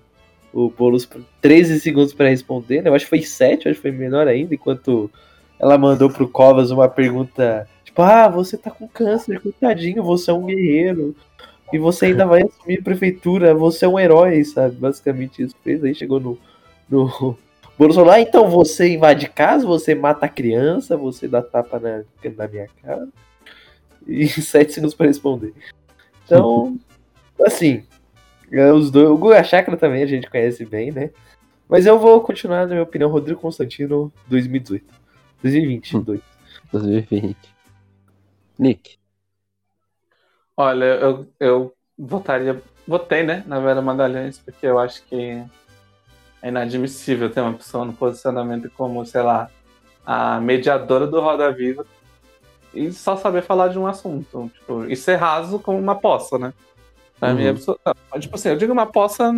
o 0.52 0.70
Boulos 0.70 1.06
por 1.06 1.22
13 1.40 1.78
segundos 1.80 2.12
pra 2.12 2.28
responder, 2.28 2.82
né? 2.82 2.90
Eu 2.90 2.94
acho 2.94 3.04
que 3.04 3.10
foi 3.10 3.22
7, 3.22 3.66
eu 3.66 3.70
acho 3.70 3.80
que 3.80 3.88
foi 3.88 3.96
menor 3.96 4.26
ainda, 4.26 4.54
enquanto 4.54 5.10
ela 5.58 5.76
mandou 5.76 6.10
pro 6.10 6.28
Covas 6.28 6.70
uma 6.70 6.88
pergunta, 6.88 7.68
tipo, 7.84 8.00
ah, 8.02 8.28
você 8.28 8.56
tá 8.56 8.70
com 8.70 8.88
câncer, 8.88 9.40
coitadinho, 9.40 10.02
você 10.02 10.30
é 10.30 10.34
um 10.34 10.46
guerreiro. 10.46 11.14
E 11.72 11.78
você 11.78 12.06
ainda 12.06 12.26
vai 12.26 12.42
assumir 12.42 12.80
a 12.80 12.82
prefeitura, 12.82 13.54
você 13.54 13.84
é 13.84 13.88
um 13.88 13.98
herói, 13.98 14.44
sabe? 14.44 14.76
Basicamente 14.76 15.42
isso 15.42 15.54
fez. 15.62 15.82
Aí 15.84 15.94
chegou 15.94 16.18
no, 16.18 16.38
no 16.88 17.36
Bolsonaro, 17.78 18.10
ah, 18.10 18.20
então 18.20 18.48
você 18.50 18.94
invade 18.94 19.28
casa, 19.28 19.66
você 19.66 19.94
mata 19.94 20.26
a 20.26 20.28
criança, 20.28 20.96
você 20.96 21.28
dá 21.28 21.40
tapa 21.40 21.78
na, 21.78 22.02
na 22.36 22.48
minha 22.48 22.68
cara. 22.82 23.08
E 24.06 24.26
sete 24.42 24.72
segundos 24.72 24.94
pra 24.94 25.06
responder. 25.06 25.54
Então, 26.24 26.78
assim, 27.46 27.84
é, 28.50 28.72
os 28.72 28.90
dois, 28.90 29.08
o 29.08 29.16
Guga 29.16 29.42
Chakra 29.44 29.76
também 29.76 30.02
a 30.02 30.06
gente 30.06 30.28
conhece 30.28 30.64
bem, 30.64 30.90
né? 30.90 31.10
Mas 31.68 31.86
eu 31.86 31.98
vou 31.98 32.20
continuar, 32.20 32.62
na 32.62 32.74
minha 32.74 32.82
opinião, 32.82 33.08
Rodrigo 33.08 33.40
Constantino 33.40 34.12
2018. 34.26 34.84
2022. 35.40 36.20
2020. 36.72 37.36
Nick. 38.58 38.99
Olha, 40.60 40.84
eu, 40.84 41.26
eu 41.40 41.74
votaria. 41.98 42.62
Votei, 42.86 43.22
né, 43.22 43.42
na 43.46 43.58
Vera 43.60 43.80
Magalhães, 43.80 44.38
porque 44.38 44.66
eu 44.66 44.78
acho 44.78 45.02
que 45.04 45.42
é 46.42 46.48
inadmissível 46.48 47.30
ter 47.30 47.40
uma 47.40 47.54
pessoa 47.54 47.84
no 47.84 47.94
posicionamento 47.94 48.70
como, 48.76 49.06
sei 49.06 49.22
lá, 49.22 49.48
a 50.04 50.38
mediadora 50.38 51.06
do 51.06 51.18
Roda 51.20 51.50
Viva 51.50 51.86
e 52.74 52.92
só 52.92 53.16
saber 53.16 53.42
falar 53.42 53.68
de 53.68 53.78
um 53.78 53.86
assunto. 53.86 54.50
Tipo, 54.52 54.84
e 54.84 54.94
ser 54.96 55.16
raso 55.16 55.58
como 55.58 55.78
uma 55.78 55.94
poça, 55.94 56.38
né? 56.38 56.52
Pra 57.18 57.30
Uhum. 57.30 57.34
mim 57.36 57.44
é 57.44 57.48
absurdo. 57.50 57.80
Não, 58.12 58.20
Tipo 58.20 58.36
assim, 58.36 58.48
eu 58.50 58.56
digo 58.56 58.72
uma 58.72 58.86
poça. 58.86 59.32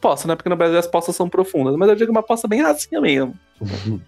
Poça, 0.00 0.28
né? 0.28 0.34
Porque 0.34 0.48
no 0.48 0.56
Brasil 0.56 0.78
as 0.78 0.86
poças 0.86 1.14
são 1.14 1.28
profundas, 1.28 1.76
mas 1.76 1.88
eu 1.90 1.94
digo 1.96 2.10
uma 2.10 2.22
poça 2.22 2.48
bem 2.48 2.62
rasinha 2.62 3.00
mesmo. 3.02 3.34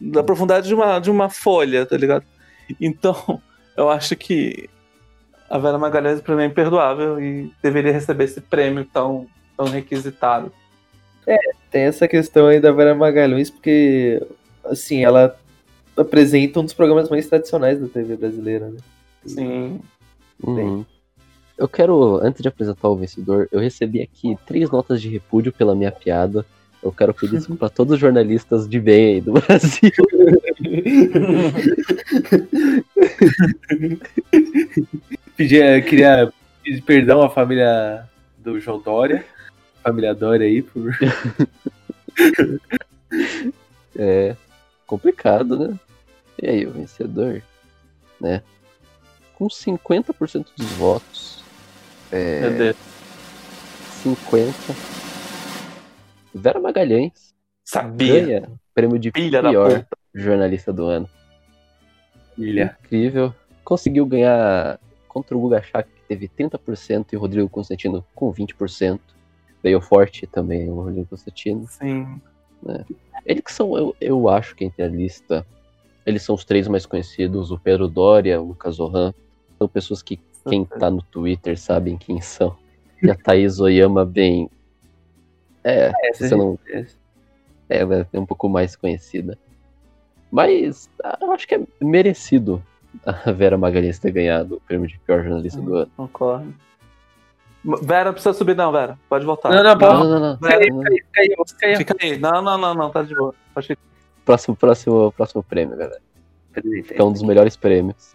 da 0.00 0.22
profundidade 0.22 0.66
de 0.68 0.74
uma, 0.74 0.98
de 0.98 1.10
uma 1.10 1.30
folha, 1.30 1.86
tá 1.86 1.96
ligado? 1.96 2.24
Então, 2.80 3.40
eu 3.76 3.88
acho 3.88 4.16
que 4.16 4.68
a 5.50 5.58
Vera 5.58 5.76
Magalhães 5.76 6.20
pra 6.20 6.36
mim 6.36 6.44
é 6.44 6.46
imperdoável 6.46 7.20
e 7.20 7.52
deveria 7.60 7.92
receber 7.92 8.22
esse 8.24 8.40
prêmio 8.40 8.84
tão, 8.84 9.26
tão 9.56 9.66
requisitado. 9.66 10.52
Tem 11.70 11.82
essa 11.82 12.06
questão 12.06 12.46
aí 12.46 12.60
da 12.60 12.70
Vera 12.70 12.94
Magalhães, 12.94 13.50
porque, 13.50 14.24
assim, 14.64 15.04
ela 15.04 15.36
apresenta 15.96 16.60
um 16.60 16.64
dos 16.64 16.72
programas 16.72 17.08
mais 17.10 17.26
tradicionais 17.26 17.80
da 17.80 17.88
TV 17.88 18.16
brasileira, 18.16 18.68
né? 18.68 18.78
Sim. 19.26 19.80
Uhum. 20.42 20.84
Eu 21.58 21.68
quero, 21.68 22.20
antes 22.22 22.40
de 22.40 22.48
apresentar 22.48 22.88
o 22.88 22.96
vencedor, 22.96 23.48
eu 23.50 23.58
recebi 23.60 24.00
aqui 24.00 24.38
três 24.46 24.70
notas 24.70 25.02
de 25.02 25.08
repúdio 25.08 25.52
pela 25.52 25.74
minha 25.74 25.90
piada. 25.92 26.46
Eu 26.82 26.92
quero 26.92 27.12
pedir 27.12 27.36
desculpa 27.36 27.66
a 27.66 27.70
todos 27.70 27.94
os 27.94 28.00
jornalistas 28.00 28.68
de 28.68 28.80
bem 28.80 29.14
aí 29.14 29.20
do 29.20 29.32
Brasil. 29.32 29.90
Pedia, 35.40 35.80
queria 35.80 36.30
pedir 36.62 36.82
perdão 36.82 37.22
à 37.22 37.30
família 37.30 38.06
do 38.36 38.60
João 38.60 38.78
Dória, 38.78 39.24
família 39.82 40.14
Dória 40.14 40.46
aí, 40.46 40.60
por. 40.60 40.92
É 43.96 44.36
complicado, 44.86 45.58
né? 45.58 45.78
E 46.40 46.48
aí, 46.48 46.66
o 46.66 46.70
vencedor, 46.70 47.42
né? 48.20 48.42
Com 49.34 49.48
50% 49.48 50.46
dos 50.56 50.66
votos, 50.72 51.42
é, 52.12 52.40
Meu 52.40 52.58
Deus. 52.58 52.76
50. 54.02 54.52
Vera 56.34 56.60
Magalhães 56.60 57.34
Sabia. 57.64 58.20
ganha 58.20 58.52
prêmio 58.74 58.98
de 58.98 59.10
Filha 59.10 59.40
da 59.40 59.48
pior 59.48 59.86
jornalista 60.14 60.70
do 60.70 60.84
ano. 60.84 61.08
Ilha. 62.36 62.76
Incrível. 62.84 63.34
Conseguiu 63.64 64.04
ganhar 64.04 64.78
contra 65.10 65.36
o 65.36 65.40
Guga 65.40 65.60
Chakra, 65.62 65.90
que 65.92 66.02
teve 66.08 66.28
30%, 66.28 67.06
e 67.12 67.16
o 67.16 67.20
Rodrigo 67.20 67.48
Constantino 67.48 68.04
com 68.14 68.32
20%. 68.32 69.00
Veio 69.62 69.80
forte 69.80 70.26
também 70.26 70.70
o 70.70 70.76
Rodrigo 70.76 71.06
Constantino. 71.08 71.66
Sim. 71.68 72.20
Eles 73.26 73.42
que 73.42 73.52
são, 73.52 73.76
eu, 73.76 73.94
eu 74.00 74.28
acho 74.28 74.54
que 74.54 74.64
entre 74.64 74.82
a 74.82 74.88
lista, 74.88 75.44
eles 76.06 76.22
são 76.22 76.34
os 76.34 76.44
três 76.44 76.68
mais 76.68 76.86
conhecidos, 76.86 77.50
o 77.50 77.58
Pedro 77.58 77.88
Dória, 77.88 78.40
o 78.40 78.46
Lucas 78.48 78.76
Zohan. 78.76 79.12
São 79.58 79.68
pessoas 79.68 80.02
que 80.02 80.18
quem 80.48 80.64
tá 80.64 80.90
no 80.90 81.02
Twitter 81.02 81.58
sabem 81.58 81.98
quem 81.98 82.20
são. 82.20 82.56
E 83.02 83.10
a 83.10 83.14
Thaís 83.14 83.60
Oyama 83.60 84.04
bem. 84.06 84.48
É, 85.64 85.92
Essa 86.08 86.28
você 86.28 86.36
não. 86.36 86.58
essa- 86.68 86.96
É, 87.68 87.78
ela 87.78 88.08
é 88.12 88.18
um 88.18 88.24
pouco 88.26 88.48
mais 88.48 88.74
conhecida. 88.76 89.38
Mas 90.30 90.88
ah, 91.04 91.18
eu 91.20 91.32
acho 91.32 91.46
que 91.46 91.54
é 91.54 91.60
merecido 91.80 92.62
a 93.06 93.32
Vera 93.32 93.56
Magalhães 93.58 93.98
ter 93.98 94.10
ganhado 94.12 94.56
o 94.56 94.60
prêmio 94.60 94.86
de 94.88 94.98
pior 95.00 95.22
jornalista 95.22 95.60
do 95.60 95.74
ano. 95.74 95.90
Concordo. 95.96 96.52
Vera, 97.82 98.06
não 98.06 98.12
precisa 98.14 98.32
subir, 98.32 98.56
não, 98.56 98.72
Vera. 98.72 98.98
Pode 99.08 99.24
voltar. 99.24 99.50
Não, 99.50 99.62
não, 99.62 99.74
Não, 99.76 100.04
não, 100.04 100.10
não. 100.10 100.20
não. 100.30 100.36
Vera, 100.38 100.58
Caiu, 100.60 100.80
caiu, 100.80 100.98
caiu, 101.12 101.36
caiu. 101.60 101.76
Fica 101.76 101.94
aí. 102.00 102.18
Não, 102.18 102.40
não, 102.42 102.56
não, 102.56 102.74
não, 102.74 102.90
tá 102.90 103.02
de 103.02 103.14
boa. 103.14 103.34
Pode. 103.54 103.76
Próximo, 104.24 104.56
próximo, 104.56 105.12
próximo 105.12 105.42
prêmio, 105.42 105.76
galera. 105.76 106.00
É 106.90 107.02
um 107.02 107.12
dos 107.12 107.22
melhores 107.22 107.56
prêmios. 107.56 108.14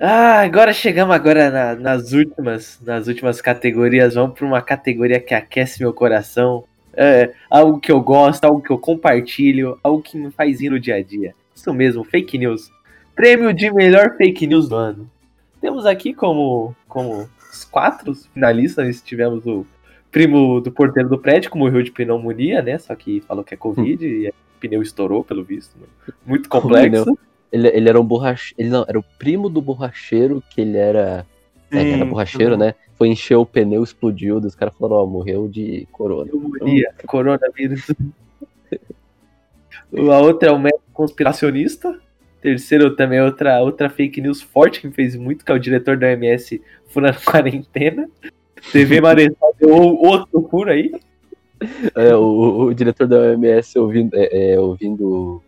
Ah, 0.00 0.40
agora 0.40 0.72
chegamos 0.72 1.14
agora 1.14 1.50
na- 1.50 1.74
nas 1.76 2.12
últimas, 2.12 2.80
nas 2.82 3.06
últimas 3.06 3.40
categorias. 3.40 4.14
Vamos 4.14 4.36
para 4.36 4.46
uma 4.46 4.60
categoria 4.62 5.20
que 5.20 5.34
aquece 5.34 5.80
meu 5.82 5.92
coração. 5.92 6.64
É, 6.94 7.32
algo 7.48 7.78
que 7.80 7.92
eu 7.92 8.00
gosto, 8.00 8.44
algo 8.44 8.60
que 8.60 8.70
eu 8.70 8.78
compartilho, 8.78 9.78
algo 9.82 10.02
que 10.02 10.16
me 10.18 10.30
faz 10.30 10.60
rir 10.60 10.70
no 10.70 10.80
dia 10.80 10.96
a 10.96 11.02
dia. 11.02 11.34
Isso 11.54 11.72
mesmo, 11.72 12.02
fake 12.04 12.36
news. 12.38 12.70
Prêmio 13.14 13.52
de 13.52 13.70
melhor 13.70 14.16
fake 14.16 14.46
news 14.46 14.68
do 14.68 14.76
ano. 14.76 15.10
Temos 15.60 15.86
aqui 15.86 16.12
como, 16.12 16.74
como 16.88 17.28
os 17.52 17.64
quatro 17.64 18.14
finalistas. 18.14 18.86
Nós 18.86 19.00
tivemos 19.00 19.46
o 19.46 19.66
primo 20.10 20.60
do 20.60 20.70
porteiro 20.70 21.08
do 21.08 21.18
prédio, 21.18 21.50
que 21.50 21.56
morreu 21.56 21.82
de 21.82 21.90
pneumonia, 21.90 22.62
né? 22.62 22.78
Só 22.78 22.94
que 22.94 23.20
falou 23.22 23.44
que 23.44 23.54
é 23.54 23.56
Covid 23.56 24.04
e 24.06 24.28
o 24.28 24.34
pneu 24.60 24.82
estourou, 24.82 25.24
pelo 25.24 25.44
visto. 25.44 25.74
Muito 26.24 26.48
complexo. 26.48 27.18
Ele, 27.50 27.68
ele 27.68 27.88
era 27.88 28.00
um 28.00 28.04
borracheiro. 28.04 28.54
Ele 28.58 28.70
não, 28.70 28.84
era 28.88 28.98
o 28.98 29.04
primo 29.18 29.48
do 29.48 29.60
borracheiro, 29.60 30.42
que 30.50 30.60
ele 30.60 30.76
era. 30.76 31.26
É, 31.70 31.80
ele 31.80 31.90
era 31.92 32.04
Sim, 32.04 32.10
borracheiro, 32.10 32.56
né? 32.56 32.74
Foi 32.96 33.08
encher 33.08 33.36
o 33.36 33.46
pneu, 33.46 33.82
explodiu, 33.82 34.36
os 34.36 34.54
caras 34.54 34.74
falaram, 34.76 35.02
ó, 35.02 35.06
morreu 35.06 35.48
de 35.48 35.86
corona. 35.92 36.30
Pneumonia, 36.30 36.94
coronavírus. 37.06 37.86
A 39.92 40.18
outra 40.18 40.48
é 40.48 40.52
o 40.52 40.58
médico 40.58 40.82
conspiracionista. 40.92 42.00
Terceiro 42.42 42.96
também 42.96 43.20
é 43.20 43.24
outra, 43.24 43.60
outra 43.60 43.88
fake 43.88 44.20
news 44.20 44.42
forte 44.42 44.80
que 44.80 44.88
me 44.88 44.92
fez 44.92 45.14
muito, 45.14 45.44
que 45.44 45.52
é 45.52 45.54
o 45.54 45.60
diretor 45.60 45.96
da 45.96 46.08
OMS 46.08 46.60
furando 46.88 47.20
quarentena. 47.24 48.10
TV 48.72 49.00
Marechal 49.00 49.54
deu 49.58 49.70
outro 49.70 50.48
furo 50.50 50.70
aí. 50.70 50.92
É, 51.94 52.16
o, 52.16 52.64
o 52.64 52.74
diretor 52.74 53.06
da 53.06 53.16
OMS 53.16 53.78
ouvindo, 53.78 54.14
é, 54.14 54.54
é, 54.54 54.60
ouvindo 54.60 55.40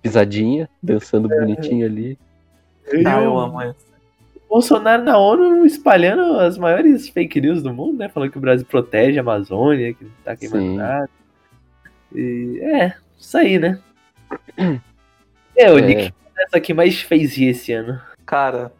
pisadinha, 0.00 0.68
dançando 0.82 1.28
bonitinho 1.28 1.84
ali. 1.84 2.18
Ah, 3.04 3.22
eu 3.22 3.38
amo 3.38 3.62
isso. 3.62 3.90
Bolsonaro 4.48 5.04
na 5.04 5.16
ONU 5.16 5.64
espalhando 5.64 6.40
as 6.40 6.58
maiores 6.58 7.08
fake 7.08 7.40
news 7.40 7.62
do 7.62 7.72
mundo, 7.72 7.98
né? 7.98 8.08
Falando 8.08 8.32
que 8.32 8.38
o 8.38 8.40
Brasil 8.40 8.66
protege 8.66 9.18
a 9.18 9.20
Amazônia, 9.20 9.92
que 9.92 10.04
não 10.04 10.10
tá 10.24 10.34
queimando 10.34 10.62
Sim. 10.62 10.76
nada. 10.76 11.10
E, 12.14 12.60
é, 12.62 12.94
isso 13.16 13.36
aí, 13.36 13.58
né? 13.58 13.78
É, 15.56 15.70
o 15.70 15.78
É. 15.78 15.82
Nick, 15.82 16.14
essa 16.40 16.60
que 16.60 16.72
mais 16.74 17.00
fez 17.00 17.36
rir 17.36 17.48
esse 17.48 17.72
ano. 17.72 18.00
Cara, 18.26 18.72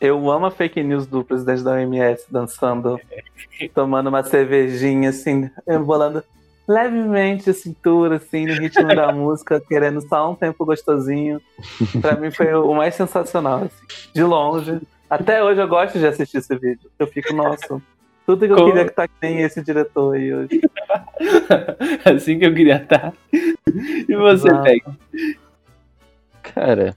eu 0.00 0.30
amo 0.30 0.46
a 0.46 0.50
fake 0.50 0.82
news 0.82 1.06
do 1.06 1.24
presidente 1.24 1.62
da 1.62 1.72
OMS 1.72 2.24
dançando, 2.30 3.00
tomando 3.74 4.08
uma 4.08 4.22
cervejinha, 4.22 5.10
assim, 5.10 5.50
embolando 5.68 6.22
levemente 6.68 7.48
a 7.50 7.54
cintura, 7.54 8.16
assim, 8.16 8.44
no 8.46 8.54
ritmo 8.54 8.88
da 8.88 9.10
música, 9.14 9.60
querendo 9.60 10.00
só 10.06 10.30
um 10.30 10.34
tempo 10.34 10.64
gostosinho. 10.64 11.40
Pra 12.00 12.16
mim 12.16 12.30
foi 12.30 12.52
o 12.54 12.74
mais 12.74 12.94
sensacional, 12.94 13.64
assim, 13.64 14.10
de 14.12 14.22
longe. 14.22 14.80
Até 15.08 15.42
hoje 15.42 15.60
eu 15.60 15.68
gosto 15.68 15.98
de 15.98 16.06
assistir 16.06 16.38
esse 16.38 16.54
vídeo. 16.56 16.90
Eu 16.98 17.06
fico, 17.06 17.32
nossa, 17.32 17.80
tudo 18.26 18.44
que 18.46 18.52
eu 18.52 18.56
Como- 18.56 18.68
queria 18.72 18.84
que 18.84 18.90
tá 18.94 19.06
que 19.06 19.14
nem 19.22 19.42
esse 19.42 19.62
diretor 19.62 20.16
aí 20.16 20.34
hoje. 20.34 20.60
assim 22.04 22.38
que 22.40 22.46
eu 22.46 22.52
queria 22.54 22.76
estar. 22.82 23.12
E 24.08 24.16
você. 24.16 24.48
Peg? 24.62 24.82
Cara, 26.54 26.94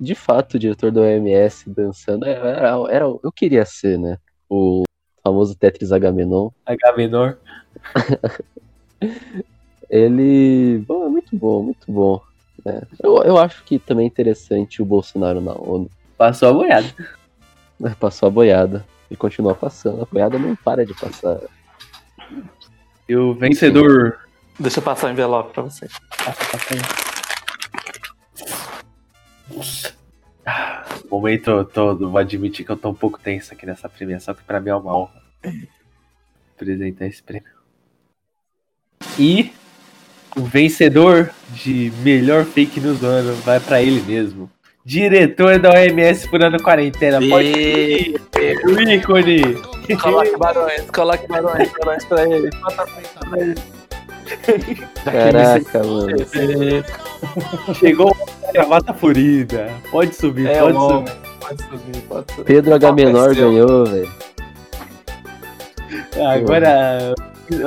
de 0.00 0.14
fato, 0.14 0.54
o 0.54 0.58
diretor 0.58 0.90
da 0.90 1.00
OMS 1.02 1.68
dançando 1.70 2.26
era, 2.26 2.48
era- 2.48 2.76
era- 2.90 3.04
eu 3.04 3.32
queria 3.34 3.64
ser, 3.64 3.98
né? 3.98 4.18
O 4.48 4.82
famoso 5.22 5.54
Tetris 5.56 5.92
Agamenon. 5.92 6.50
H 6.66 6.92
menor. 6.96 7.38
Ele. 9.90 10.78
Bom, 10.86 11.06
é 11.06 11.08
muito 11.08 11.36
bom, 11.36 11.62
muito 11.62 11.90
bom. 11.92 12.20
né? 12.64 12.82
Eu, 13.02 13.22
eu 13.22 13.38
acho 13.38 13.62
que 13.64 13.78
também 13.78 14.04
é 14.04 14.08
interessante 14.08 14.80
o 14.82 14.84
Bolsonaro 14.86 15.40
na 15.40 15.52
ONU. 15.52 15.90
Passou 16.16 16.48
a 16.48 16.52
boiada. 16.52 16.86
Passou 18.00 18.28
a 18.28 18.30
boiada 18.30 18.84
e 19.10 19.16
continua 19.16 19.54
passando. 19.54 20.02
A 20.02 20.06
boiada 20.06 20.38
não 20.38 20.56
para 20.56 20.86
de 20.86 20.94
passar. 20.94 21.38
E 23.08 23.14
o 23.16 23.34
vencedor. 23.34 24.18
Deixa 24.58 24.78
eu 24.78 24.82
passar 24.84 25.08
o 25.08 25.10
envelope 25.10 25.52
pra 25.52 25.62
você. 25.64 25.86
Passa, 26.24 26.44
passa 26.52 26.74
aí. 26.74 27.13
Ah, 30.46 30.84
Momento 31.10 31.64
todo, 31.66 32.10
vou 32.10 32.18
admitir 32.18 32.64
que 32.64 32.72
eu 32.72 32.76
tô 32.76 32.90
um 32.90 32.94
pouco 32.94 33.18
tenso 33.18 33.52
aqui 33.52 33.64
nessa 33.64 33.88
premiação, 33.88 34.34
que 34.34 34.42
pra 34.42 34.60
mim 34.60 34.70
é 34.70 34.74
uma 34.74 34.96
honra 34.96 35.22
apresentar 36.54 37.06
esse 37.06 37.22
prêmio. 37.22 37.48
E 39.18 39.52
o 40.36 40.42
vencedor 40.42 41.30
de 41.50 41.92
melhor 42.02 42.44
fake 42.44 42.80
news 42.80 42.98
do 42.98 43.06
ano 43.06 43.34
vai 43.42 43.60
pra 43.60 43.80
ele 43.80 44.02
mesmo. 44.02 44.50
Diretor 44.84 45.58
da 45.58 45.70
OMS 45.70 46.28
furando 46.28 46.62
quarentena. 46.62 47.18
Pode 47.18 47.48
ir, 47.48 48.20
o 48.64 48.80
ícone. 48.80 49.54
Coloque 50.02 50.36
barões, 50.36 50.90
coloque 50.90 51.26
barões, 51.28 51.70
barões 51.78 52.04
pra 52.04 52.28
ele. 52.28 52.50
Caraca, 55.04 55.84
mano. 55.84 56.16
Chegou 57.78 58.14
gravata 58.54 58.94
florida. 58.94 59.68
Pode 59.90 60.14
subir, 60.14 60.46
É, 60.46 60.60
pode 60.60 60.78
subir. 60.78 61.12
Pode 61.40 61.62
subir, 61.62 62.02
pode 62.08 62.32
subir. 62.32 62.44
Pedro 62.44 62.74
H. 62.74 62.92
Menor 62.92 63.30
Apareceu. 63.30 63.50
ganhou, 63.50 63.86
velho. 63.86 64.12
Agora 66.26 67.14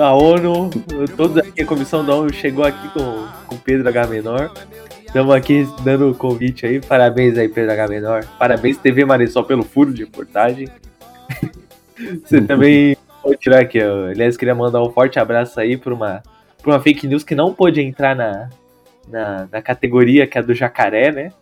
a 0.01 0.13
ONU, 0.13 0.69
todos 1.15 1.37
aqui, 1.37 1.61
a 1.61 1.65
comissão 1.65 2.03
da 2.03 2.15
ONU 2.15 2.33
chegou 2.33 2.63
aqui 2.65 2.87
com, 2.89 3.27
com 3.47 3.57
Pedro 3.57 3.87
H. 3.89 4.07
Menor. 4.07 4.51
Estamos 5.05 5.35
aqui 5.35 5.67
dando 5.83 6.09
o 6.11 6.15
convite 6.15 6.65
aí. 6.65 6.79
Parabéns 6.79 7.37
aí, 7.37 7.49
Pedro 7.49 7.71
H. 7.73 7.87
Menor. 7.87 8.25
Parabéns, 8.39 8.77
TV 8.77 9.03
Marisol, 9.05 9.43
pelo 9.43 9.63
furo 9.63 9.93
de 9.93 10.05
reportagem. 10.05 10.69
Você 12.23 12.41
também 12.41 12.95
pode 13.21 13.37
tirar 13.37 13.59
aqui, 13.61 13.79
ó. 13.83 14.07
Aliás, 14.07 14.37
queria 14.37 14.55
mandar 14.55 14.81
um 14.81 14.89
forte 14.91 15.19
abraço 15.19 15.59
aí 15.59 15.75
para 15.77 15.93
uma, 15.93 16.23
pra 16.61 16.71
uma 16.71 16.79
fake 16.79 17.07
news 17.07 17.23
que 17.23 17.35
não 17.35 17.53
pôde 17.53 17.81
entrar 17.81 18.15
na, 18.15 18.49
na, 19.07 19.47
na 19.51 19.61
categoria 19.61 20.27
que 20.27 20.37
é 20.37 20.41
a 20.41 20.43
do 20.43 20.53
jacaré, 20.53 21.11
né? 21.11 21.33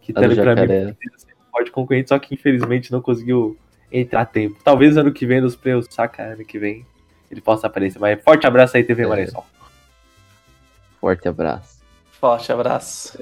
Que 0.00 0.12
também 0.12 0.34
pra 0.36 0.54
mim 0.54 0.60
jacaré. 0.62 0.96
pode 1.52 1.70
concorrente, 1.70 2.08
só 2.08 2.18
que 2.18 2.34
infelizmente 2.34 2.90
não 2.92 3.00
conseguiu 3.02 3.56
entrar 3.90 4.22
a 4.22 4.26
tempo. 4.26 4.58
Talvez 4.62 4.96
ano 4.96 5.12
que 5.12 5.26
vem, 5.26 5.40
nos 5.40 5.56
prêmios 5.56 5.86
saca, 5.90 6.22
ano 6.22 6.44
que 6.44 6.58
vem, 6.58 6.84
ele 7.30 7.40
possa 7.40 7.66
aparecer. 7.66 7.98
Mas 7.98 8.22
forte 8.22 8.46
abraço 8.46 8.76
aí, 8.76 8.84
TV 8.84 9.02
É. 9.02 9.06
Marisol. 9.06 9.44
Forte 11.00 11.28
abraço. 11.28 11.78
Forte 12.12 12.50
abraço. 12.52 13.18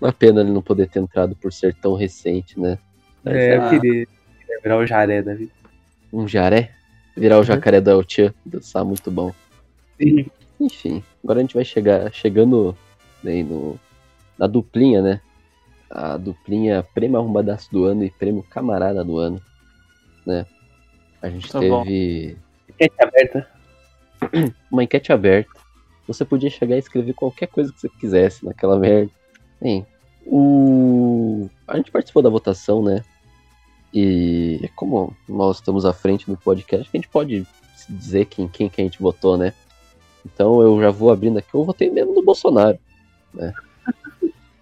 Uma 0.00 0.12
pena 0.12 0.40
ele 0.40 0.50
não 0.50 0.62
poder 0.62 0.88
ter 0.88 1.00
entrado 1.00 1.34
por 1.36 1.52
ser 1.52 1.74
tão 1.74 1.94
recente, 1.94 2.58
né? 2.60 2.78
Mas 3.24 3.34
É, 3.34 3.48
é 3.50 3.56
eu 3.56 3.68
queria, 3.70 4.06
queria 4.06 4.60
virar 4.62 4.76
o 4.78 4.86
jaré 4.86 5.22
da 5.22 5.34
vida. 5.34 5.52
um 6.12 6.26
jaré. 6.28 6.72
Virar 7.16 7.38
o 7.38 7.44
jacaré 7.44 7.80
do 7.80 7.90
El 7.90 8.04
Tchan, 8.04 8.34
dançar 8.44 8.84
muito 8.84 9.10
bom. 9.10 9.32
Enfim, 10.60 11.02
agora 11.24 11.38
a 11.38 11.42
gente 11.42 11.54
vai 11.54 11.64
chegar 11.64 12.12
chegando 12.12 12.76
aí 13.24 13.42
no, 13.42 13.78
na 14.38 14.46
duplinha, 14.46 15.02
né? 15.02 15.20
A 15.90 16.16
duplinha 16.16 16.82
prêmio 16.94 17.18
arrumbadaço 17.18 17.70
do 17.70 17.84
ano 17.84 18.04
e 18.04 18.10
prêmio 18.10 18.42
camarada 18.42 19.04
do 19.04 19.18
ano, 19.18 19.40
né? 20.24 20.44
A 21.22 21.28
gente 21.28 21.50
Tá 21.50 21.60
bom. 21.60 21.82
teve 21.82 22.36
Enquete 22.68 22.96
aberta. 23.00 23.48
uma 24.70 24.84
enquete 24.84 25.12
aberta. 25.12 25.50
Você 26.06 26.24
podia 26.24 26.50
chegar 26.50 26.76
e 26.76 26.78
escrever 26.78 27.14
qualquer 27.14 27.46
coisa 27.48 27.72
que 27.72 27.80
você 27.80 27.88
quisesse 27.88 28.44
naquela 28.44 28.78
merda. 28.78 29.10
Bem, 29.60 29.86
o... 30.24 31.48
a 31.66 31.76
gente 31.76 31.90
participou 31.90 32.22
da 32.22 32.28
votação, 32.28 32.82
né? 32.82 33.02
E 33.92 34.68
como 34.76 35.16
nós 35.28 35.56
estamos 35.56 35.84
à 35.84 35.92
frente 35.92 36.26
do 36.26 36.36
podcast, 36.36 36.88
a 36.92 36.96
gente 36.96 37.08
pode 37.08 37.46
dizer 37.88 38.26
quem, 38.26 38.46
quem 38.46 38.68
que 38.68 38.80
a 38.80 38.84
gente 38.84 39.00
votou, 39.00 39.36
né? 39.36 39.52
Então 40.24 40.60
eu 40.60 40.80
já 40.80 40.90
vou 40.90 41.10
abrindo 41.10 41.38
aqui. 41.38 41.48
Eu 41.54 41.64
votei 41.64 41.90
mesmo 41.90 42.14
no 42.14 42.22
Bolsonaro, 42.22 42.78
né? 43.36 43.52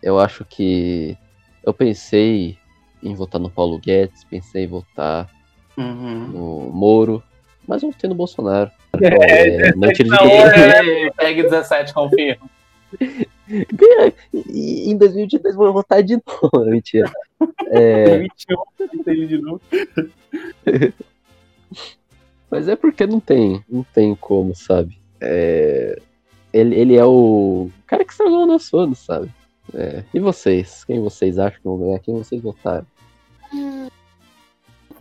Eu 0.02 0.18
acho 0.18 0.44
que 0.44 1.16
eu 1.64 1.72
pensei 1.72 2.58
em 3.02 3.14
votar 3.14 3.40
no 3.40 3.48
Paulo 3.50 3.78
Guedes, 3.78 4.24
pensei 4.24 4.64
em 4.64 4.68
votar 4.68 5.30
Uhum. 5.76 6.28
no 6.28 6.70
Moro, 6.72 7.22
mas 7.66 7.82
eu 7.82 7.90
votei 7.90 8.08
no 8.08 8.14
Bolsonaro. 8.16 8.70
É, 9.02 9.68
É, 9.70 9.74
não 9.74 9.88
tire 9.92 10.04
de 10.04 10.10
na 10.10 10.18
que- 10.18 10.24
hora. 10.26 11.12
Pegue 11.16 11.42
17, 11.42 11.92
confirma. 11.94 12.48
Ganha. 13.48 14.12
E 14.32 14.88
em 14.90 14.96
2022 14.96 15.54
eu 15.54 15.60
vou 15.60 15.72
votar 15.72 16.00
de 16.02 16.14
novo. 16.14 16.64
Mentira. 16.70 17.10
É, 17.70 18.18
21, 18.18 18.56
ele 19.06 19.26
de 19.26 19.38
novo. 19.38 19.60
Mas 22.50 22.68
é 22.68 22.76
porque 22.76 23.06
não 23.06 23.18
tem, 23.20 23.64
não 23.68 23.82
tem 23.82 24.14
como, 24.14 24.54
sabe? 24.54 24.98
É, 25.20 26.00
ele, 26.54 26.74
ele 26.76 26.96
é 26.96 27.04
o 27.04 27.68
cara 27.86 28.04
que 28.04 28.12
estragou 28.12 28.44
o 28.44 28.46
nosso 28.46 28.76
ano, 28.78 28.94
sabe? 28.94 29.28
É, 29.74 30.04
e 30.14 30.20
vocês? 30.20 30.84
Quem 30.84 31.00
vocês 31.00 31.38
acham 31.38 31.58
que 31.58 31.64
vão 31.64 31.78
ganhar? 31.78 31.98
Quem 31.98 32.14
vocês 32.14 32.40
votaram? 32.40 32.86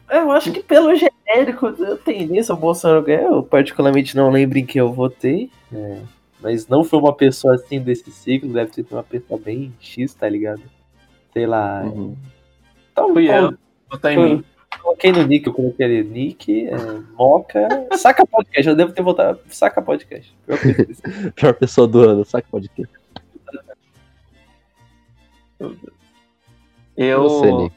Eu 0.09 0.31
acho 0.31 0.51
que 0.51 0.61
pelo 0.61 0.93
genérico 0.95 1.67
eu 1.67 1.97
tendência 1.97 2.53
ao 2.53 2.59
Bolsonaro 2.59 3.03
ganhar. 3.03 3.23
Eu 3.23 3.43
particularmente 3.43 4.15
não 4.15 4.29
lembro 4.29 4.57
em 4.57 4.65
que 4.65 4.79
eu 4.79 4.91
votei. 4.91 5.49
é, 5.73 5.99
mas 6.41 6.67
não 6.67 6.83
foi 6.83 6.99
uma 6.99 7.13
pessoa 7.13 7.55
assim 7.55 7.79
desse 7.79 8.11
ciclo. 8.11 8.51
Deve 8.51 8.71
ter 8.71 8.83
sido 8.83 8.93
uma 8.93 9.03
pessoa 9.03 9.39
bem 9.39 9.73
X, 9.79 10.13
tá 10.13 10.27
ligado? 10.27 10.61
Sei 11.31 11.45
lá. 11.45 11.83
Uhum. 11.83 12.15
Tal, 12.93 13.13
Fui 13.13 13.27
tal- 13.27 13.43
eu. 13.51 13.57
Votar 13.89 14.13
em 14.13 14.17
mim. 14.17 14.43
Coloquei 14.81 15.11
no 15.11 15.23
Nick, 15.23 15.47
eu 15.47 15.53
coloquei 15.53 15.85
ali 15.85 16.03
Nick, 16.03 16.67
é, 16.67 16.75
Moca, 17.17 17.67
Saca 17.97 18.25
Podcast. 18.25 18.67
Eu 18.67 18.75
devo 18.75 18.93
ter 18.93 19.01
votado 19.01 19.39
Saca 19.47 19.81
Podcast. 19.81 20.35
Pior 21.35 21.53
pessoa 21.55 21.87
do 21.87 22.01
ano, 22.01 22.25
saca 22.25 22.47
podcast. 22.49 22.93
Eu, 26.95 27.23
Você, 27.23 27.51
Nick. 27.51 27.75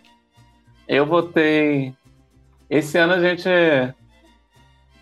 eu 0.89 1.07
votei. 1.07 1.95
Esse 2.69 2.99
ano 2.99 3.15
a 3.15 3.21
gente. 3.21 3.49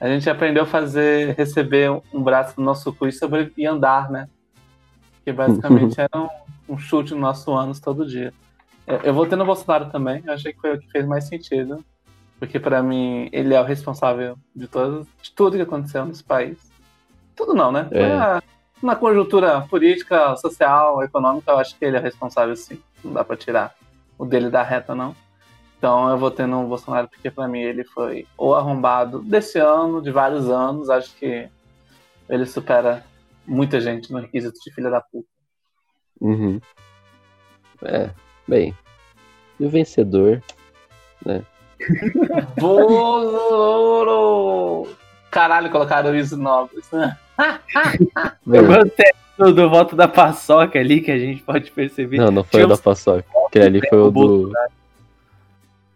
A 0.01 0.09
gente 0.09 0.29
aprendeu 0.29 0.65
a 0.65 0.67
fazer, 0.67 1.35
receber 1.35 1.91
um 2.13 2.23
braço 2.23 2.55
no 2.59 2.67
nosso 2.67 2.93
cu 2.93 3.07
e, 3.07 3.13
sobre, 3.13 3.53
e 3.57 3.65
andar, 3.65 4.11
né? 4.11 4.29
Que 5.25 5.33
basicamente 5.33 5.97
era 6.01 6.11
um, 6.15 6.29
um 6.69 6.77
chute 6.77 7.15
no 7.15 7.21
nosso 7.21 7.53
ânus 7.53 7.81
todo 7.81 8.07
dia. 8.07 8.33
Eu, 8.87 8.99
eu 8.99 9.15
votei 9.15 9.37
no 9.37 9.47
Bolsonaro 9.47 9.91
também, 9.91 10.23
eu 10.27 10.33
achei 10.33 10.53
que 10.53 10.61
foi 10.61 10.75
o 10.75 10.81
que 10.81 10.91
fez 10.91 11.07
mais 11.07 11.25
sentido. 11.25 11.85
Porque 12.39 12.59
pra 12.59 12.83
mim 12.83 13.29
ele 13.33 13.55
é 13.55 13.61
o 13.61 13.65
responsável 13.65 14.37
de, 14.55 14.67
todas, 14.67 15.07
de 15.23 15.33
tudo 15.33 15.57
que 15.57 15.63
aconteceu 15.63 16.05
nesse 16.05 16.23
país. 16.23 16.59
Tudo 17.35 17.55
não, 17.55 17.73
né? 17.73 17.89
É. 17.91 18.09
Na, 18.09 18.43
na 18.83 18.97
conjuntura 18.97 19.63
política, 19.63 20.37
social, 20.37 21.03
econômica, 21.03 21.53
eu 21.53 21.59
acho 21.59 21.79
que 21.79 21.85
ele 21.85 21.97
é 21.97 22.01
responsável 22.01 22.55
sim. 22.57 22.79
Não 23.03 23.13
dá 23.13 23.25
pra 23.25 23.37
tirar 23.37 23.75
o 24.19 24.27
dele 24.27 24.51
da 24.51 24.63
reta, 24.63 24.95
não. 24.95 25.15
Então 25.79 26.09
eu 26.11 26.19
votei 26.19 26.47
no 26.47 26.67
Bolsonaro 26.67 27.09
porque 27.09 27.31
pra 27.31 27.49
mim 27.49 27.61
ele 27.61 27.85
foi 27.85 28.27
o 28.37 28.55
arrombado 28.55 29.21
desse 29.21 29.59
ano, 29.59 30.03
de 30.03 30.11
vários 30.11 30.49
anos. 30.51 30.91
Acho 30.91 31.15
que 31.17 31.49
ele 32.29 32.47
supera 32.47 33.05
muita 33.47 33.81
gente 33.81 34.13
no 34.13 34.19
requisito 34.19 34.59
de 34.65 34.73
filha 34.73 34.91
da 34.91 35.01
puta. 35.01 35.29
Uhum. 36.21 36.61
É, 37.83 38.11
bem. 38.47 38.75
E 39.59 39.65
o 39.67 39.69
vencedor? 39.71 40.43
Bolo! 43.55 44.89
Caralho, 45.31 45.71
colocaram 45.71 46.11
o 46.11 46.17
Iso 46.17 46.37
Nobres. 46.37 46.89
Bem, 48.47 48.61
Eu 48.61 48.67
gostei 48.67 49.11
do, 49.37 49.53
do 49.53 49.69
voto 49.69 49.97
da 49.97 50.07
paçoca 50.07 50.79
ali, 50.79 51.01
que 51.01 51.11
a 51.11 51.19
gente 51.19 51.43
pode 51.43 51.71
perceber. 51.73 52.19
não, 52.19 52.31
não 52.31 52.45
foi 52.45 52.61
Tinha 52.61 52.67
o 52.67 52.69
da 52.69 52.79
paçoca. 52.79 53.25
Aquele 53.49 53.65
ali 53.67 53.89
foi 53.89 53.99
o 53.99 54.05
do. 54.05 54.11
Bolsonaro. 54.13 54.73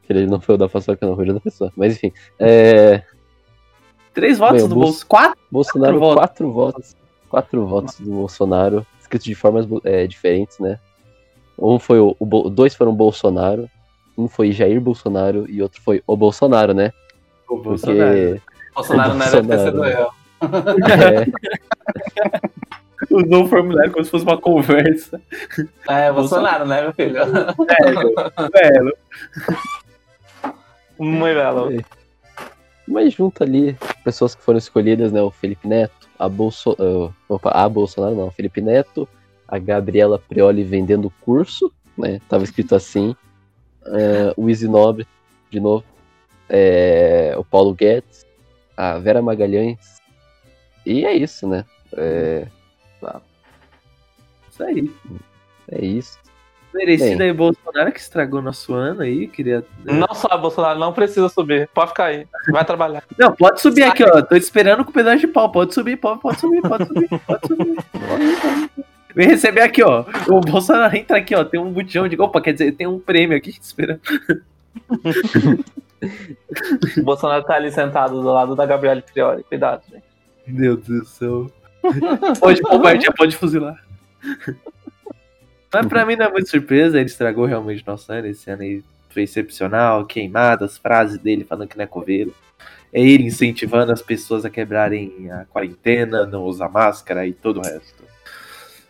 Aquele 0.02 0.18
ali 0.20 0.28
não 0.28 0.40
foi 0.40 0.54
o 0.54 0.58
da 0.58 0.68
paçoca, 0.68 1.06
não, 1.06 1.14
foi 1.14 1.28
o 1.28 1.34
da 1.34 1.40
pessoa. 1.40 1.72
Mas 1.76 1.94
enfim. 1.96 2.12
É. 2.38 3.02
Três 4.12 4.38
votos 4.38 4.56
Bem, 4.56 4.64
o 4.64 4.68
do 4.68 4.74
Bolso- 4.74 4.90
bolso. 4.92 5.06
Quatro? 5.06 5.38
Bolsonaro, 5.50 5.98
Quatro 6.00 6.16
quatro 6.16 6.52
votos. 6.52 6.96
Quatro 7.28 7.66
votos 7.66 8.00
do 8.00 8.10
Bolsonaro, 8.10 8.86
escritos 9.00 9.26
de 9.26 9.34
formas 9.34 9.66
é, 9.84 10.06
diferentes, 10.06 10.58
né? 10.58 10.80
Um 11.58 11.78
foi 11.78 11.98
o, 11.98 12.16
o 12.18 12.50
dois 12.50 12.74
foram 12.74 12.94
Bolsonaro, 12.94 13.68
um 14.16 14.28
foi 14.28 14.52
Jair 14.52 14.80
Bolsonaro 14.80 15.46
e 15.48 15.62
outro 15.62 15.80
foi 15.82 16.02
o 16.06 16.16
Bolsonaro, 16.16 16.72
né? 16.72 16.92
O 17.48 17.56
Porque 17.56 17.68
Bolsonaro. 17.68 18.42
Bolsonaro 18.74 19.14
não 19.14 19.26
era 19.26 19.42
Bolsonaro. 19.42 19.84
eu. 19.84 20.12
é, 20.88 21.26
Usou 23.10 23.44
o 23.44 23.48
formulário 23.48 23.92
como 23.92 24.04
se 24.04 24.10
fosse 24.10 24.24
uma 24.24 24.38
conversa. 24.38 25.20
É, 25.88 26.12
Bolsonaro, 26.12 26.66
né, 26.66 26.82
meu 26.82 26.92
filho? 26.92 27.14
Velho. 28.52 28.96
Muito 30.98 31.36
belo. 31.36 31.84
mas 32.86 33.12
junto 33.12 33.42
ali, 33.42 33.76
pessoas 34.02 34.34
que 34.34 34.42
foram 34.42 34.58
escolhidas, 34.58 35.12
né? 35.12 35.22
O 35.22 35.30
Felipe 35.30 35.68
Neto, 35.68 36.08
a 36.18 36.28
Bolso, 36.28 36.76
ah, 36.78 37.12
opa, 37.28 37.50
a 37.50 37.68
Bolsonaro 37.68 38.16
não, 38.16 38.26
o 38.28 38.32
Felipe 38.32 38.60
Neto, 38.60 39.08
a 39.48 39.58
Gabriela 39.58 40.18
Prioli 40.18 40.62
vendendo 40.62 41.10
curso, 41.22 41.72
né? 41.96 42.20
Tava 42.28 42.44
escrito 42.44 42.74
assim. 42.74 43.16
é, 43.86 44.32
o 44.36 44.48
Easy 44.48 44.68
Nobre, 44.68 45.06
de 45.50 45.58
novo. 45.58 45.84
é, 46.48 47.34
o 47.38 47.44
Paulo 47.44 47.74
Guedes, 47.74 48.26
a 48.76 48.98
Vera 48.98 49.20
Magalhães. 49.22 49.98
E 50.86 51.04
é 51.04 51.12
isso, 51.14 51.46
né? 51.48 51.64
É, 51.96 52.46
Isso 54.50 54.62
aí. 54.64 54.90
é 55.70 55.84
isso. 55.84 56.18
Merecido 56.74 57.18
Bem. 57.18 57.28
aí 57.28 57.32
Bolsonaro 57.32 57.90
que 57.92 57.98
estragou 57.98 58.42
nosso 58.42 58.74
ano 58.74 59.00
aí. 59.02 59.26
Queria. 59.26 59.64
Não 59.84 60.14
só 60.14 60.36
Bolsonaro, 60.36 60.78
não 60.78 60.92
precisa 60.92 61.28
subir. 61.28 61.66
Pode 61.74 61.90
ficar 61.90 62.04
aí. 62.06 62.26
Vai 62.50 62.64
trabalhar. 62.64 63.02
Não, 63.18 63.32
pode 63.34 63.60
subir 63.60 63.84
aqui, 63.84 64.04
ó. 64.04 64.20
Tô 64.22 64.34
te 64.38 64.42
esperando 64.42 64.84
com 64.84 64.90
o 64.90 64.94
pedaço 64.94 65.20
de 65.20 65.26
pau. 65.28 65.50
Pode 65.50 65.72
subir, 65.74 65.96
pode, 65.96 66.20
pode 66.20 66.38
subir, 66.38 66.60
pode 66.60 66.86
subir, 66.86 67.08
pode 67.26 67.46
subir. 67.46 67.76
Vem 69.18 69.26
receber 69.26 69.62
aqui, 69.62 69.82
ó. 69.82 70.04
O 70.28 70.40
Bolsonaro 70.40 70.96
entra 70.96 71.18
aqui, 71.18 71.34
ó. 71.34 71.44
Tem 71.44 71.58
um 71.58 71.72
botijão 71.72 72.06
de. 72.06 72.14
Opa, 72.20 72.40
quer 72.40 72.52
dizer, 72.52 72.70
tem 72.76 72.86
um 72.86 73.00
prêmio 73.00 73.36
aqui 73.36 73.50
te 73.50 73.60
esperando. 73.60 74.00
O 76.96 77.02
Bolsonaro 77.02 77.42
tá 77.42 77.54
ali 77.54 77.72
sentado 77.72 78.22
do 78.22 78.32
lado 78.32 78.54
da 78.54 78.64
Gabriela 78.64 79.02
Priori. 79.02 79.42
Cuidado, 79.42 79.82
gente. 79.90 80.04
Meu 80.46 80.76
Deus 80.76 81.00
do 81.00 81.06
céu. 81.06 81.50
Pode 82.38 82.62
bombardear, 82.62 83.12
pode 83.16 83.36
fuzilar. 83.36 83.84
Mas 85.72 85.86
pra 85.88 86.06
mim 86.06 86.14
não 86.14 86.26
é 86.26 86.30
muito 86.30 86.48
surpresa, 86.48 86.98
ele 86.98 87.06
estragou 87.06 87.46
realmente 87.46 87.84
nosso 87.84 88.12
ano. 88.12 88.28
Esse 88.28 88.48
ano 88.48 88.62
aí 88.62 88.84
foi 89.10 89.24
excepcional, 89.24 90.06
queimadas, 90.06 90.78
frases 90.78 91.18
dele 91.18 91.44
falando 91.44 91.66
que 91.66 91.76
não 91.76 91.82
é 91.82 91.88
coveiro. 91.88 92.32
É 92.92 93.00
ele 93.00 93.24
incentivando 93.24 93.90
as 93.90 94.00
pessoas 94.00 94.44
a 94.44 94.50
quebrarem 94.50 95.28
a 95.32 95.44
quarentena, 95.46 96.24
não 96.24 96.44
usar 96.44 96.68
máscara 96.68 97.26
e 97.26 97.32
todo 97.32 97.58
o 97.58 97.62
resto. 97.64 97.97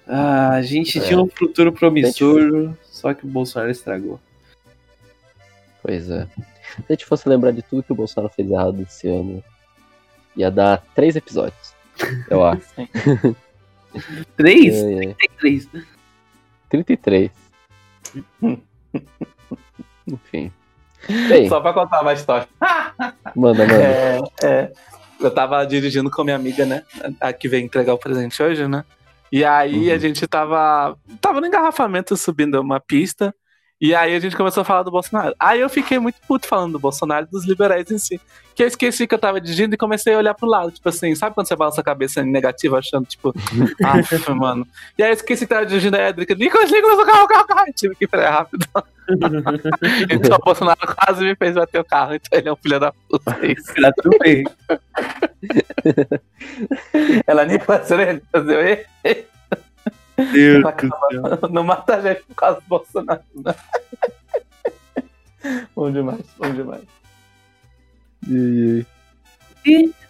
Ah, 0.08 0.54
a 0.54 0.62
gente 0.62 0.98
É. 0.98 1.02
tinha 1.02 1.20
um 1.20 1.28
futuro 1.28 1.70
promissor, 1.72 2.72
só 2.84 3.12
que 3.12 3.26
o 3.26 3.28
Bolsonaro 3.28 3.70
estragou. 3.70 4.18
Pois 5.82 6.10
é. 6.10 6.26
Se 6.26 6.84
a 6.88 6.92
gente 6.92 7.04
fosse 7.04 7.28
lembrar 7.28 7.50
de 7.52 7.62
tudo 7.62 7.82
que 7.82 7.92
o 7.92 7.94
Bolsonaro 7.96 8.32
fez 8.34 8.50
errado 8.50 8.80
esse 8.82 9.06
ano, 9.08 9.44
ia 10.34 10.50
dar 10.50 10.82
três 10.94 11.14
episódios. 11.14 11.74
Eu 12.30 12.44
acho. 12.44 12.62
Três? 14.36 14.74
É, 14.76 14.94
é. 14.94 15.14
Tem 15.14 15.30
três. 15.40 15.68
33. 16.68 17.30
Enfim. 20.06 20.52
Bem, 21.28 21.48
Só 21.48 21.60
pra 21.60 21.72
contar 21.72 22.02
uma 22.02 22.12
história. 22.12 22.46
manda, 23.34 23.66
manda. 23.66 23.74
É, 23.74 24.20
é, 24.44 24.72
eu 25.20 25.30
tava 25.30 25.64
dirigindo 25.64 26.10
com 26.10 26.22
minha 26.22 26.36
amiga, 26.36 26.64
né? 26.66 26.82
A 27.20 27.32
que 27.32 27.48
veio 27.48 27.64
entregar 27.64 27.94
o 27.94 27.98
presente 27.98 28.42
hoje, 28.42 28.66
né? 28.68 28.84
E 29.30 29.44
aí 29.44 29.88
Uhum. 29.88 29.94
a 29.94 29.98
gente 29.98 30.26
tava. 30.26 30.96
Tava 31.20 31.40
no 31.40 31.46
engarrafamento 31.46 32.16
subindo 32.16 32.60
uma 32.60 32.80
pista. 32.80 33.34
E 33.80 33.94
aí 33.94 34.14
a 34.14 34.18
gente 34.18 34.36
começou 34.36 34.62
a 34.62 34.64
falar 34.64 34.82
do 34.82 34.90
Bolsonaro. 34.90 35.34
Aí 35.38 35.60
eu 35.60 35.68
fiquei 35.68 36.00
muito 36.00 36.16
puto 36.26 36.48
falando 36.48 36.72
do 36.72 36.78
Bolsonaro 36.80 37.26
e 37.26 37.30
dos 37.30 37.46
liberais 37.46 37.88
em 37.90 37.98
si. 37.98 38.20
Que 38.52 38.64
eu 38.64 38.66
esqueci 38.66 39.06
que 39.06 39.14
eu 39.14 39.18
tava 39.18 39.40
dirigindo 39.40 39.72
e 39.72 39.78
comecei 39.78 40.14
a 40.14 40.18
olhar 40.18 40.34
pro 40.34 40.48
lado. 40.48 40.72
Tipo 40.72 40.88
assim, 40.88 41.14
sabe 41.14 41.32
quando 41.32 41.46
você 41.46 41.54
balança 41.54 41.80
a 41.80 41.84
cabeça 41.84 42.20
em 42.20 42.30
negativo, 42.30 42.74
achando, 42.74 43.06
tipo, 43.06 43.32
ah, 43.84 44.34
mano. 44.34 44.66
E 44.98 45.02
aí 45.02 45.10
eu 45.10 45.14
esqueci 45.14 45.46
que 45.46 45.54
tava 45.54 45.64
dirigindo 45.64 45.96
a 45.96 46.08
Edrica. 46.08 46.34
Nicolas, 46.34 46.72
Nicolas, 46.72 46.98
o 46.98 47.06
carro, 47.06 47.24
o 47.24 47.28
carro, 47.28 47.44
o 47.44 47.46
carro. 47.46 47.72
Tive 47.72 47.94
que 47.94 48.08
frear 48.08 48.32
rápido. 48.32 48.66
então 50.10 50.36
o 50.36 50.44
Bolsonaro 50.44 50.96
quase 50.96 51.24
me 51.24 51.36
fez 51.36 51.54
bater 51.54 51.80
o 51.80 51.84
carro. 51.84 52.14
Então 52.14 52.36
ele 52.36 52.48
é 52.48 52.52
um 52.52 52.56
filho 52.56 52.80
da 52.80 52.92
puta. 53.08 53.30
Tá 53.32 53.92
tudo 54.02 54.18
bem. 54.18 54.44
Ela 57.28 57.44
nem 57.44 57.60
passou 57.60 58.00
ele 58.00 58.22
fazer 58.32 58.86
Deus 60.32 60.64
céu. 61.10 61.48
Não 61.50 61.62
mata 61.64 61.96
a 61.96 62.00
gente 62.00 62.22
por 62.24 62.34
causa 62.34 62.60
do 62.60 62.66
Bolsonaro, 62.66 63.22
né? 63.34 63.54
bom 65.74 65.90
demais, 65.90 66.24
bom 66.36 66.50
demais. 66.50 66.82
E 68.28 68.84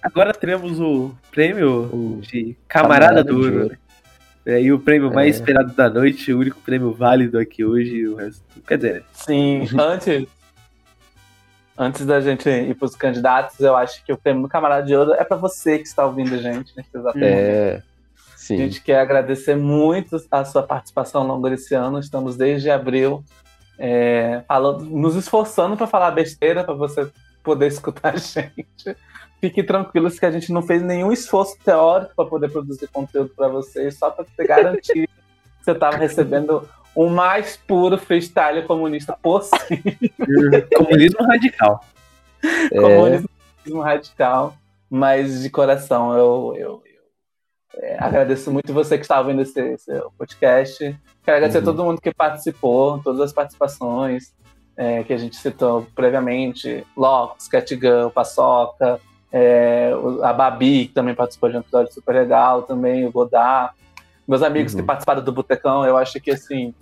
agora 0.02 0.32
teremos 0.32 0.80
o 0.80 1.14
prêmio 1.30 1.90
O 1.92 2.20
de 2.22 2.56
Camarada, 2.66 3.22
do 3.22 3.40
de 3.40 3.56
Ouro. 3.58 3.76
É 4.46 4.54
aí 4.54 4.72
o 4.72 4.78
prêmio 4.78 5.12
mais 5.12 5.36
É. 5.36 5.38
esperado 5.40 5.74
da 5.74 5.90
noite, 5.90 6.32
o 6.32 6.38
único 6.38 6.58
prêmio 6.60 6.92
válido 6.92 7.38
aqui 7.38 7.64
hoje 7.64 7.96
e 7.96 8.08
o 8.08 8.16
resto. 8.16 8.42
Quer 8.66 8.76
dizer, 8.78 9.04
Sim, 9.12 9.68
antes, 9.78 10.26
antes 11.76 12.06
da 12.06 12.18
gente 12.20 12.48
ir 12.48 12.74
pros 12.74 12.96
candidatos, 12.96 13.60
eu 13.60 13.76
acho 13.76 14.02
que 14.04 14.12
o 14.12 14.16
prêmio 14.16 14.42
do 14.42 14.48
Camarada 14.48 14.86
de 14.86 14.96
Ouro 14.96 15.12
é 15.12 15.22
pra 15.22 15.36
você 15.36 15.78
que 15.78 15.86
está 15.86 16.06
ouvindo 16.06 16.34
a 16.34 16.38
gente 16.38 16.72
nesse 16.76 16.88
exato 16.96 17.18
momento. 17.18 17.82
É. 18.52 18.54
A 18.54 18.58
Sim. 18.58 18.64
gente 18.64 18.82
quer 18.82 19.00
agradecer 19.00 19.56
muito 19.56 20.16
a 20.30 20.44
sua 20.44 20.62
participação 20.62 21.22
ao 21.22 21.26
longo 21.28 21.48
desse 21.48 21.74
ano. 21.74 21.98
Estamos 21.98 22.36
desde 22.36 22.70
abril 22.70 23.24
é, 23.78 24.42
falando, 24.48 24.84
nos 24.84 25.14
esforçando 25.14 25.76
para 25.76 25.86
falar 25.86 26.10
besteira, 26.10 26.64
para 26.64 26.74
você 26.74 27.08
poder 27.42 27.68
escutar 27.68 28.14
a 28.14 28.16
gente. 28.16 28.96
Fiquem 29.40 29.64
tranquilos 29.64 30.18
que 30.18 30.26
a 30.26 30.30
gente 30.30 30.52
não 30.52 30.62
fez 30.62 30.82
nenhum 30.82 31.12
esforço 31.12 31.56
teórico 31.64 32.12
para 32.16 32.24
poder 32.24 32.50
produzir 32.50 32.88
conteúdo 32.88 33.30
para 33.36 33.46
vocês, 33.48 33.96
só 33.96 34.10
para 34.10 34.26
garantir 34.44 35.06
que 35.06 35.64
você 35.64 35.70
estava 35.70 35.96
recebendo 35.96 36.68
o 36.94 37.08
mais 37.08 37.56
puro 37.56 37.96
freestyle 37.96 38.64
comunista 38.64 39.16
possível. 39.22 39.78
Comunismo 40.76 41.24
radical. 41.24 41.84
É, 42.42 42.80
Comunismo 42.80 43.80
radical, 43.80 44.56
mas 44.90 45.42
de 45.42 45.50
coração 45.50 46.16
eu, 46.16 46.54
eu, 46.56 46.82
é, 47.76 47.96
agradeço 48.02 48.50
muito 48.50 48.72
você 48.72 48.96
que 48.96 49.04
estava 49.04 49.28
vendo 49.28 49.42
esse, 49.42 49.60
esse 49.60 49.92
podcast. 50.16 50.78
Quero 51.24 51.36
agradecer 51.36 51.58
Uhum. 51.58 51.62
a 51.62 51.66
todo 51.66 51.84
mundo 51.84 52.00
que 52.00 52.12
participou, 52.14 52.98
todas 53.00 53.20
as 53.20 53.32
participações 53.32 54.34
é, 54.76 55.02
que 55.04 55.12
a 55.12 55.18
gente 55.18 55.36
citou 55.36 55.86
previamente: 55.94 56.86
Locks, 56.96 57.48
Catgirl, 57.48 58.08
Paçoca, 58.10 59.00
é, 59.32 59.92
a 60.22 60.32
Babi, 60.32 60.86
que 60.86 60.94
também 60.94 61.14
participou 61.14 61.50
de 61.50 61.56
um 61.56 61.60
episódio 61.60 61.92
super 61.92 62.14
legal, 62.14 62.62
também 62.62 63.04
o 63.06 63.12
Godard. 63.12 63.74
Meus 64.26 64.42
amigos 64.42 64.72
Uhum. 64.74 64.80
que 64.80 64.86
participaram 64.86 65.22
do 65.22 65.32
Botecão, 65.32 65.84
eu 65.84 65.96
acho 65.96 66.20
que 66.20 66.30
assim. 66.30 66.74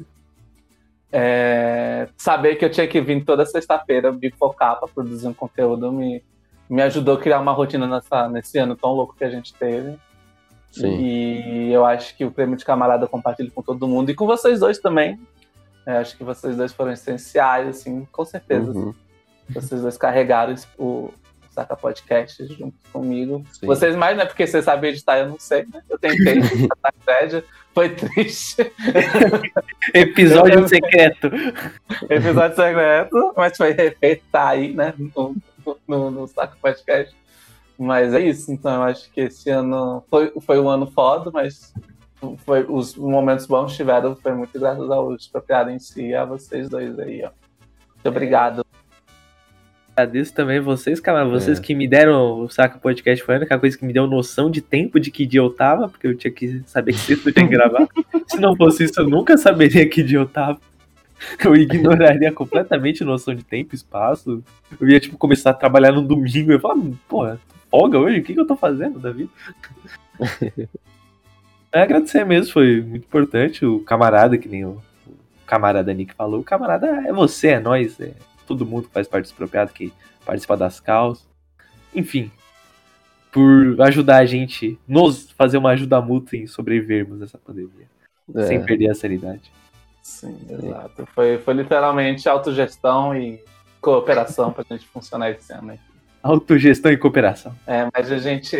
é, 1.13 2.09
saber 2.17 2.57
que 2.57 2.65
eu 2.65 2.71
tinha 2.71 2.87
que 2.87 3.01
vir 3.01 3.25
toda 3.25 3.47
sexta-feira 3.47 4.13
me 4.13 4.31
focar 4.33 4.79
para 4.79 4.89
produzir 4.89 5.29
um 5.29 5.33
conteúdo 5.33 5.91
me, 5.93 6.23
me 6.69 6.83
ajudou 6.83 7.15
a 7.17 7.21
criar 7.21 7.41
uma 7.41 7.53
rotina 7.53 7.87
nessa, 7.87 8.29
nesse 8.29 8.59
ano 8.59 8.77
tão 8.77 8.91
louco 8.93 9.15
que 9.17 9.25
a 9.25 9.31
gente 9.31 9.55
teve. 9.55 9.97
Sim. 10.71 10.97
E 10.99 11.73
eu 11.73 11.85
acho 11.85 12.17
que 12.17 12.25
o 12.25 12.31
prêmio 12.31 12.57
de 12.57 12.65
camarada 12.65 13.05
eu 13.05 13.09
compartilho 13.09 13.51
com 13.51 13.63
todo 13.63 13.89
mundo 13.89 14.11
e 14.11 14.15
com 14.15 14.27
vocês 14.27 14.61
dois 14.61 14.79
também. 14.79 15.19
Eu 15.87 15.99
acho 15.99 16.17
que 16.17 16.25
vocês 16.25 16.57
dois 16.57 16.73
foram 16.73 16.93
essenciais, 16.93 17.69
assim, 17.69 18.07
com 18.11 18.25
certeza. 18.25 18.73
Uhum. 18.73 18.93
Vocês 19.49 19.81
dois 19.81 19.97
carregaram 19.97 20.55
o 20.77 21.13
Saca 21.57 21.75
Podcast 21.75 22.45
junto 22.47 22.75
comigo. 22.93 23.43
Sim. 23.53 23.67
Vocês 23.67 23.97
mais, 23.97 24.17
né? 24.17 24.27
Porque 24.27 24.47
vocês 24.47 24.65
sabem 24.65 24.91
editar, 24.91 25.19
eu 25.19 25.29
não 25.29 25.39
sei, 25.39 25.65
né? 25.73 25.83
Eu 25.89 25.99
tentei, 25.99 26.41
a 26.83 26.93
tragédia 26.93 27.45
foi 27.73 27.89
triste. 27.91 28.73
Episódio 29.95 30.69
secreto. 30.69 31.31
Episódio 32.11 32.57
secreto, 32.57 33.33
mas 33.37 33.57
foi 33.57 33.73
refeito, 33.73 34.25
tá 34.31 34.49
aí, 34.49 34.75
né? 34.75 34.93
No, 34.99 35.35
no, 35.89 36.11
no 36.11 36.27
Saca 36.27 36.57
Podcast. 36.61 37.15
Mas 37.79 38.15
é 38.15 38.21
isso, 38.21 38.51
então 38.51 38.75
eu 38.75 38.83
acho 38.83 39.11
que 39.13 39.21
esse 39.21 39.51
ano 39.51 40.03
foi, 40.09 40.33
foi 40.41 40.59
um 40.59 40.69
ano 40.69 40.87
foda, 40.87 41.31
mas 41.31 41.75
foi, 42.39 42.65
os 42.69 42.97
momentos 42.97 43.47
bons 43.47 43.77
tiveram, 43.77 44.17
foi 44.17 44.33
muito 44.33 44.59
graças 44.59 44.91
ao 44.91 45.15
expropriado 45.15 45.71
em 45.71 45.79
si 45.79 46.09
e 46.09 46.15
a 46.15 46.25
vocês 46.25 46.69
dois 46.69 46.99
aí, 46.99 47.23
ó. 47.23 47.31
Muito 47.95 48.09
obrigado. 48.09 48.65
Agradeço 49.95 50.35
também 50.35 50.61
vocês, 50.61 51.01
cara. 51.01 51.25
Vocês 51.25 51.59
É. 51.59 51.63
que 51.63 51.75
me 51.75 51.89
deram 51.89 52.41
o 52.41 52.51
Saca 52.51 52.79
Podcast 52.79 53.25
foi 53.25 53.35
a 53.35 53.39
única 53.39 53.59
coisa 53.59 53.79
que 53.79 53.85
me 53.85 53.95
deu 53.95 54.07
noção 54.07 54.51
de 54.51 54.61
tempo 54.61 55.01
de 55.01 55.11
que 55.11 55.25
dia 55.25 55.41
eu 55.41 55.49
tava, 55.49 55.89
porque 55.89 56.07
eu 56.07 56.15
tinha 56.15 56.31
que 56.31 56.63
saber 56.67 56.93
que 56.93 56.99
sexta 56.99 57.31
eu 57.31 57.33
tinha 57.33 57.49
que 57.49 57.55
gravar. 57.55 57.89
Se 58.29 58.39
não 58.39 58.55
fosse 58.55 58.85
isso, 58.85 59.01
eu 59.01 59.09
nunca 59.09 59.39
saberia 59.39 59.89
que 59.89 60.03
dia 60.03 60.19
eu 60.19 60.27
tava. 60.27 60.61
Eu 61.43 61.57
ignoraria 61.57 62.31
completamente 62.31 63.03
noção 63.03 63.35
de 63.35 63.43
tempo 63.43 63.75
e 63.75 63.77
espaço. 63.77 64.43
Eu 64.79 64.87
ia, 64.87 65.01
tipo, 65.01 65.17
começar 65.17 65.51
a 65.51 65.55
trabalhar 65.55 65.93
no 65.93 66.03
domingo 66.03 66.51
e 66.51 66.55
eu 66.55 66.61
falava, 66.61 66.83
porra, 67.09 67.41
folga 67.71 67.99
hoje? 67.99 68.21
O 68.21 68.25
que, 68.25 68.35
que 68.35 68.41
eu 68.41 68.47
tô 68.47 68.57
fazendo 68.57 68.99
da 68.99 69.11
vida? 69.13 69.31
É, 71.73 71.83
agradecer 71.83 72.25
mesmo, 72.25 72.55
foi 72.55 72.81
muito 72.81 73.05
importante. 73.05 73.67
O 73.67 73.81
camarada, 73.81 74.39
que 74.39 74.49
nem 74.49 74.65
o, 74.65 74.81
o 75.07 75.15
camarada 75.45 75.93
Nick 75.93 76.15
falou, 76.15 76.41
o 76.41 76.45
camarada 76.45 76.87
é 76.87 77.13
você, 77.13 77.49
é 77.49 77.61
nós, 77.61 78.01
é 78.01 78.15
todo 78.47 78.65
mundo 78.65 78.87
que 78.87 78.95
faz 78.95 79.07
parte 79.07 79.25
do 79.25 79.27
expropriado, 79.27 79.75
que 79.75 79.93
participa 80.25 80.57
das 80.57 80.81
causas. 80.81 81.29
Enfim, 81.95 82.31
por 83.31 83.79
ajudar 83.83 84.19
a 84.19 84.25
gente, 84.25 84.79
nos 84.89 85.31
fazer 85.33 85.59
uma 85.59 85.71
ajuda 85.71 86.01
mútua 86.01 86.39
em 86.39 86.47
sobrevivermos 86.47 87.19
dessa 87.19 87.37
pandemia, 87.37 87.87
É, 88.35 88.47
sem 88.47 88.65
perder 88.65 88.89
a 88.89 88.95
sanidade. 88.95 89.53
Sim, 90.01 90.35
exato. 90.49 91.07
Foi, 91.15 91.37
foi 91.37 91.53
literalmente 91.53 92.27
autogestão 92.27 93.15
e 93.15 93.43
cooperação 93.83 94.51
pra 94.51 94.65
gente 94.67 94.87
funcionar 94.87 95.31
esse 95.31 95.53
ano 95.53 95.73
aí. 95.73 95.81
Autogestão 96.27 96.91
e 96.93 96.97
cooperação. 96.97 97.55
É, 97.67 97.89
mas 97.95 98.11
a 98.11 98.19
gente. 98.19 98.57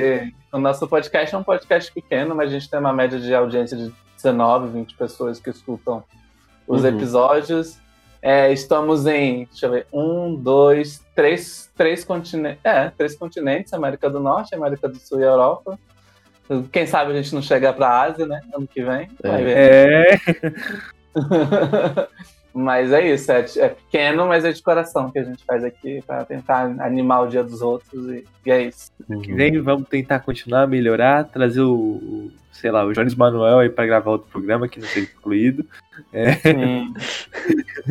O 0.53 0.59
nosso 0.59 0.87
podcast 0.87 1.35
é 1.35 1.39
um 1.39 1.43
podcast 1.43 1.93
pequeno, 1.93 2.35
mas 2.35 2.49
a 2.49 2.53
gente 2.53 2.71
tem 2.71 2.79
uma 2.81 2.93
média 2.93 3.19
de 3.19 3.35
audiência 3.35 3.77
de 3.77 3.93
19, 4.17 4.69
20 4.69 4.95
pessoas 4.97 5.39
que 5.41 5.51
escutam 5.51 6.03
os 6.67 6.83
Uhum. 6.83 6.89
episódios. 6.89 7.79
É, 8.23 8.53
estamos 8.53 9.07
em, 9.07 9.45
deixa 9.45 9.67
eu 9.67 9.71
ver, 9.73 9.87
um, 9.93 10.35
dois, 10.35 11.05
três, 11.15 11.71
três 11.77 12.05
continentes. 12.05 12.59
É, 12.65 12.89
três 12.91 13.15
continentes, 13.17 13.73
América 13.73 14.09
do 14.11 14.19
Norte, 14.19 14.55
América 14.55 14.89
do 14.89 14.97
Sul 14.99 15.21
e 15.21 15.25
Europa. 15.25 15.79
Quem 16.73 16.87
sabe 16.87 17.11
a 17.13 17.15
gente 17.23 17.35
não 17.35 17.43
chega 17.43 17.73
pra 17.73 18.03
Ásia, 18.03 18.27
né? 18.27 18.41
Ano 18.55 18.67
que 18.67 18.83
vem. 18.83 19.09
Ver. 19.23 19.59
É, 19.59 20.19
mas 22.57 22.91
é 22.91 23.13
isso, 23.13 23.31
é, 23.31 23.45
é 23.59 23.69
pequeno, 23.69 24.27
mas 24.27 24.43
é 24.45 24.51
de 24.51 24.63
coração 24.63 25.11
que 25.11 25.19
a 25.19 25.25
gente 25.25 25.45
faz 25.45 25.63
aqui 25.63 26.03
pra 26.07 26.25
tentar 26.25 26.63
animar 26.81 27.23
o 27.23 27.29
dia 27.29 27.45
dos 27.45 27.61
outros 27.61 28.09
e, 28.09 28.25
e 28.47 28.51
é 28.51 28.63
isso. 28.63 28.91
uhum. 29.09 29.21
que 29.21 29.35
vem, 29.35 29.61
vamos 29.61 29.87
tentar 29.89 30.21
continuar 30.21 30.63
a 30.63 30.67
melhorar, 30.67 31.25
trazer 31.25 31.61
o, 31.61 32.31
sei 32.53 32.71
lá, 32.71 32.83
o 32.85 32.95
Jones 32.95 33.15
Manuel 33.15 33.59
aí 33.59 33.69
pra 33.69 33.85
gravar 33.85 34.13
outro 34.13 34.31
programa 34.31 34.69
que 34.69 34.81
não 34.81 34.89
foi 34.89 35.03
incluído. 35.03 35.67
Sim. 36.43 36.95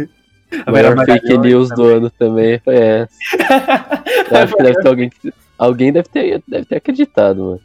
A 0.66 0.72
maior 0.72 1.06
fake 1.06 1.38
news 1.38 1.70
do 1.70 1.84
ano 1.86 2.10
também 2.10 2.60
foi 2.60 2.76
essa. 2.76 3.14
Acho 4.44 4.56
que 4.56 4.64
deve 4.64 4.82
ter 4.82 4.88
alguém 4.88 5.10
que. 5.10 5.34
Alguém 5.58 5.92
deve 5.92 6.10
ter, 6.10 6.44
deve 6.48 6.66
ter 6.66 6.76
acreditado, 6.76 7.44
mano. 7.44 7.62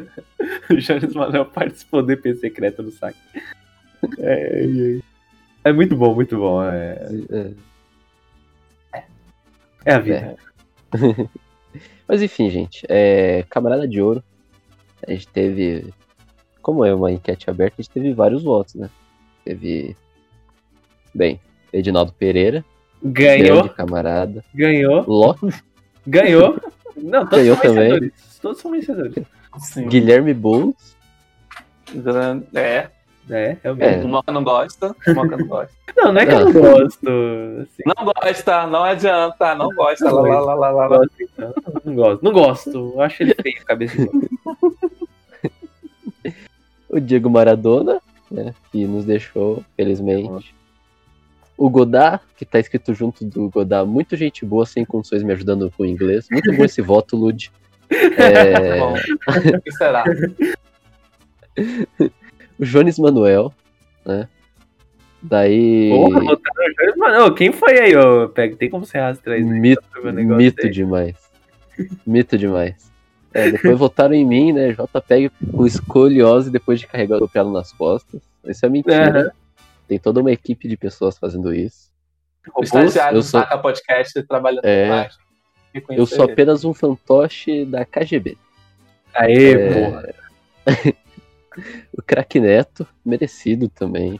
o 0.70 0.76
Jones 0.76 1.14
Manuel 1.14 1.44
participou 1.46 2.02
do 2.02 2.12
EP 2.12 2.34
secreto 2.36 2.82
no 2.82 2.90
saque. 2.90 3.18
É, 4.18 4.64
é, 4.64 4.64
é 4.64 4.98
muito 5.72 5.96
bom, 5.96 6.14
muito 6.14 6.36
bom. 6.36 6.62
É, 6.62 6.98
É. 8.92 9.02
é 9.84 9.94
a 9.94 9.98
vida. 9.98 10.36
Mas 12.08 12.22
enfim, 12.22 12.50
gente. 12.50 12.84
É, 12.88 13.44
Camarada 13.50 13.86
de 13.86 14.00
Ouro. 14.00 14.22
A 15.06 15.10
gente 15.12 15.28
teve. 15.28 15.92
Como 16.62 16.84
é 16.84 16.94
uma 16.94 17.10
enquete 17.12 17.48
aberta, 17.48 17.76
a 17.78 17.82
gente 17.82 17.92
teve 17.92 18.12
vários 18.12 18.42
votos, 18.42 18.74
né? 18.74 18.90
Teve. 19.44 19.96
Bem, 21.14 21.40
Edinaldo 21.72 22.12
Pereira, 22.12 22.64
Ganhou, 23.02 23.62
grande 23.62 23.74
camarada. 23.74 24.44
ganhou, 24.54 25.04
Loki, 25.06 25.48
ganhou. 26.06 26.60
Não, 26.96 27.26
todos 27.26 27.38
Ganhou 27.44 27.56
são 27.56 27.62
também. 27.74 28.12
Todos 28.42 28.60
são 28.60 28.70
vencedores. 28.72 29.24
Sim. 29.60 29.88
Guilherme 29.88 30.34
Boulos, 30.34 30.96
É, 32.54 32.90
É, 33.30 33.56
realmente. 33.62 34.00
É. 34.00 34.04
o 34.04 34.08
Moca 34.08 34.32
não 34.32 34.44
gosta, 34.44 34.94
o 35.06 35.14
Moca 35.14 35.36
não 35.36 35.46
gosta. 35.46 35.72
Não, 35.96 36.12
não 36.12 36.20
é 36.20 36.26
que 36.26 36.32
eu 36.32 36.44
Não. 36.44 36.52
não 36.52 36.60
gosto. 36.60 37.08
Assim, 37.62 37.82
Não 37.84 38.04
gosta, 38.04 38.66
não 38.68 38.84
adianta, 38.84 39.54
não 39.56 39.68
gosta. 39.74 40.04
Não 40.04 40.22
lá, 40.22 40.40
lá, 40.40 40.54
lá, 40.54 40.54
lá, 40.54 40.70
lá, 40.70 40.70
não 40.70 40.78
lá. 40.90 40.98
gosto, 40.98 41.12
então. 41.20 41.54
Não 41.84 41.94
gosto. 41.94 42.24
Não 42.24 42.32
gosto. 42.32 42.70
Eu 42.94 43.00
acho 43.00 43.22
ele 43.24 43.34
feio, 43.34 43.64
cabeça 43.64 43.96
de 43.96 44.08
o 46.88 47.00
Diego 47.00 47.28
Maradona, 47.28 48.00
né? 48.30 48.54
Que 48.70 48.86
nos 48.86 49.04
deixou, 49.04 49.64
felizmente. 49.76 50.54
O 51.56 51.68
Godard, 51.68 52.22
que 52.36 52.44
tá 52.44 52.60
escrito 52.60 52.94
junto 52.94 53.24
do 53.24 53.50
Godard, 53.50 53.90
muito 53.90 54.14
gente 54.16 54.46
boa, 54.46 54.64
sem 54.64 54.84
condições 54.84 55.24
me 55.24 55.32
ajudando 55.32 55.68
com 55.76 55.82
o 55.82 55.86
inglês. 55.86 56.28
Muito 56.30 56.52
bom 56.54 56.64
esse 56.64 56.80
voto, 56.80 57.16
Lud. 57.16 57.50
É, 57.90 58.78
Bom, 58.78 58.92
o 58.92 59.62
que 59.62 59.72
será? 59.72 60.04
O 62.58 62.64
Jones 62.64 62.98
Manuel, 62.98 63.52
né? 64.04 64.28
Daí. 65.22 65.90
Porra, 65.90 66.20
botaram 66.20 66.66
o 66.66 66.74
Jones 66.80 66.96
Manuel. 66.96 67.34
Quem 67.34 67.52
foi 67.52 67.78
aí, 67.78 67.96
ô? 67.96 68.28
Pega, 68.28 68.56
tem 68.56 68.70
como 68.70 68.84
você 68.84 68.98
rastrear 68.98 69.40
isso? 69.40 69.50
aí 69.50 69.58
Mito, 69.60 69.82
negócio 70.12 70.36
mito 70.36 70.66
aí? 70.66 70.70
demais. 70.72 71.16
Mito 72.06 72.38
demais. 72.38 72.90
É, 73.34 73.50
depois 73.50 73.76
votaram 73.78 74.14
em 74.14 74.24
mim, 74.26 74.52
né? 74.52 74.72
JPEG 74.72 75.30
com 75.52 75.66
escoliose 75.66 76.50
depois 76.50 76.80
de 76.80 76.86
carregar 76.86 77.22
o 77.22 77.28
piano 77.28 77.52
nas 77.52 77.72
costas. 77.72 78.20
Isso 78.44 78.64
é 78.64 78.68
mentira. 78.68 79.32
Tem 79.86 79.98
toda 79.98 80.20
uma 80.20 80.30
equipe 80.32 80.68
de 80.68 80.76
pessoas 80.76 81.18
fazendo 81.18 81.54
isso. 81.54 81.88
O 82.54 82.62
estagiário 82.62 83.22
sou- 83.22 83.40
Saca 83.40 83.58
Podcast 83.58 84.22
trabalhando 84.22 84.64
É. 84.64 84.86
com 84.86 84.94
arte. 84.94 85.16
Eu 85.90 86.06
sou 86.06 86.24
apenas 86.24 86.64
um 86.64 86.72
fantoche 86.72 87.64
da 87.64 87.84
KGB. 87.84 88.36
Aê, 89.14 89.52
É. 89.52 89.72
porra. 89.90 90.14
O 91.96 92.02
craque 92.02 92.40
Neto, 92.40 92.86
merecido 93.04 93.68
também. 93.68 94.18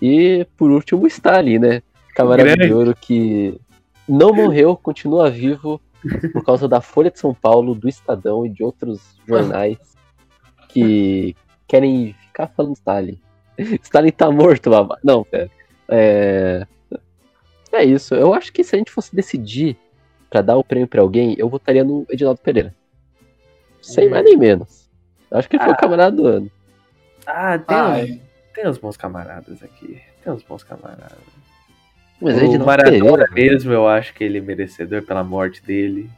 E 0.00 0.46
por 0.56 0.70
último, 0.70 1.02
o 1.02 1.06
Stalin, 1.06 1.58
né? 1.58 1.82
Camarada 2.14 2.56
de 2.56 2.72
ouro 2.72 2.94
que 2.94 3.58
não 4.08 4.32
morreu, 4.32 4.76
continua 4.76 5.30
vivo 5.30 5.80
por 6.32 6.44
causa 6.44 6.68
da 6.68 6.80
Folha 6.80 7.10
de 7.10 7.18
São 7.18 7.34
Paulo, 7.34 7.74
do 7.74 7.88
Estadão 7.88 8.46
e 8.46 8.48
de 8.48 8.62
outros 8.62 9.16
jornais 9.26 9.78
que 10.68 11.34
querem 11.66 12.14
ficar 12.26 12.48
falando 12.48 12.74
Stalin. 12.74 13.18
Stalin 13.82 14.12
tá 14.12 14.30
morto, 14.30 14.70
babá. 14.70 14.98
Não, 15.02 15.24
pera. 15.24 15.50
É... 15.88 16.66
é 17.72 17.84
isso. 17.84 18.14
Eu 18.14 18.34
acho 18.34 18.52
que 18.52 18.62
se 18.62 18.74
a 18.74 18.78
gente 18.78 18.90
fosse 18.90 19.14
decidir 19.14 19.76
pra 20.28 20.42
dar 20.42 20.56
o 20.56 20.64
prêmio 20.64 20.88
pra 20.88 21.00
alguém, 21.02 21.34
eu 21.38 21.48
votaria 21.48 21.84
no 21.84 22.06
Edinaldo 22.10 22.40
Pereira. 22.40 22.74
Sem 23.80 24.08
Hum. 24.08 24.10
mais 24.10 24.24
nem 24.24 24.36
menos. 24.36 24.85
Acho 25.30 25.48
que 25.48 25.56
ele 25.56 25.64
foi 25.64 25.72
o 25.72 25.74
Ah. 25.76 25.78
camarada 25.78 26.16
do 26.16 26.26
ano. 26.26 26.50
Ah, 27.26 27.58
tem, 27.58 27.76
Ai, 27.76 28.20
tem 28.54 28.68
uns 28.68 28.78
bons 28.78 28.96
camaradas 28.96 29.62
aqui. 29.62 30.00
Tem 30.22 30.32
uns 30.32 30.42
bons 30.42 30.62
camaradas. 30.62 31.18
Mas 32.20 32.34
o 32.36 32.38
Edinaldo 32.38 32.64
Maradona 32.66 33.26
Pereira. 33.28 33.52
mesmo, 33.54 33.72
eu 33.72 33.86
acho 33.88 34.14
que 34.14 34.24
ele 34.24 34.38
é 34.38 34.40
merecedor 34.40 35.02
pela 35.02 35.22
morte 35.24 35.62
dele. 35.62 36.08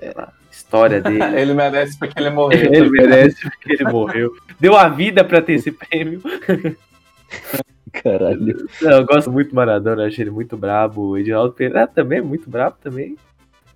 É, 0.00 0.12
pela 0.12 0.32
história 0.50 1.00
dele. 1.02 1.22
Ele 1.40 1.54
merece 1.54 1.98
porque 1.98 2.20
ele 2.20 2.30
morreu. 2.30 2.72
ele 2.72 2.90
merece 2.90 3.42
porque 3.50 3.72
ele 3.72 3.84
morreu. 3.90 4.30
Deu 4.60 4.76
a 4.76 4.88
vida 4.88 5.24
pra 5.24 5.40
ter 5.42 5.54
esse 5.54 5.72
prêmio. 5.72 6.22
Caralho. 7.92 8.68
Não, 8.80 8.90
eu 8.92 9.06
gosto 9.06 9.30
muito 9.32 9.48
do 9.50 9.56
Maradona, 9.56 10.06
acho 10.06 10.20
ele 10.20 10.30
muito 10.30 10.56
brabo. 10.56 11.02
O 11.08 11.18
Edinaldo 11.18 11.52
Pereira 11.54 11.86
também 11.86 12.18
é 12.18 12.22
muito 12.22 12.48
brabo 12.48 12.76
também. 12.82 13.16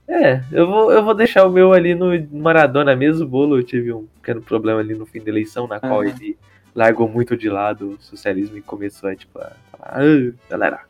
É, 0.09 0.43
eu 0.53 0.67
vou, 0.67 0.93
eu 0.93 1.03
vou 1.05 1.15
deixar 1.15 1.47
o 1.47 1.51
meu 1.51 1.73
ali 1.73 1.95
no 1.95 2.09
Maradona 2.33 2.95
mesmo. 2.95 3.25
O 3.25 3.29
Bolo 3.29 3.63
tive 3.63 3.93
um 3.93 4.07
pequeno 4.21 4.43
problema 4.43 4.81
ali 4.81 4.95
no 4.95 5.07
fim 5.07 5.21
da 5.21 5.31
eleição, 5.31 5.67
na 5.67 5.79
qual 5.81 6.05
ele 6.05 6.37
largou 6.75 7.09
muito 7.09 7.37
de 7.37 7.49
lado 7.49 7.91
o 7.91 8.03
socialismo 8.03 8.57
e 8.57 8.63
começou 8.63 9.09
a, 9.09 9.15
tipo, 9.17 9.39
a 9.39 9.53
falar, 9.71 10.01
"Ah, 10.01 10.33
galera, 10.51 10.81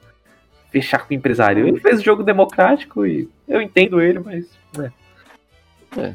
fechar 0.70 1.06
com 1.06 1.12
o 1.12 1.16
empresário. 1.16 1.66
Ele 1.68 1.78
fez 1.80 2.00
o 2.00 2.04
jogo 2.04 2.22
democrático 2.22 3.06
e 3.06 3.28
eu 3.46 3.60
entendo 3.60 4.00
ele, 4.00 4.18
mas. 4.18 4.46
né. 4.76 4.90
É. 5.98 6.14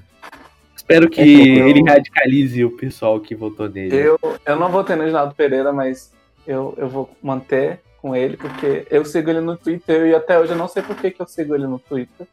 Espero 0.75 1.09
que 1.09 1.21
É 1.21 1.59
eu- 1.59 1.67
ele 1.67 1.83
radicalize 1.87 2.63
o 2.65 2.71
pessoal 2.71 3.19
que 3.19 3.35
votou 3.35 3.69
nele. 3.69 3.95
Eu, 3.95 4.19
eu 4.45 4.55
não 4.55 4.69
votei 4.69 4.95
no 4.95 5.03
Reginaldo 5.03 5.35
Pereira, 5.35 5.71
mas 5.71 6.11
eu, 6.47 6.73
eu 6.77 6.87
vou 6.89 7.09
manter 7.21 7.79
com 8.01 8.15
ele, 8.15 8.37
porque 8.37 8.87
eu 8.89 9.03
sigo 9.05 9.29
ele 9.29 9.41
no 9.41 9.55
Twitter 9.57 10.07
e 10.07 10.15
até 10.15 10.39
hoje 10.39 10.53
eu 10.53 10.57
não 10.57 10.67
sei 10.67 10.81
por 10.81 10.95
que, 10.95 11.11
que 11.11 11.21
eu 11.21 11.27
sigo 11.27 11.53
ele 11.53 11.67
no 11.67 11.77
Twitter. 11.77 12.25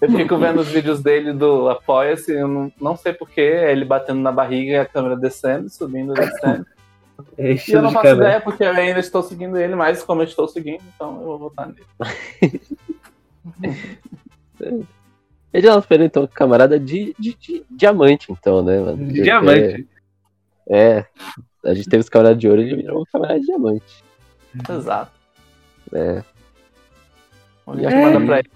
Eu 0.00 0.10
fico 0.12 0.38
vendo 0.38 0.60
os 0.60 0.68
vídeos 0.68 1.02
dele 1.02 1.32
do 1.32 1.68
Apoia-se, 1.68 2.32
eu 2.32 2.46
não, 2.48 2.72
não 2.80 2.96
sei 2.96 3.12
porquê, 3.12 3.40
é 3.40 3.72
ele 3.72 3.84
batendo 3.84 4.20
na 4.20 4.32
barriga 4.32 4.72
e 4.72 4.78
a 4.78 4.86
câmera 4.86 5.16
descendo, 5.16 5.68
subindo, 5.68 6.14
descendo. 6.14 6.64
É 7.36 7.52
E 7.52 7.60
eu 7.68 7.82
não 7.82 7.90
faço 7.90 8.14
ideia 8.14 8.40
porque 8.40 8.64
eu 8.64 8.70
ainda 8.70 8.98
estou 8.98 9.22
seguindo 9.22 9.58
ele, 9.58 9.74
mas 9.74 10.02
como 10.02 10.22
eu 10.22 10.26
estou 10.26 10.48
seguindo, 10.48 10.82
então 10.94 11.16
eu 11.20 11.24
vou 11.26 11.38
votar 11.38 11.68
nele. 11.68 11.84
Edinaldo 15.52 15.86
Pereira, 15.86 16.06
então, 16.06 16.26
camarada 16.26 16.78
de, 16.78 17.14
de, 17.18 17.34
de 17.34 17.64
diamante, 17.70 18.30
então, 18.30 18.62
né, 18.62 18.78
mano? 18.78 19.06
De 19.06 19.22
diamante. 19.22 19.88
É. 20.68 21.04
A 21.64 21.74
gente 21.74 21.88
teve 21.88 22.00
os 22.00 22.08
camaradas 22.08 22.38
de 22.38 22.48
ouro, 22.48 22.60
ele 22.62 22.76
virou 22.76 23.02
um 23.02 23.04
camarada 23.12 23.40
de 23.40 23.46
diamante. 23.46 24.04
Exato. 24.68 25.10
É. 25.92 26.22
A 27.66 27.76
gente 27.76 27.92
É. 27.92 28.02
manda 28.02 28.20
pra 28.24 28.38
ele. 28.38 28.50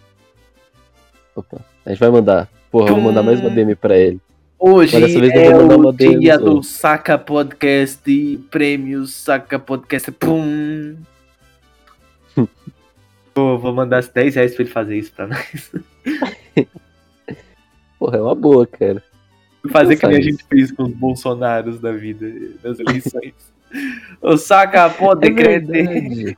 Opa. 1.35 1.61
A 1.85 1.91
gente 1.91 1.99
vai 1.99 2.11
mandar. 2.11 2.49
Porra, 2.71 2.91
eu 2.91 2.95
vou 2.95 3.05
mandar 3.05 3.23
mais 3.23 3.41
uma 3.41 3.51
DM 3.51 3.75
pra 3.75 3.97
ele. 3.97 4.21
Hoje 4.59 4.97
é 4.97 5.05
o 5.77 5.93
dia 5.93 6.39
do 6.39 6.63
Saca 6.63 7.19
Podcast 7.19 8.39
prêmios 8.51 9.13
Saca 9.13 9.59
Podcast. 9.59 10.11
Pum! 10.13 10.97
Pô, 13.35 13.59
vou 13.59 13.75
mandar 13.75 14.01
os 14.01 14.09
10 14.09 14.37
reais 14.37 14.55
pra 14.55 14.63
ele 14.63 14.71
fazer 14.73 14.97
isso 14.97 15.13
pra 15.13 15.27
nós. 15.27 15.73
Porra, 17.99 18.19
é 18.19 18.23
uma 18.23 18.35
boa, 18.35 18.67
cara. 18.67 19.03
Fazer 19.71 19.97
que 19.97 20.07
nem 20.07 20.19
a 20.19 20.21
gente 20.21 20.45
fez 20.45 20.71
com 20.71 20.85
os 20.85 20.95
Bolsonaros 20.95 21.81
da 21.81 21.91
vida, 21.91 22.27
nas 22.63 22.79
eleições. 22.79 23.35
o 24.23 24.37
Saca 24.37 24.83
É 24.83 24.89
Podcast. 24.89 25.67
verdade. 25.67 26.37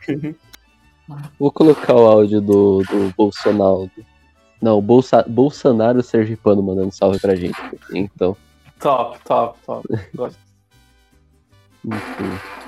Vou 1.38 1.52
colocar 1.52 1.94
o 1.94 2.06
áudio 2.06 2.40
do, 2.40 2.82
do 2.82 3.14
Bolsonaro. 3.16 3.90
Não, 4.66 4.82
Bolsa, 4.82 5.24
Bolsonaro 5.28 6.02
Sergipano 6.02 6.60
mandando 6.60 6.90
salve 6.90 7.20
pra 7.20 7.36
gente. 7.36 7.54
Então, 7.94 8.36
Top, 8.80 9.16
top, 9.24 9.56
top. 9.64 9.86
Gosto. 10.12 10.40
enfim. 11.84 12.64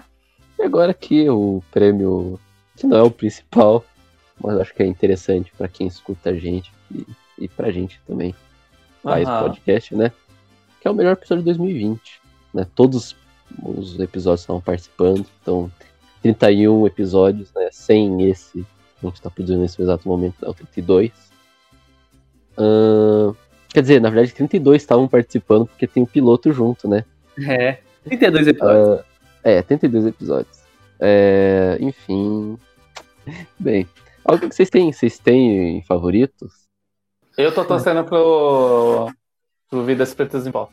E 0.61 0.63
agora 0.63 0.93
aqui 0.93 1.29
o 1.29 1.61
prêmio, 1.73 2.39
que 2.77 2.87
não 2.87 2.99
é 2.99 3.03
o 3.03 3.11
principal, 3.11 3.85
mas 4.41 4.61
acho 4.61 4.73
que 4.73 4.85
é 4.85 4.87
interessante 4.87 5.51
pra 5.59 5.67
quem 5.67 5.89
escuta 5.89 6.31
a 6.31 6.35
gente 6.35 6.73
e, 6.95 7.05
e 7.37 7.49
pra 7.49 7.73
gente 7.73 8.01
também. 8.07 8.33
Faz 9.03 9.27
Aham. 9.27 9.49
podcast, 9.49 9.97
né? 9.97 10.13
Que 10.81 10.87
é 10.87 10.91
o 10.93 10.95
melhor 10.95 11.15
episódio 11.15 11.43
de 11.43 11.47
2020. 11.47 12.21
Né? 12.55 12.65
Todos 12.77 13.17
os 13.65 13.99
episódios 13.99 14.43
estavam 14.43 14.63
participando, 14.63 15.27
então 15.43 15.69
31 16.23 16.87
episódios, 16.87 17.53
né? 17.55 17.71
Sem 17.73 18.23
esse 18.31 18.65
que 19.01 19.07
a 19.07 19.09
gente 19.09 19.21
tá 19.21 19.31
produzindo 19.31 19.63
nesse 19.63 19.83
exato 19.83 20.07
momento, 20.09 20.47
é 20.47 20.49
o 20.49 20.55
32. 20.55 21.28
Ahn, 22.59 23.35
quer 23.69 23.83
dizer, 23.83 24.01
na 24.01 24.11
verdade 24.11 24.35
32 24.35 24.83
estavam 24.83 25.07
participando 25.07 25.67
porque 25.67 25.87
tem 25.87 26.03
o 26.03 26.07
piloto 26.07 26.53
junto, 26.53 26.89
né? 26.89 27.05
É. 27.47 27.79
32 28.05 28.49
episódios. 28.49 29.01
Ah, 29.45 29.51
é, 29.51 29.63
32 29.63 30.07
episódios. 30.07 30.59
É, 30.99 31.77
enfim. 31.81 32.59
Bem, 33.59 33.87
algo 34.25 34.49
que 34.49 34.55
vocês 34.55 34.71
têm? 34.71 34.93
Vocês 34.93 35.19
têm 35.19 35.83
favoritos? 35.83 36.67
Eu 37.37 37.53
tô 37.55 37.65
torcendo 37.65 38.03
pro, 38.05 39.13
pro 39.71 39.85
Vidas 39.85 40.13
Pretas 40.13 40.47
em 40.47 40.51
Pó. 40.51 40.69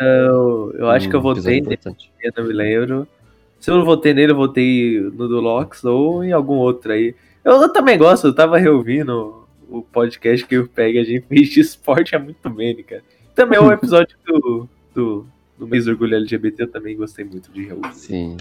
eu, 0.00 0.72
eu 0.78 0.90
acho 0.90 1.08
que 1.08 1.16
eu 1.16 1.20
Um 1.20 1.24
votei 1.24 1.60
nele, 1.60 1.78
eu 2.22 2.32
não 2.36 2.44
me 2.44 2.52
lembro. 2.52 3.08
Se 3.58 3.70
eu 3.70 3.76
não 3.76 3.84
votei 3.84 4.14
nele, 4.14 4.32
eu 4.32 4.36
votei 4.36 5.00
no 5.00 5.28
do 5.28 5.40
Lox 5.40 5.84
ou 5.84 6.22
em 6.22 6.32
algum 6.32 6.54
outro 6.54 6.92
aí. 6.92 7.14
Eu, 7.44 7.60
eu 7.60 7.72
também 7.72 7.98
gosto, 7.98 8.28
eu 8.28 8.34
tava 8.34 8.56
reouvindo 8.56 9.39
o 9.70 9.82
podcast 9.82 10.46
que 10.46 10.58
o 10.58 10.68
Peg 10.68 10.98
a 10.98 11.04
gente 11.04 11.26
fez 11.26 11.48
de 11.48 11.60
esporte 11.60 12.14
é 12.14 12.18
muito 12.18 12.48
bem, 12.50 12.82
cara. 12.82 13.02
Também 13.34 13.58
o 13.58 13.72
episódio 13.72 14.16
do, 14.26 14.68
do, 14.94 15.26
do 15.58 15.66
mês 15.66 15.84
do 15.84 15.92
orgulho 15.92 16.16
LGBT 16.16 16.64
eu 16.64 16.70
também 16.70 16.96
gostei 16.96 17.24
muito 17.24 17.50
de 17.52 17.64
reouvir. 17.66 17.94
Sim. 17.94 18.36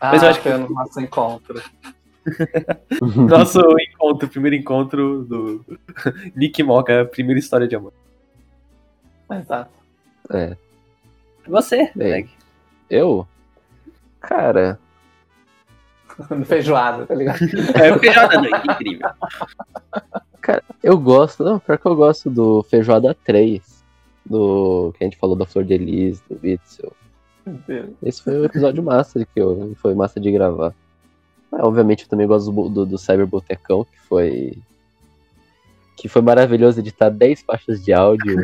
Ah, 0.00 0.12
Mas 0.12 0.22
eu 0.22 0.28
acho 0.28 0.42
que- 0.42 0.48
foi 0.50 0.58
no 0.58 0.68
nosso 0.70 1.00
encontro. 1.00 1.62
Nosso 3.28 3.60
encontro, 3.80 4.26
primeiro 4.28 4.56
encontro 4.56 5.24
do 5.24 5.64
Nick 6.34 6.62
Moca, 6.62 7.04
primeira 7.04 7.38
história 7.38 7.68
de 7.68 7.76
amor. 7.76 7.92
Exato. 9.30 9.70
É. 10.30 10.56
Você, 11.46 11.90
Bem. 11.94 12.24
Peg. 12.24 12.30
Eu? 12.88 13.28
Cara, 14.20 14.78
Feijoada, 16.46 17.04
tá 17.06 17.14
ligado? 17.14 17.38
É 17.74 17.98
feijoada 17.98 18.40
noite, 18.40 18.66
incrível. 18.70 19.08
Eu 20.82 20.98
gosto. 20.98 21.44
Não, 21.44 21.58
pior 21.58 21.78
que 21.78 21.86
eu 21.86 21.96
gosto 21.96 22.30
do 22.30 22.62
Feijoada 22.64 23.16
3. 23.24 23.62
Do. 24.24 24.92
Que 24.96 25.04
a 25.04 25.06
gente 25.06 25.18
falou 25.18 25.36
da 25.36 25.46
Flor 25.46 25.64
de 25.64 25.74
Elis, 25.74 26.22
do 26.28 26.38
Witzel. 26.42 26.92
Esse 28.02 28.22
foi 28.22 28.40
um 28.40 28.44
episódio 28.44 28.82
massa 28.84 29.24
que 29.24 29.40
eu, 29.40 29.74
foi 29.80 29.94
massa 29.94 30.18
de 30.18 30.30
gravar. 30.30 30.74
Ah, 31.52 31.66
obviamente 31.66 32.04
eu 32.04 32.08
também 32.08 32.26
gosto 32.26 32.50
do, 32.50 32.68
do, 32.68 32.86
do 32.86 32.98
Cyber 32.98 33.26
Botecão, 33.26 33.84
que 33.84 34.00
foi. 34.08 34.58
Que 35.96 36.08
foi 36.08 36.22
maravilhoso 36.22 36.80
editar 36.80 37.08
10 37.08 37.42
faixas 37.42 37.84
de 37.84 37.92
áudio 37.92 38.36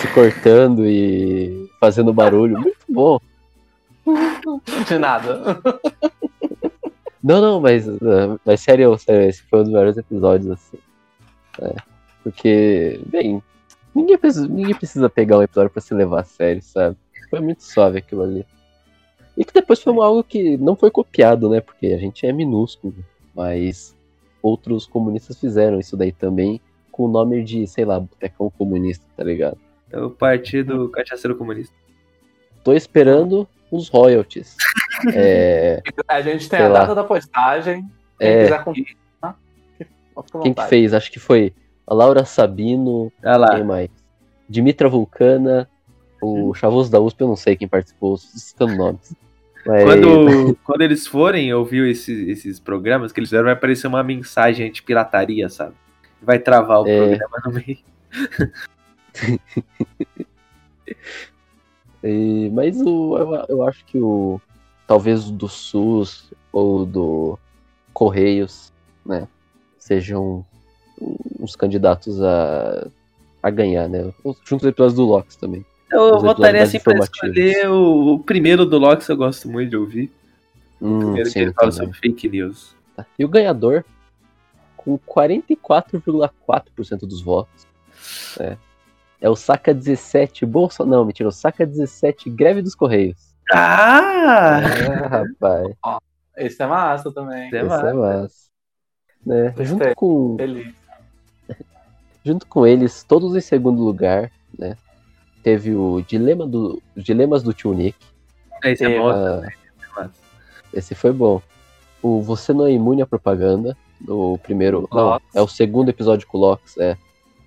se 0.00 0.08
cortando 0.14 0.86
e 0.86 1.68
fazendo 1.80 2.12
barulho. 2.12 2.58
Muito 2.58 2.78
bom. 2.88 3.20
De 4.86 4.98
nada. 4.98 5.60
Não, 7.22 7.40
não, 7.40 7.60
mas, 7.60 7.86
uh, 7.86 8.40
mas 8.44 8.60
sério, 8.60 8.96
sério, 8.96 9.28
esse 9.28 9.42
foi 9.42 9.60
um 9.60 9.62
dos 9.64 9.72
melhores 9.72 9.96
episódios, 9.96 10.50
assim. 10.52 10.78
É, 11.60 11.74
porque, 12.22 13.00
bem, 13.06 13.42
ninguém 13.94 14.18
precisa, 14.18 14.46
ninguém 14.46 14.74
precisa 14.74 15.08
pegar 15.08 15.38
um 15.38 15.42
episódio 15.42 15.70
pra 15.70 15.80
se 15.80 15.94
levar 15.94 16.20
a 16.20 16.24
sério, 16.24 16.62
sabe? 16.62 16.96
Foi 17.30 17.40
muito 17.40 17.62
suave 17.62 17.98
aquilo 17.98 18.22
ali. 18.22 18.46
E 19.36 19.44
que 19.44 19.52
depois 19.52 19.80
foi 19.80 19.92
algo 19.94 20.24
que 20.24 20.56
não 20.56 20.74
foi 20.74 20.90
copiado, 20.90 21.48
né? 21.48 21.60
Porque 21.60 21.86
a 21.88 21.98
gente 21.98 22.26
é 22.26 22.32
minúsculo, 22.32 22.94
mas 23.34 23.94
outros 24.42 24.86
comunistas 24.86 25.38
fizeram 25.38 25.78
isso 25.78 25.96
daí 25.96 26.12
também 26.12 26.60
com 26.90 27.04
o 27.04 27.08
nome 27.08 27.44
de, 27.44 27.66
sei 27.66 27.84
lá, 27.84 28.00
Botecão 28.00 28.50
Comunista, 28.50 29.04
tá 29.16 29.22
ligado? 29.22 29.58
É 29.90 30.00
o 30.00 30.10
Partido 30.10 30.88
Cachaceiro 30.88 31.36
Comunista. 31.36 31.74
Tô 32.64 32.72
esperando 32.72 33.48
os 33.70 33.88
royalties. 33.88 34.56
É, 35.14 35.80
A 36.08 36.20
gente 36.20 36.48
tem 36.48 36.58
a 36.58 36.66
lá. 36.66 36.80
data 36.80 36.92
da 36.92 37.04
postagem. 37.04 37.88
Quem 38.18 38.28
é, 38.28 38.42
quiser 38.42 38.64
quem 40.42 40.54
que 40.54 40.66
fez? 40.66 40.94
Acho 40.94 41.10
que 41.10 41.18
foi 41.18 41.52
a 41.86 41.94
Laura 41.94 42.24
Sabino, 42.24 43.12
Olha 43.24 43.36
lá. 43.36 43.54
Quem 43.56 43.64
mais? 43.64 43.90
Dimitra 44.48 44.88
Vulcana, 44.88 45.68
o 46.22 46.54
Chavoso 46.54 46.90
da 46.90 47.00
USP, 47.00 47.20
eu 47.20 47.28
não 47.28 47.36
sei 47.36 47.56
quem 47.56 47.68
participou, 47.68 48.16
citando 48.16 48.76
nomes. 48.76 49.14
Mas, 49.66 49.84
Quando, 49.84 50.56
quando 50.64 50.80
eles 50.82 51.06
forem 51.06 51.52
ouvir 51.52 51.88
esses, 51.90 52.28
esses 52.28 52.58
programas 52.58 53.12
que 53.12 53.20
eles 53.20 53.28
fizeram, 53.28 53.44
vai 53.44 53.52
aparecer 53.52 53.86
uma 53.86 54.02
mensagem 54.02 54.68
anti-pirataria, 54.68 55.48
sabe? 55.48 55.74
Vai 56.22 56.38
travar 56.38 56.82
o 56.82 56.86
É. 56.86 56.96
programa 56.96 57.42
no 57.44 57.52
meio. 57.52 57.78
e- 62.02 62.50
mas 62.52 62.80
o, 62.80 63.16
eu, 63.18 63.44
eu 63.48 63.68
acho 63.68 63.84
que 63.84 63.98
o. 63.98 64.40
Talvez 64.86 65.28
o 65.28 65.32
do 65.32 65.48
SUS 65.48 66.32
ou 66.50 66.86
do 66.86 67.38
Correios, 67.92 68.72
né? 69.04 69.28
Sejam 69.88 70.44
uns 71.40 71.56
candidatos 71.56 72.22
a, 72.22 72.86
a 73.42 73.48
ganhar, 73.48 73.88
né? 73.88 74.12
Junto 74.44 74.60
os 74.62 74.68
episódios 74.68 74.94
do 74.94 75.06
Lox 75.06 75.34
também. 75.36 75.64
Eu 75.90 76.16
Os 76.16 76.22
votaria 76.22 76.62
assim 76.62 76.78
pra 76.78 76.98
escolher 76.98 77.70
o, 77.70 78.16
o 78.16 78.18
primeiro 78.18 78.66
do 78.66 78.76
Lox, 78.76 79.08
eu 79.08 79.16
gosto 79.16 79.48
muito 79.48 79.70
de 79.70 79.78
ouvir. 79.78 80.12
Hum, 80.82 80.98
primeiro 80.98 81.24
que 81.24 81.30
sim, 81.32 81.40
ele 81.40 81.54
fala 81.54 81.72
também. 81.72 81.86
sobre 81.86 82.00
fake 82.00 82.28
news. 82.28 82.76
Tá. 82.94 83.06
E 83.18 83.24
o 83.24 83.28
ganhador, 83.28 83.82
com 84.76 84.98
44,4% 84.98 87.06
dos 87.06 87.22
votos, 87.22 87.66
é, 88.38 88.58
é 89.22 89.30
o 89.30 89.34
Saca 89.34 89.72
17 89.72 90.44
Bolsa. 90.44 90.84
Não, 90.84 91.02
mentira, 91.02 91.30
o 91.30 91.32
Saca 91.32 91.64
17 91.64 92.28
Greve 92.28 92.60
dos 92.60 92.74
Correios. 92.74 93.34
Ah! 93.50 94.60
É, 94.60 95.06
rapaz, 95.06 95.74
Esse 96.36 96.62
é 96.62 96.66
massa 96.66 97.10
também. 97.10 97.46
Esse 97.46 97.56
é 97.56 97.60
esse 97.60 97.68
massa. 97.70 97.88
é 97.88 97.92
massa. 97.94 98.47
Né? 99.24 99.54
Junto 99.60 99.94
com, 99.94 100.36
Feliz. 100.38 100.74
junto 102.24 102.46
com 102.46 102.66
eles, 102.66 103.02
todos 103.04 103.34
em 103.36 103.40
segundo 103.40 103.82
lugar, 103.82 104.30
né? 104.58 104.76
Teve 105.42 105.74
o 105.74 106.00
Dilema 106.02 106.46
do, 106.46 106.82
Dilemas 106.96 107.42
do 107.42 107.52
Tio 107.52 107.72
Nick. 107.72 107.96
Esse 108.64 108.84
é 108.84 108.88
Sim, 108.88 108.98
bom. 108.98 109.08
ah, 109.08 109.42
massa. 109.96 110.12
esse 110.72 110.94
foi 110.94 111.12
bom. 111.12 111.40
O 112.02 112.20
Você 112.22 112.52
Não 112.52 112.66
é 112.66 112.72
Imune 112.72 113.02
à 113.02 113.06
Propaganda. 113.06 113.76
O 114.06 114.38
primeiro. 114.38 114.88
Não, 114.92 115.20
é 115.34 115.40
o 115.42 115.48
segundo 115.48 115.88
episódio 115.88 116.26
com 116.26 116.38
o 116.38 116.40
Lox, 116.40 116.76
é. 116.78 116.92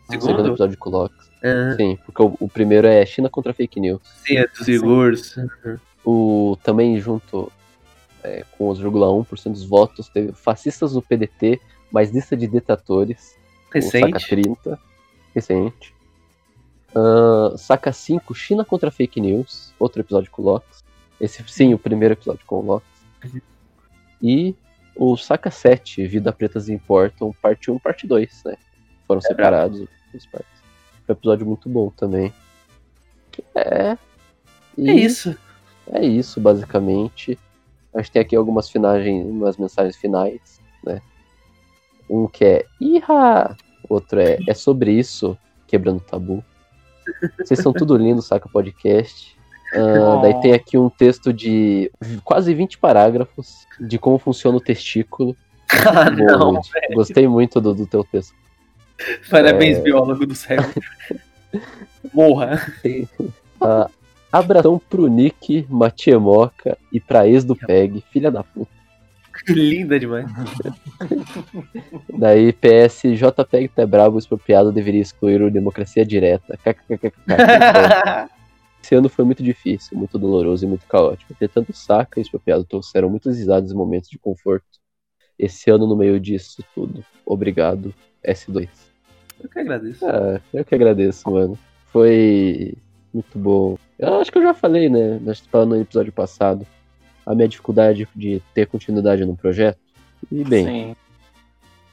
O 0.08 0.12
segundo 0.12 0.28
Segundo? 0.32 0.48
episódio 0.50 0.78
com 0.78 0.90
o 0.90 0.94
Lox. 0.94 1.32
Ah, 1.44 1.76
Sim, 1.78 1.98
porque 2.06 2.22
o, 2.22 2.36
o 2.40 2.50
primeiro 2.50 2.86
é 2.88 3.06
China 3.06 3.30
contra 3.30 3.54
fake 3.54 3.80
news. 3.80 4.02
sim, 4.26 4.36
é 4.38 4.46
dos 4.48 4.66
seguros. 4.66 5.36
O, 6.06 6.58
também 6.64 7.00
junto 7.00 7.52
é, 8.24 8.46
com 8.58 8.70
os 8.70 8.82
0,1% 8.82 9.52
dos 9.52 9.64
votos, 9.64 10.10
teve 10.10 10.32
fascistas 10.34 10.94
do 10.94 11.02
PDT, 11.02 11.60
mais 11.92 12.12
lista 12.12 12.36
de 12.36 12.48
detratores. 12.48 13.38
O 13.74 13.82
Saca 13.82 14.06
Recente. 14.06 14.28
30. 14.28 14.80
Recente. 15.34 15.96
Ahn, 16.94 17.58
saca 17.58 17.94
5, 17.94 18.34
China 18.36 18.66
contra 18.66 18.92
fake 18.92 19.22
news. 19.22 19.74
Outro 19.80 20.02
episódio 20.02 20.30
com 20.30 20.42
o 20.42 20.46
Lox. 20.46 20.84
Esse 21.20 21.44
sim, 21.48 21.74
o 21.74 21.80
primeiro 21.80 22.14
episódio 22.14 22.46
com 22.46 22.60
o 22.60 22.66
Lox. 22.66 22.86
E 24.22 24.56
o 24.96 25.16
Saca 25.18 25.50
7, 25.50 26.06
Vida 26.06 26.32
Pretas 26.32 26.70
Importam, 26.70 27.34
parte 27.42 27.72
1 27.72 27.80
parte 27.80 28.06
2, 28.06 28.44
né? 28.46 28.58
Foram 29.08 29.22
separados 29.22 29.88
as 30.14 30.26
partes. 30.26 30.62
Foi 31.06 31.16
um 31.16 31.18
episódio 31.18 31.46
muito 31.46 31.70
bom 31.70 31.90
também. 31.90 32.34
É. 33.56 33.98
E 34.78 34.90
É 34.90 34.94
isso. 34.94 35.36
é 35.88 36.06
isso, 36.06 36.40
basicamente. 36.40 37.38
A 37.94 38.02
gente 38.02 38.12
tem 38.12 38.22
aqui 38.22 38.36
algumas 38.36 38.70
finagens, 38.70 39.26
umas 39.26 39.58
mensagens 39.58 39.96
finais, 39.96 40.60
né? 40.84 41.02
Um 42.10 42.28
que 42.28 42.44
é 42.46 42.66
Iha! 42.80 43.56
Outro 43.90 44.20
é 44.22 44.38
É 44.48 44.54
sobre 44.54 44.92
isso, 44.92 45.38
quebrando 45.68 46.00
tabu. 46.00 46.44
Vocês 47.38 47.60
são 47.60 47.74
tudo 47.74 47.98
lindo, 47.98 48.22
saca 48.22 48.48
podcast. 48.48 49.36
Ah, 49.74 50.20
daí 50.22 50.40
tem 50.42 50.54
aqui 50.54 50.78
um 50.78 50.90
texto 50.90 51.32
de 51.34 51.92
quase 52.24 52.54
20 52.54 52.78
parágrafos 52.78 53.66
de 53.80 53.98
como 53.98 54.18
funciona 54.18 54.58
o 54.58 54.62
testículo. 54.62 55.36
Ah, 55.86 56.10
Bom, 56.10 56.54
não. 56.54 56.62
Gostei 56.94 57.28
muito 57.28 57.60
do, 57.62 57.74
do 57.74 57.88
teu 57.88 58.04
texto. 58.04 58.34
Parabéns, 59.30 59.78
É. 59.78 59.82
biólogo 59.82 60.26
do 60.26 60.36
céu. 60.36 60.60
Morra. 62.14 62.62
Ah, 63.60 63.90
abração 64.32 64.80
pro 64.90 65.08
Nick, 65.08 65.66
Matiemoca 65.70 66.78
e 66.92 67.00
pra 67.00 67.28
ex 67.28 67.44
do 67.44 67.56
PEG, 67.56 68.04
filha 68.12 68.32
da 68.32 68.44
puta. 68.44 68.72
Linda 69.48 70.00
demais. 70.00 70.28
Daí, 72.18 72.54
PS, 72.54 73.02
JPEG 73.16 73.70
tá 73.70 73.86
brabo, 73.86 74.20
expropriado, 74.20 74.72
deveria 74.72 75.02
excluir 75.02 75.42
o 75.42 75.52
Democracia 75.52 76.06
Direta. 76.06 76.58
KKKK. 76.58 77.14
Esse 78.84 78.96
ano 78.96 79.10
foi 79.10 79.24
muito 79.24 79.44
difícil, 79.44 79.98
muito 79.98 80.18
doloroso 80.18 80.66
e 80.66 80.68
muito 80.68 80.86
caótico. 80.88 81.32
Entretanto, 81.32 81.72
Saca 81.72 82.20
e 82.20 82.24
Expropriado 82.24 82.64
trouxeram 82.64 83.10
muitas 83.10 83.38
risadas 83.38 83.72
e 83.72 83.76
momentos 83.76 84.10
de 84.10 84.18
conforto. 84.18 84.66
Esse 85.38 85.70
ano, 85.70 85.88
no 85.88 85.96
meio 85.96 86.20
disso 86.20 86.64
tudo. 86.74 87.06
Obrigado, 87.26 87.94
S2. 88.26 88.70
Eu 89.42 89.50
que 89.50 89.60
agradeço. 89.60 90.06
Ah, 90.06 90.42
eu 90.54 90.66
que 90.66 90.76
agradeço, 90.76 91.30
mano. 91.30 91.58
Foi 91.88 92.76
muito 93.14 93.38
bom. 93.38 93.78
Eu 94.00 94.16
acho 94.20 94.32
que 94.32 94.38
eu 94.38 94.42
já 94.44 94.54
falei, 94.54 94.90
né? 94.90 95.20
Nós 95.22 95.40
falando 95.40 95.76
no 95.76 95.82
episódio 95.82 96.12
passado. 96.12 96.66
A 97.26 97.36
minha 97.36 97.48
dificuldade 97.48 98.08
de 98.16 98.42
ter 98.54 98.66
continuidade 98.68 99.24
no 99.26 99.36
projeto. 99.38 99.78
E 100.32 100.44
bem, 100.44 100.66
Sim. 100.66 100.96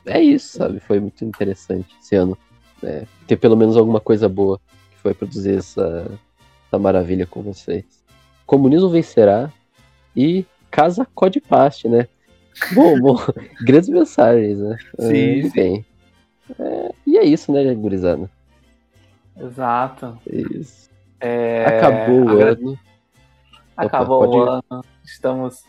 é 0.06 0.20
isso, 0.22 0.56
sabe? 0.58 0.80
Foi 0.80 0.98
muito 1.00 1.24
interessante 1.24 1.94
esse 2.00 2.14
ano. 2.16 2.36
né? 2.82 3.06
Ter 3.26 3.36
pelo 3.36 3.56
menos 3.56 3.76
alguma 3.76 4.00
coisa 4.00 4.28
boa 4.28 4.58
que 4.90 4.98
foi 5.02 5.12
produzir 5.14 5.56
essa, 5.58 6.10
essa 6.66 6.78
maravilha 6.78 7.26
com 7.26 7.42
vocês. 7.42 7.84
Comunismo 8.46 8.88
vencerá 8.88 9.52
e 10.16 10.46
casa 10.70 11.06
Code 11.14 11.40
Paste, 11.40 11.88
né? 11.88 12.08
Bom, 12.72 12.98
bom. 12.98 13.16
Grandes 13.62 13.88
mensagens, 13.90 14.58
né? 14.58 14.76
Sim, 14.98 15.40
Ah, 15.40 15.42
sim. 15.42 15.50
bem. 15.50 15.86
É, 16.58 16.92
e 17.06 17.18
é 17.18 17.24
isso, 17.24 17.52
né, 17.52 17.74
gurizada? 17.74 18.30
Exato. 19.38 20.18
É 20.28 20.40
isso. 20.58 20.88
É, 21.20 21.66
Acabou 21.66 22.24
o 22.24 22.40
ano. 22.40 22.78
Acabou 23.76 24.22
Opa, 24.24 24.36
o 24.36 24.42
ano. 24.50 24.84
Estamos 25.04 25.64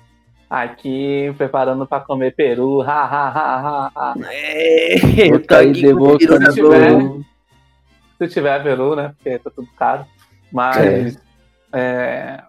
aqui 0.50 1.34
preparando 1.38 1.86
para 1.86 2.04
comer 2.04 2.34
peru. 2.36 2.82
Ha, 2.82 3.04
ha, 3.04 3.30
ha, 3.30 3.58
ha, 3.58 3.92
ha. 3.96 4.14
É, 4.32 4.96
eu 5.28 5.32
tô 5.34 5.40
Botar 5.40 5.58
aí 5.60 5.74
peru 5.82 6.18
na 6.40 6.52
Se 6.52 6.56
tiver. 6.56 7.00
Se 8.18 8.28
tiver 8.28 8.64
peru, 8.64 8.96
né? 8.96 9.14
Porque 9.16 9.40
tá 9.40 9.50
tudo 9.50 9.68
caro. 9.78 10.06
Mas 10.52 11.18
é, 11.72 12.44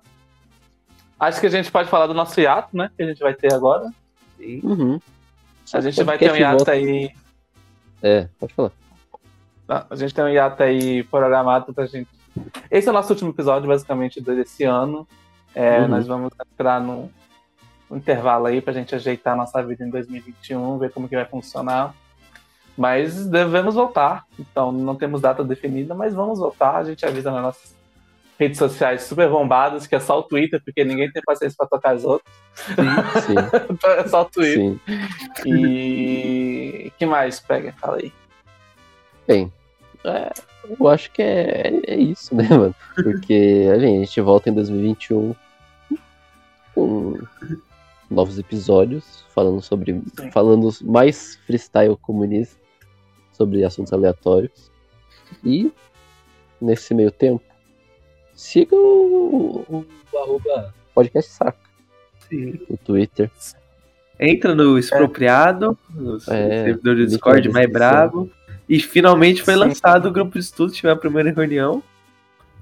acho 1.19 1.41
que 1.41 1.47
a 1.47 1.51
gente 1.51 1.71
pode 1.71 1.89
falar 1.89 2.07
do 2.07 2.15
nosso 2.15 2.41
hiato, 2.41 2.77
né? 2.77 2.91
Que 2.97 3.03
a 3.03 3.07
gente 3.07 3.21
vai 3.21 3.35
ter 3.35 3.53
agora. 3.53 3.91
Sim. 4.39 4.61
Uhum. 4.65 5.01
A 5.73 5.81
gente 5.81 6.03
vai 6.03 6.19
ter 6.19 6.33
um 6.33 6.37
hiato 6.37 6.57
volta- 6.57 6.73
aí. 6.73 7.13
É, 8.03 8.29
pode 8.39 8.55
falar. 8.55 8.73
A 9.69 9.95
gente 9.95 10.13
tem 10.13 10.25
um 10.25 10.29
hiato 10.29 10.63
aí 10.63 11.05
programado 11.05 11.73
pra 11.73 11.87
gente. 11.87 12.09
Esse 12.71 12.89
é 12.89 12.91
o 12.91 12.95
nosso 12.95 13.13
último 13.13 13.31
episódio, 13.31 13.69
basicamente, 13.69 14.21
desse 14.21 14.65
ano. 14.65 15.07
É, 15.55 15.81
Uhum. 15.81 15.89
Nós 15.89 16.07
vamos 16.07 16.33
entrar 16.53 16.81
num, 16.81 17.09
intervalo 17.91 18.47
aí 18.47 18.61
pra 18.61 18.73
gente 18.73 18.95
ajeitar 18.95 19.37
nossa 19.37 19.63
vida 19.63 19.85
em 19.85 19.91
2021, 19.91 20.79
ver 20.79 20.93
como 20.93 21.09
que 21.09 21.17
vai 21.17 21.25
funcionar. 21.25 21.95
Mas 22.77 23.27
devemos 23.27 23.75
voltar. 23.75 24.25
Então, 24.39 24.71
não 24.73 24.95
temos 24.95 25.21
data 25.21 25.43
definida, 25.45 25.95
mas 25.95 26.15
vamos 26.15 26.39
voltar. 26.39 26.77
A 26.77 26.85
gente 26.85 27.05
avisa 27.05 27.31
nas 27.31 27.43
nossas 27.43 27.75
redes 28.39 28.59
sociais 28.59 29.03
super 29.03 29.29
bombadas, 29.29 29.87
que 29.87 29.95
é 29.95 30.01
só 30.01 30.21
o 30.21 30.23
Twitter, 30.23 30.63
porque 30.65 30.83
ninguém 30.83 31.11
tem 31.11 31.23
paciência 31.23 31.57
pra 31.59 31.67
tocar 31.67 31.95
as 31.95 32.05
outras. 32.05 32.33
Sim, 32.55 33.35
Então 33.69 33.91
é 33.93 34.09
só 34.09 34.23
o 34.23 34.25
Twitter. 34.25 34.79
sim. 35.43 35.53
E 35.53 36.93
que 36.99 37.05
mais? 37.05 37.39
Pega, 37.41 37.73
fala 37.73 37.99
aí. 37.99 38.13
Bem, 39.27 39.53
é, 40.05 40.31
eu 40.69 40.89
acho 40.89 41.11
que 41.13 41.23
é, 41.23 41.81
é 41.87 41.97
isso, 41.97 42.33
né, 42.37 42.49
mano? 42.49 42.75
Porque 42.95 43.69
a 43.73 43.79
gente, 43.79 43.97
a 43.97 44.05
gente 44.05 44.21
volta 44.21 44.51
em 44.51 44.55
2021 44.55 45.35
com 46.75 47.19
novos 48.11 48.39
episódios 48.39 49.25
falando 49.35 49.63
sobre. 49.63 50.03
Sim. 50.19 50.31
falando 50.31 50.69
mais 50.83 51.37
freestyle 51.47 51.97
comunista 51.97 52.61
sobre 53.33 53.65
assuntos 53.65 53.93
aleatórios. 53.93 54.71
E 55.45 55.73
nesse 56.61 56.93
meio 56.93 57.11
tempo, 57.11 57.43
siga 58.35 58.75
o, 58.77 59.65
o, 59.69 59.87
o 60.13 60.19
arroba 60.19 60.75
podcast 60.95 61.31
saca 61.31 61.59
Sim. 62.29 62.61
no 62.69 62.77
Twitter. 62.77 63.31
Entra 64.19 64.55
no 64.55 64.79
expropriado, 64.79 65.79
no 65.95 66.17
É, 66.17 66.21
servidor 66.21 66.97
do 66.97 67.07
Discord 67.07 67.49
mais 67.49 67.67
descrição. 67.67 68.31
E 68.71 68.79
finalmente 68.79 69.43
foi 69.43 69.55
Sim. 69.55 69.61
lançado 69.61 70.07
o 70.09 70.13
grupo 70.13 70.35
de 70.35 70.39
estudos, 70.39 70.77
tive 70.77 70.89
a 70.89 70.95
primeira 70.97 71.33
reunião. 71.33 71.83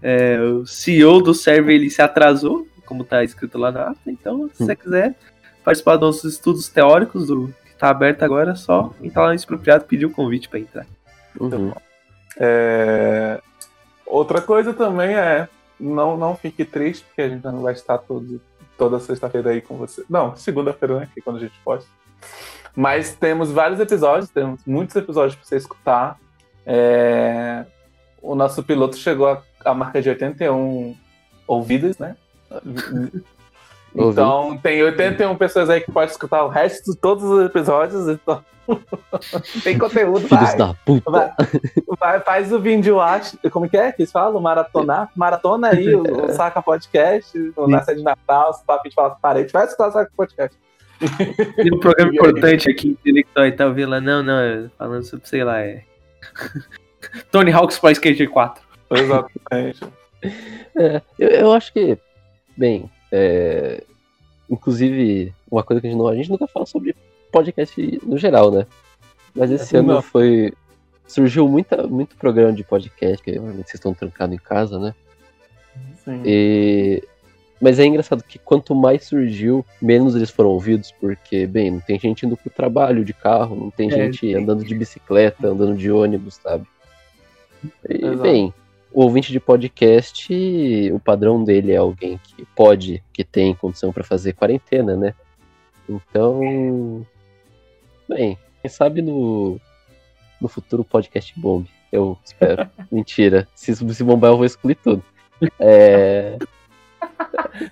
É, 0.03 0.41
o 0.41 0.67
CEO 0.67 1.21
do 1.21 1.35
server 1.35 1.75
ele 1.75 1.91
se 1.91 2.01
atrasou, 2.01 2.67
como 2.87 3.05
tá 3.05 3.23
escrito 3.23 3.59
lá 3.59 3.71
na 3.71 3.89
ata. 3.91 4.01
Então, 4.07 4.49
se 4.55 4.63
Hum. 4.63 4.67
você 4.67 4.75
quiser 4.75 5.15
participar 5.63 5.97
dos 5.97 6.07
nossos 6.17 6.33
estudos 6.33 6.67
teóricos 6.69 7.27
do 7.27 7.53
que 7.67 7.75
tá 7.77 7.91
aberto 7.91 8.23
agora, 8.23 8.53
é 8.53 8.57
só 8.57 8.95
entrar 9.03 9.25
lá 9.25 9.29
no 9.29 9.35
expropriado 9.35 9.85
e 9.85 9.87
pedir 9.87 10.07
o 10.07 10.11
convite 10.11 10.49
para 10.49 10.59
entrar. 10.59 10.87
Uhum. 11.39 11.73
É, 12.39 13.41
Outra 14.07 14.41
coisa 14.41 14.73
também 14.73 15.15
é 15.15 15.47
não, 15.79 16.17
não 16.17 16.35
fique 16.35 16.65
triste, 16.65 17.05
porque 17.05 17.21
a 17.21 17.29
gente 17.29 17.45
não 17.45 17.61
vai 17.61 17.75
estar 17.75 17.99
todo, 17.99 18.41
toda 18.79 18.99
sexta-feira 18.99 19.51
aí 19.51 19.61
com 19.61 19.77
você. 19.77 20.03
Não, 20.09 20.35
segunda-feira, 20.35 21.01
né? 21.01 21.09
Que 21.13 21.21
é 21.21 21.23
quando 21.23 21.37
a 21.37 21.41
gente 21.41 21.53
posta. 21.63 21.89
Mas 22.79 23.13
temos 23.13 23.51
vários 23.51 23.81
episódios, 23.81 24.31
temos 24.31 24.61
muitos 24.65 24.95
episódios 24.95 25.35
para 25.35 25.45
você 25.45 25.57
escutar. 25.57 26.17
É, 26.65 27.65
O 28.23 28.37
nosso 28.37 28.63
piloto 28.63 28.97
chegou 28.97 29.37
à 29.65 29.75
marca 29.75 30.01
de 30.01 30.09
81 30.09 30.95
ouvidas, 31.45 31.99
né? 31.99 32.17
Ouvi. 33.97 34.13
Então 34.13 34.57
tem 34.63 34.81
81 34.81 35.35
pessoas 35.35 35.69
aí 35.69 35.81
que 35.81 35.91
podem 35.91 36.09
escutar 36.11 36.45
o 36.45 36.49
resto 36.49 36.93
de 36.93 36.97
todos 36.99 37.25
os 37.25 37.47
episódios. 37.47 38.07
Então 38.07 38.45
tem 39.65 39.77
conteúdo, 39.77 40.29
Filhos 40.29 40.51
vai. 40.51 40.57
da 40.57 40.75
puta. 40.87 41.11
Vai, 41.11 41.33
vai, 41.99 42.21
faz 42.21 42.53
o 42.53 42.61
vídeo 42.61 42.99
watch, 42.99 43.37
como 43.51 43.69
que 43.69 43.77
é 43.77 43.91
que 43.91 44.03
eles 44.03 44.13
falam? 44.13 44.41
Maratonar? 44.41 45.11
Maratona 45.17 45.71
aí 45.71 45.93
o, 45.97 46.03
o 46.03 46.31
Saca 46.37 46.63
Podcast, 46.63 47.37
o 47.57 47.67
Nessa 47.67 47.93
de 47.93 48.05
Natal, 48.05 48.53
o 48.53 48.65
Papo 48.65 48.89
de 48.89 48.95
Fala 48.95 49.11
com 49.11 49.21
Parede, 49.21 49.53
vai 49.53 49.65
escutar 49.65 49.89
o 49.89 49.93
Saca 49.93 50.13
Podcast. 50.17 50.57
Tem 51.57 51.73
um 51.73 51.81
programa 51.81 52.13
importante 52.13 52.71
aqui, 52.71 52.89
intelectual 52.89 53.47
e 53.47 53.53
tal, 53.53 53.73
vendo 53.73 53.91
lá, 53.91 54.01
não, 54.01 54.23
não, 54.23 54.71
falando 54.77 55.05
sobre, 55.05 55.29
sei 55.29 55.45
lá, 55.45 55.61
é. 55.61 55.85
Tony 57.31 57.53
Hawk's 57.53 57.79
Pro 57.79 57.91
Skater 57.91 58.29
4. 58.29 58.63
Exatamente. 58.91 59.81
É, 60.77 61.01
eu, 61.17 61.29
eu 61.29 61.53
acho 61.53 61.73
que, 61.73 61.97
bem, 62.57 62.91
é, 63.11 63.83
inclusive, 64.49 65.33
uma 65.51 65.63
coisa 65.63 65.81
que 65.81 65.87
a 65.87 65.91
gente, 65.91 65.99
não, 65.99 66.09
a 66.09 66.15
gente 66.15 66.31
nunca 66.31 66.47
fala 66.47 66.67
sobre 66.67 66.95
podcast 67.31 68.01
no 68.05 68.19
geral, 68.19 68.51
né? 68.51 68.67
Mas 69.35 69.51
esse 69.51 69.77
ano 69.77 69.95
Não. 69.95 70.03
foi. 70.03 70.53
Surgiu 71.07 71.49
muita, 71.49 71.87
muito 71.87 72.17
programa 72.17 72.53
de 72.53 72.65
podcast, 72.65 73.23
que 73.23 73.39
vocês 73.39 73.75
estão 73.75 73.95
trancados 73.95 74.35
em 74.35 74.39
casa, 74.39 74.79
né? 74.79 74.95
Sim. 76.05 76.23
E... 76.25 77.03
Mas 77.61 77.79
é 77.79 77.85
engraçado 77.85 78.23
que 78.23 78.39
quanto 78.39 78.75
mais 78.75 79.05
surgiu, 79.05 79.65
menos 79.83 80.15
eles 80.15 80.31
foram 80.31 80.51
ouvidos, 80.51 80.93
porque, 80.93 81.47
bem, 81.47 81.73
não 81.73 81.81
tem 81.81 81.99
gente 81.99 82.25
indo 82.25 82.37
pro 82.37 82.51
trabalho 82.51 83.05
de 83.05 83.13
carro, 83.13 83.57
não 83.57 83.71
tem 83.71 83.89
É, 83.89 83.93
gente 83.93 84.21
tem. 84.21 84.35
andando 84.37 84.65
de 84.65 84.75
bicicleta, 84.75 85.49
andando 85.49 85.77
de 85.77 85.91
ônibus, 85.91 86.35
sabe? 86.35 86.65
E, 87.89 88.05
Exato. 88.05 88.23
bem, 88.23 88.55
o 88.93 89.03
ouvinte 89.03 89.33
de 89.33 89.41
podcast, 89.41 90.33
o 90.93 91.01
padrão 91.01 91.43
dele 91.43 91.73
é 91.73 91.77
alguém 91.77 92.19
que 92.23 92.47
pode, 92.55 93.03
que 93.13 93.25
tem 93.25 93.55
condição 93.55 93.93
pra 93.93 94.05
fazer 94.05 94.35
quarentena, 94.35 94.97
né? 94.97 95.15
Então, 95.89 97.05
bem, 98.09 98.39
quem 98.61 98.71
sabe 98.71 99.03
no, 99.03 99.61
no 100.41 100.49
futuro 100.49 100.83
o 100.83 100.85
podcast 100.85 101.33
bombe. 101.39 101.71
Eu 101.91 102.17
espero. 102.25 102.69
Mentira. 102.93 103.49
Se, 103.55 103.75
se 103.75 104.05
bombar, 104.05 104.31
eu 104.31 104.37
vou 104.37 104.47
excluir 104.47 104.77
tudo. 104.77 105.03
É, 105.59 106.37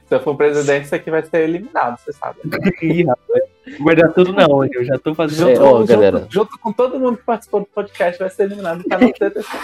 Se 0.09 0.15
eu 0.15 0.21
for 0.21 0.37
presidente, 0.37 0.85
isso 0.85 0.95
aqui 0.95 1.11
vai 1.11 1.23
ser 1.23 1.43
eliminado, 1.43 1.99
você 1.99 2.13
sabe. 2.13 2.39
Ih, 2.83 3.05
rapaz. 3.05 3.57
Guardar 3.81 4.13
tudo 4.13 4.35
onde? 4.51 4.77
Eu 4.77 4.85
já 4.85 4.99
tô 4.99 5.15
fazendo. 5.15 5.51
É, 5.51 5.59
ó, 5.59 5.85
galera. 5.85 6.27
junto 6.31 6.57
com 6.59 6.73
todo 6.73 7.01
mundo 7.01 7.17
que 7.17 7.25
participou 7.25 7.61
do 7.61 7.67
podcast, 7.67 8.19
vai 8.19 8.31
ser 8.31 8.45
eliminado 8.45 8.85
pra 8.85 8.99
não 8.99 9.13
ter 9.13 9.31
pessoa. 9.33 9.63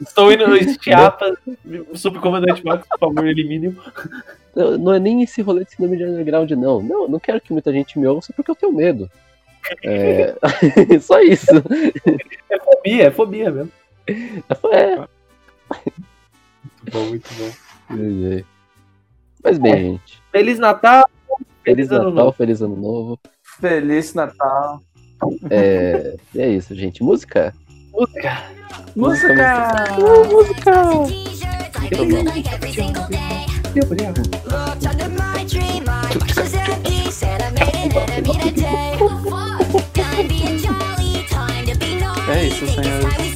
Estou 0.00 0.32
indo 0.32 0.46
no 0.46 0.56
Estiapa, 0.56 1.34
subcomandante 1.94 2.64
Max, 2.64 2.86
por 2.86 2.98
favor, 2.98 3.26
elimine-o. 3.26 3.74
Não, 4.54 4.76
não 4.76 4.94
é 4.94 4.98
nem 4.98 5.22
esse 5.22 5.40
rolê 5.40 5.64
de 5.64 5.72
síndrome 5.72 5.96
de 5.96 6.04
underground, 6.04 6.50
não. 6.50 6.82
Não, 6.82 7.08
não 7.08 7.18
quero 7.18 7.40
que 7.40 7.52
muita 7.52 7.72
gente 7.72 7.98
me 7.98 8.06
ouça 8.06 8.32
porque 8.34 8.50
eu 8.50 8.56
tenho 8.56 8.72
medo. 8.72 9.10
É... 9.82 10.34
Só 11.00 11.20
isso. 11.20 11.46
É 12.50 12.58
fobia, 12.58 13.04
é 13.04 13.10
fobia 13.10 13.50
mesmo. 13.50 13.72
É. 14.72 14.96
Muito 14.96 16.90
bom, 16.90 17.04
muito 17.06 17.30
bom. 17.34 18.42
Mas 19.42 19.58
bem, 19.58 19.74
gente. 19.74 20.22
Feliz 20.30 20.58
Natal! 20.58 21.04
Feliz 21.64 21.90
Ano 21.90 22.10
Natal, 22.10 22.24
Novo. 22.24 22.36
feliz 22.36 22.62
ano 22.62 22.76
novo. 22.76 23.18
Feliz 23.60 24.14
Natal. 24.14 24.80
É... 25.50 26.16
e 26.34 26.40
é 26.40 26.48
isso, 26.48 26.74
gente. 26.74 27.02
Música? 27.02 27.54
Música! 28.96 29.74
Música! 29.96 30.72
É 42.28 42.44
isso, 42.44 42.66
senhores. 42.66 43.32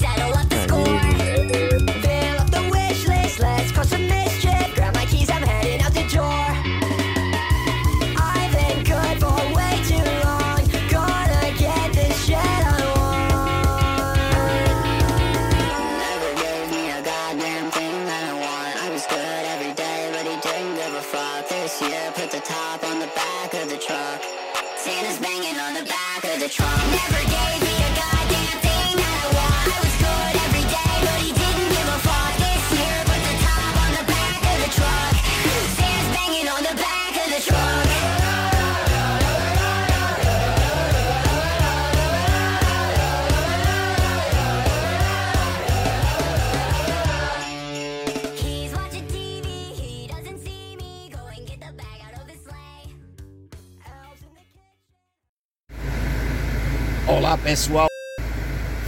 Pessoal, 57.47 57.87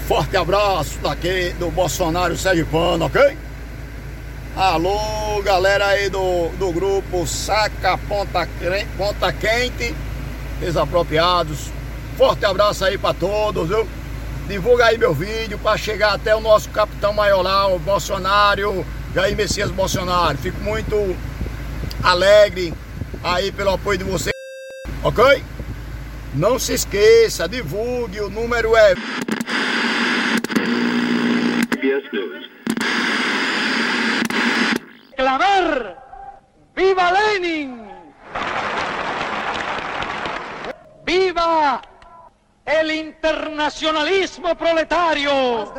forte 0.08 0.36
abraço 0.36 0.98
daqui 0.98 1.54
do 1.60 1.70
Bolsonaro 1.70 2.36
Sergipano, 2.36 3.04
ok? 3.04 3.38
Alô 4.56 5.40
galera 5.44 5.86
aí 5.86 6.10
do, 6.10 6.48
do 6.58 6.72
grupo 6.72 7.24
Saca 7.24 7.96
Ponta, 7.96 8.48
Ponta 8.96 9.32
Quente, 9.32 9.94
desapropriados, 10.58 11.70
forte 12.16 12.44
abraço 12.44 12.84
aí 12.84 12.98
pra 12.98 13.14
todos, 13.14 13.68
viu? 13.68 13.86
Divulga 14.48 14.86
aí 14.86 14.98
meu 14.98 15.14
vídeo 15.14 15.56
para 15.60 15.78
chegar 15.78 16.14
até 16.14 16.34
o 16.34 16.40
nosso 16.40 16.68
capitão 16.70 17.12
maior 17.12 17.42
lá, 17.42 17.68
o 17.68 17.78
Bolsonaro, 17.78 18.84
Jair 19.14 19.36
Messias 19.36 19.70
Bolsonaro. 19.70 20.36
Fico 20.36 20.60
muito 20.64 21.16
alegre 22.02 22.74
aí 23.22 23.52
pelo 23.52 23.70
apoio 23.70 23.98
de 23.98 24.04
vocês, 24.04 24.32
ok? 25.04 25.44
Não 26.34 26.58
se 26.58 26.74
esqueça, 26.74 27.48
divulgue, 27.48 28.20
o 28.20 28.28
número 28.28 28.76
é. 28.76 28.94
Clamar! 35.16 35.96
Viva 36.76 37.10
Lenin! 37.10 37.88
Viva 41.04 41.82
el 42.64 42.90
internacionalismo 42.92 44.54
proletario! 44.54 45.72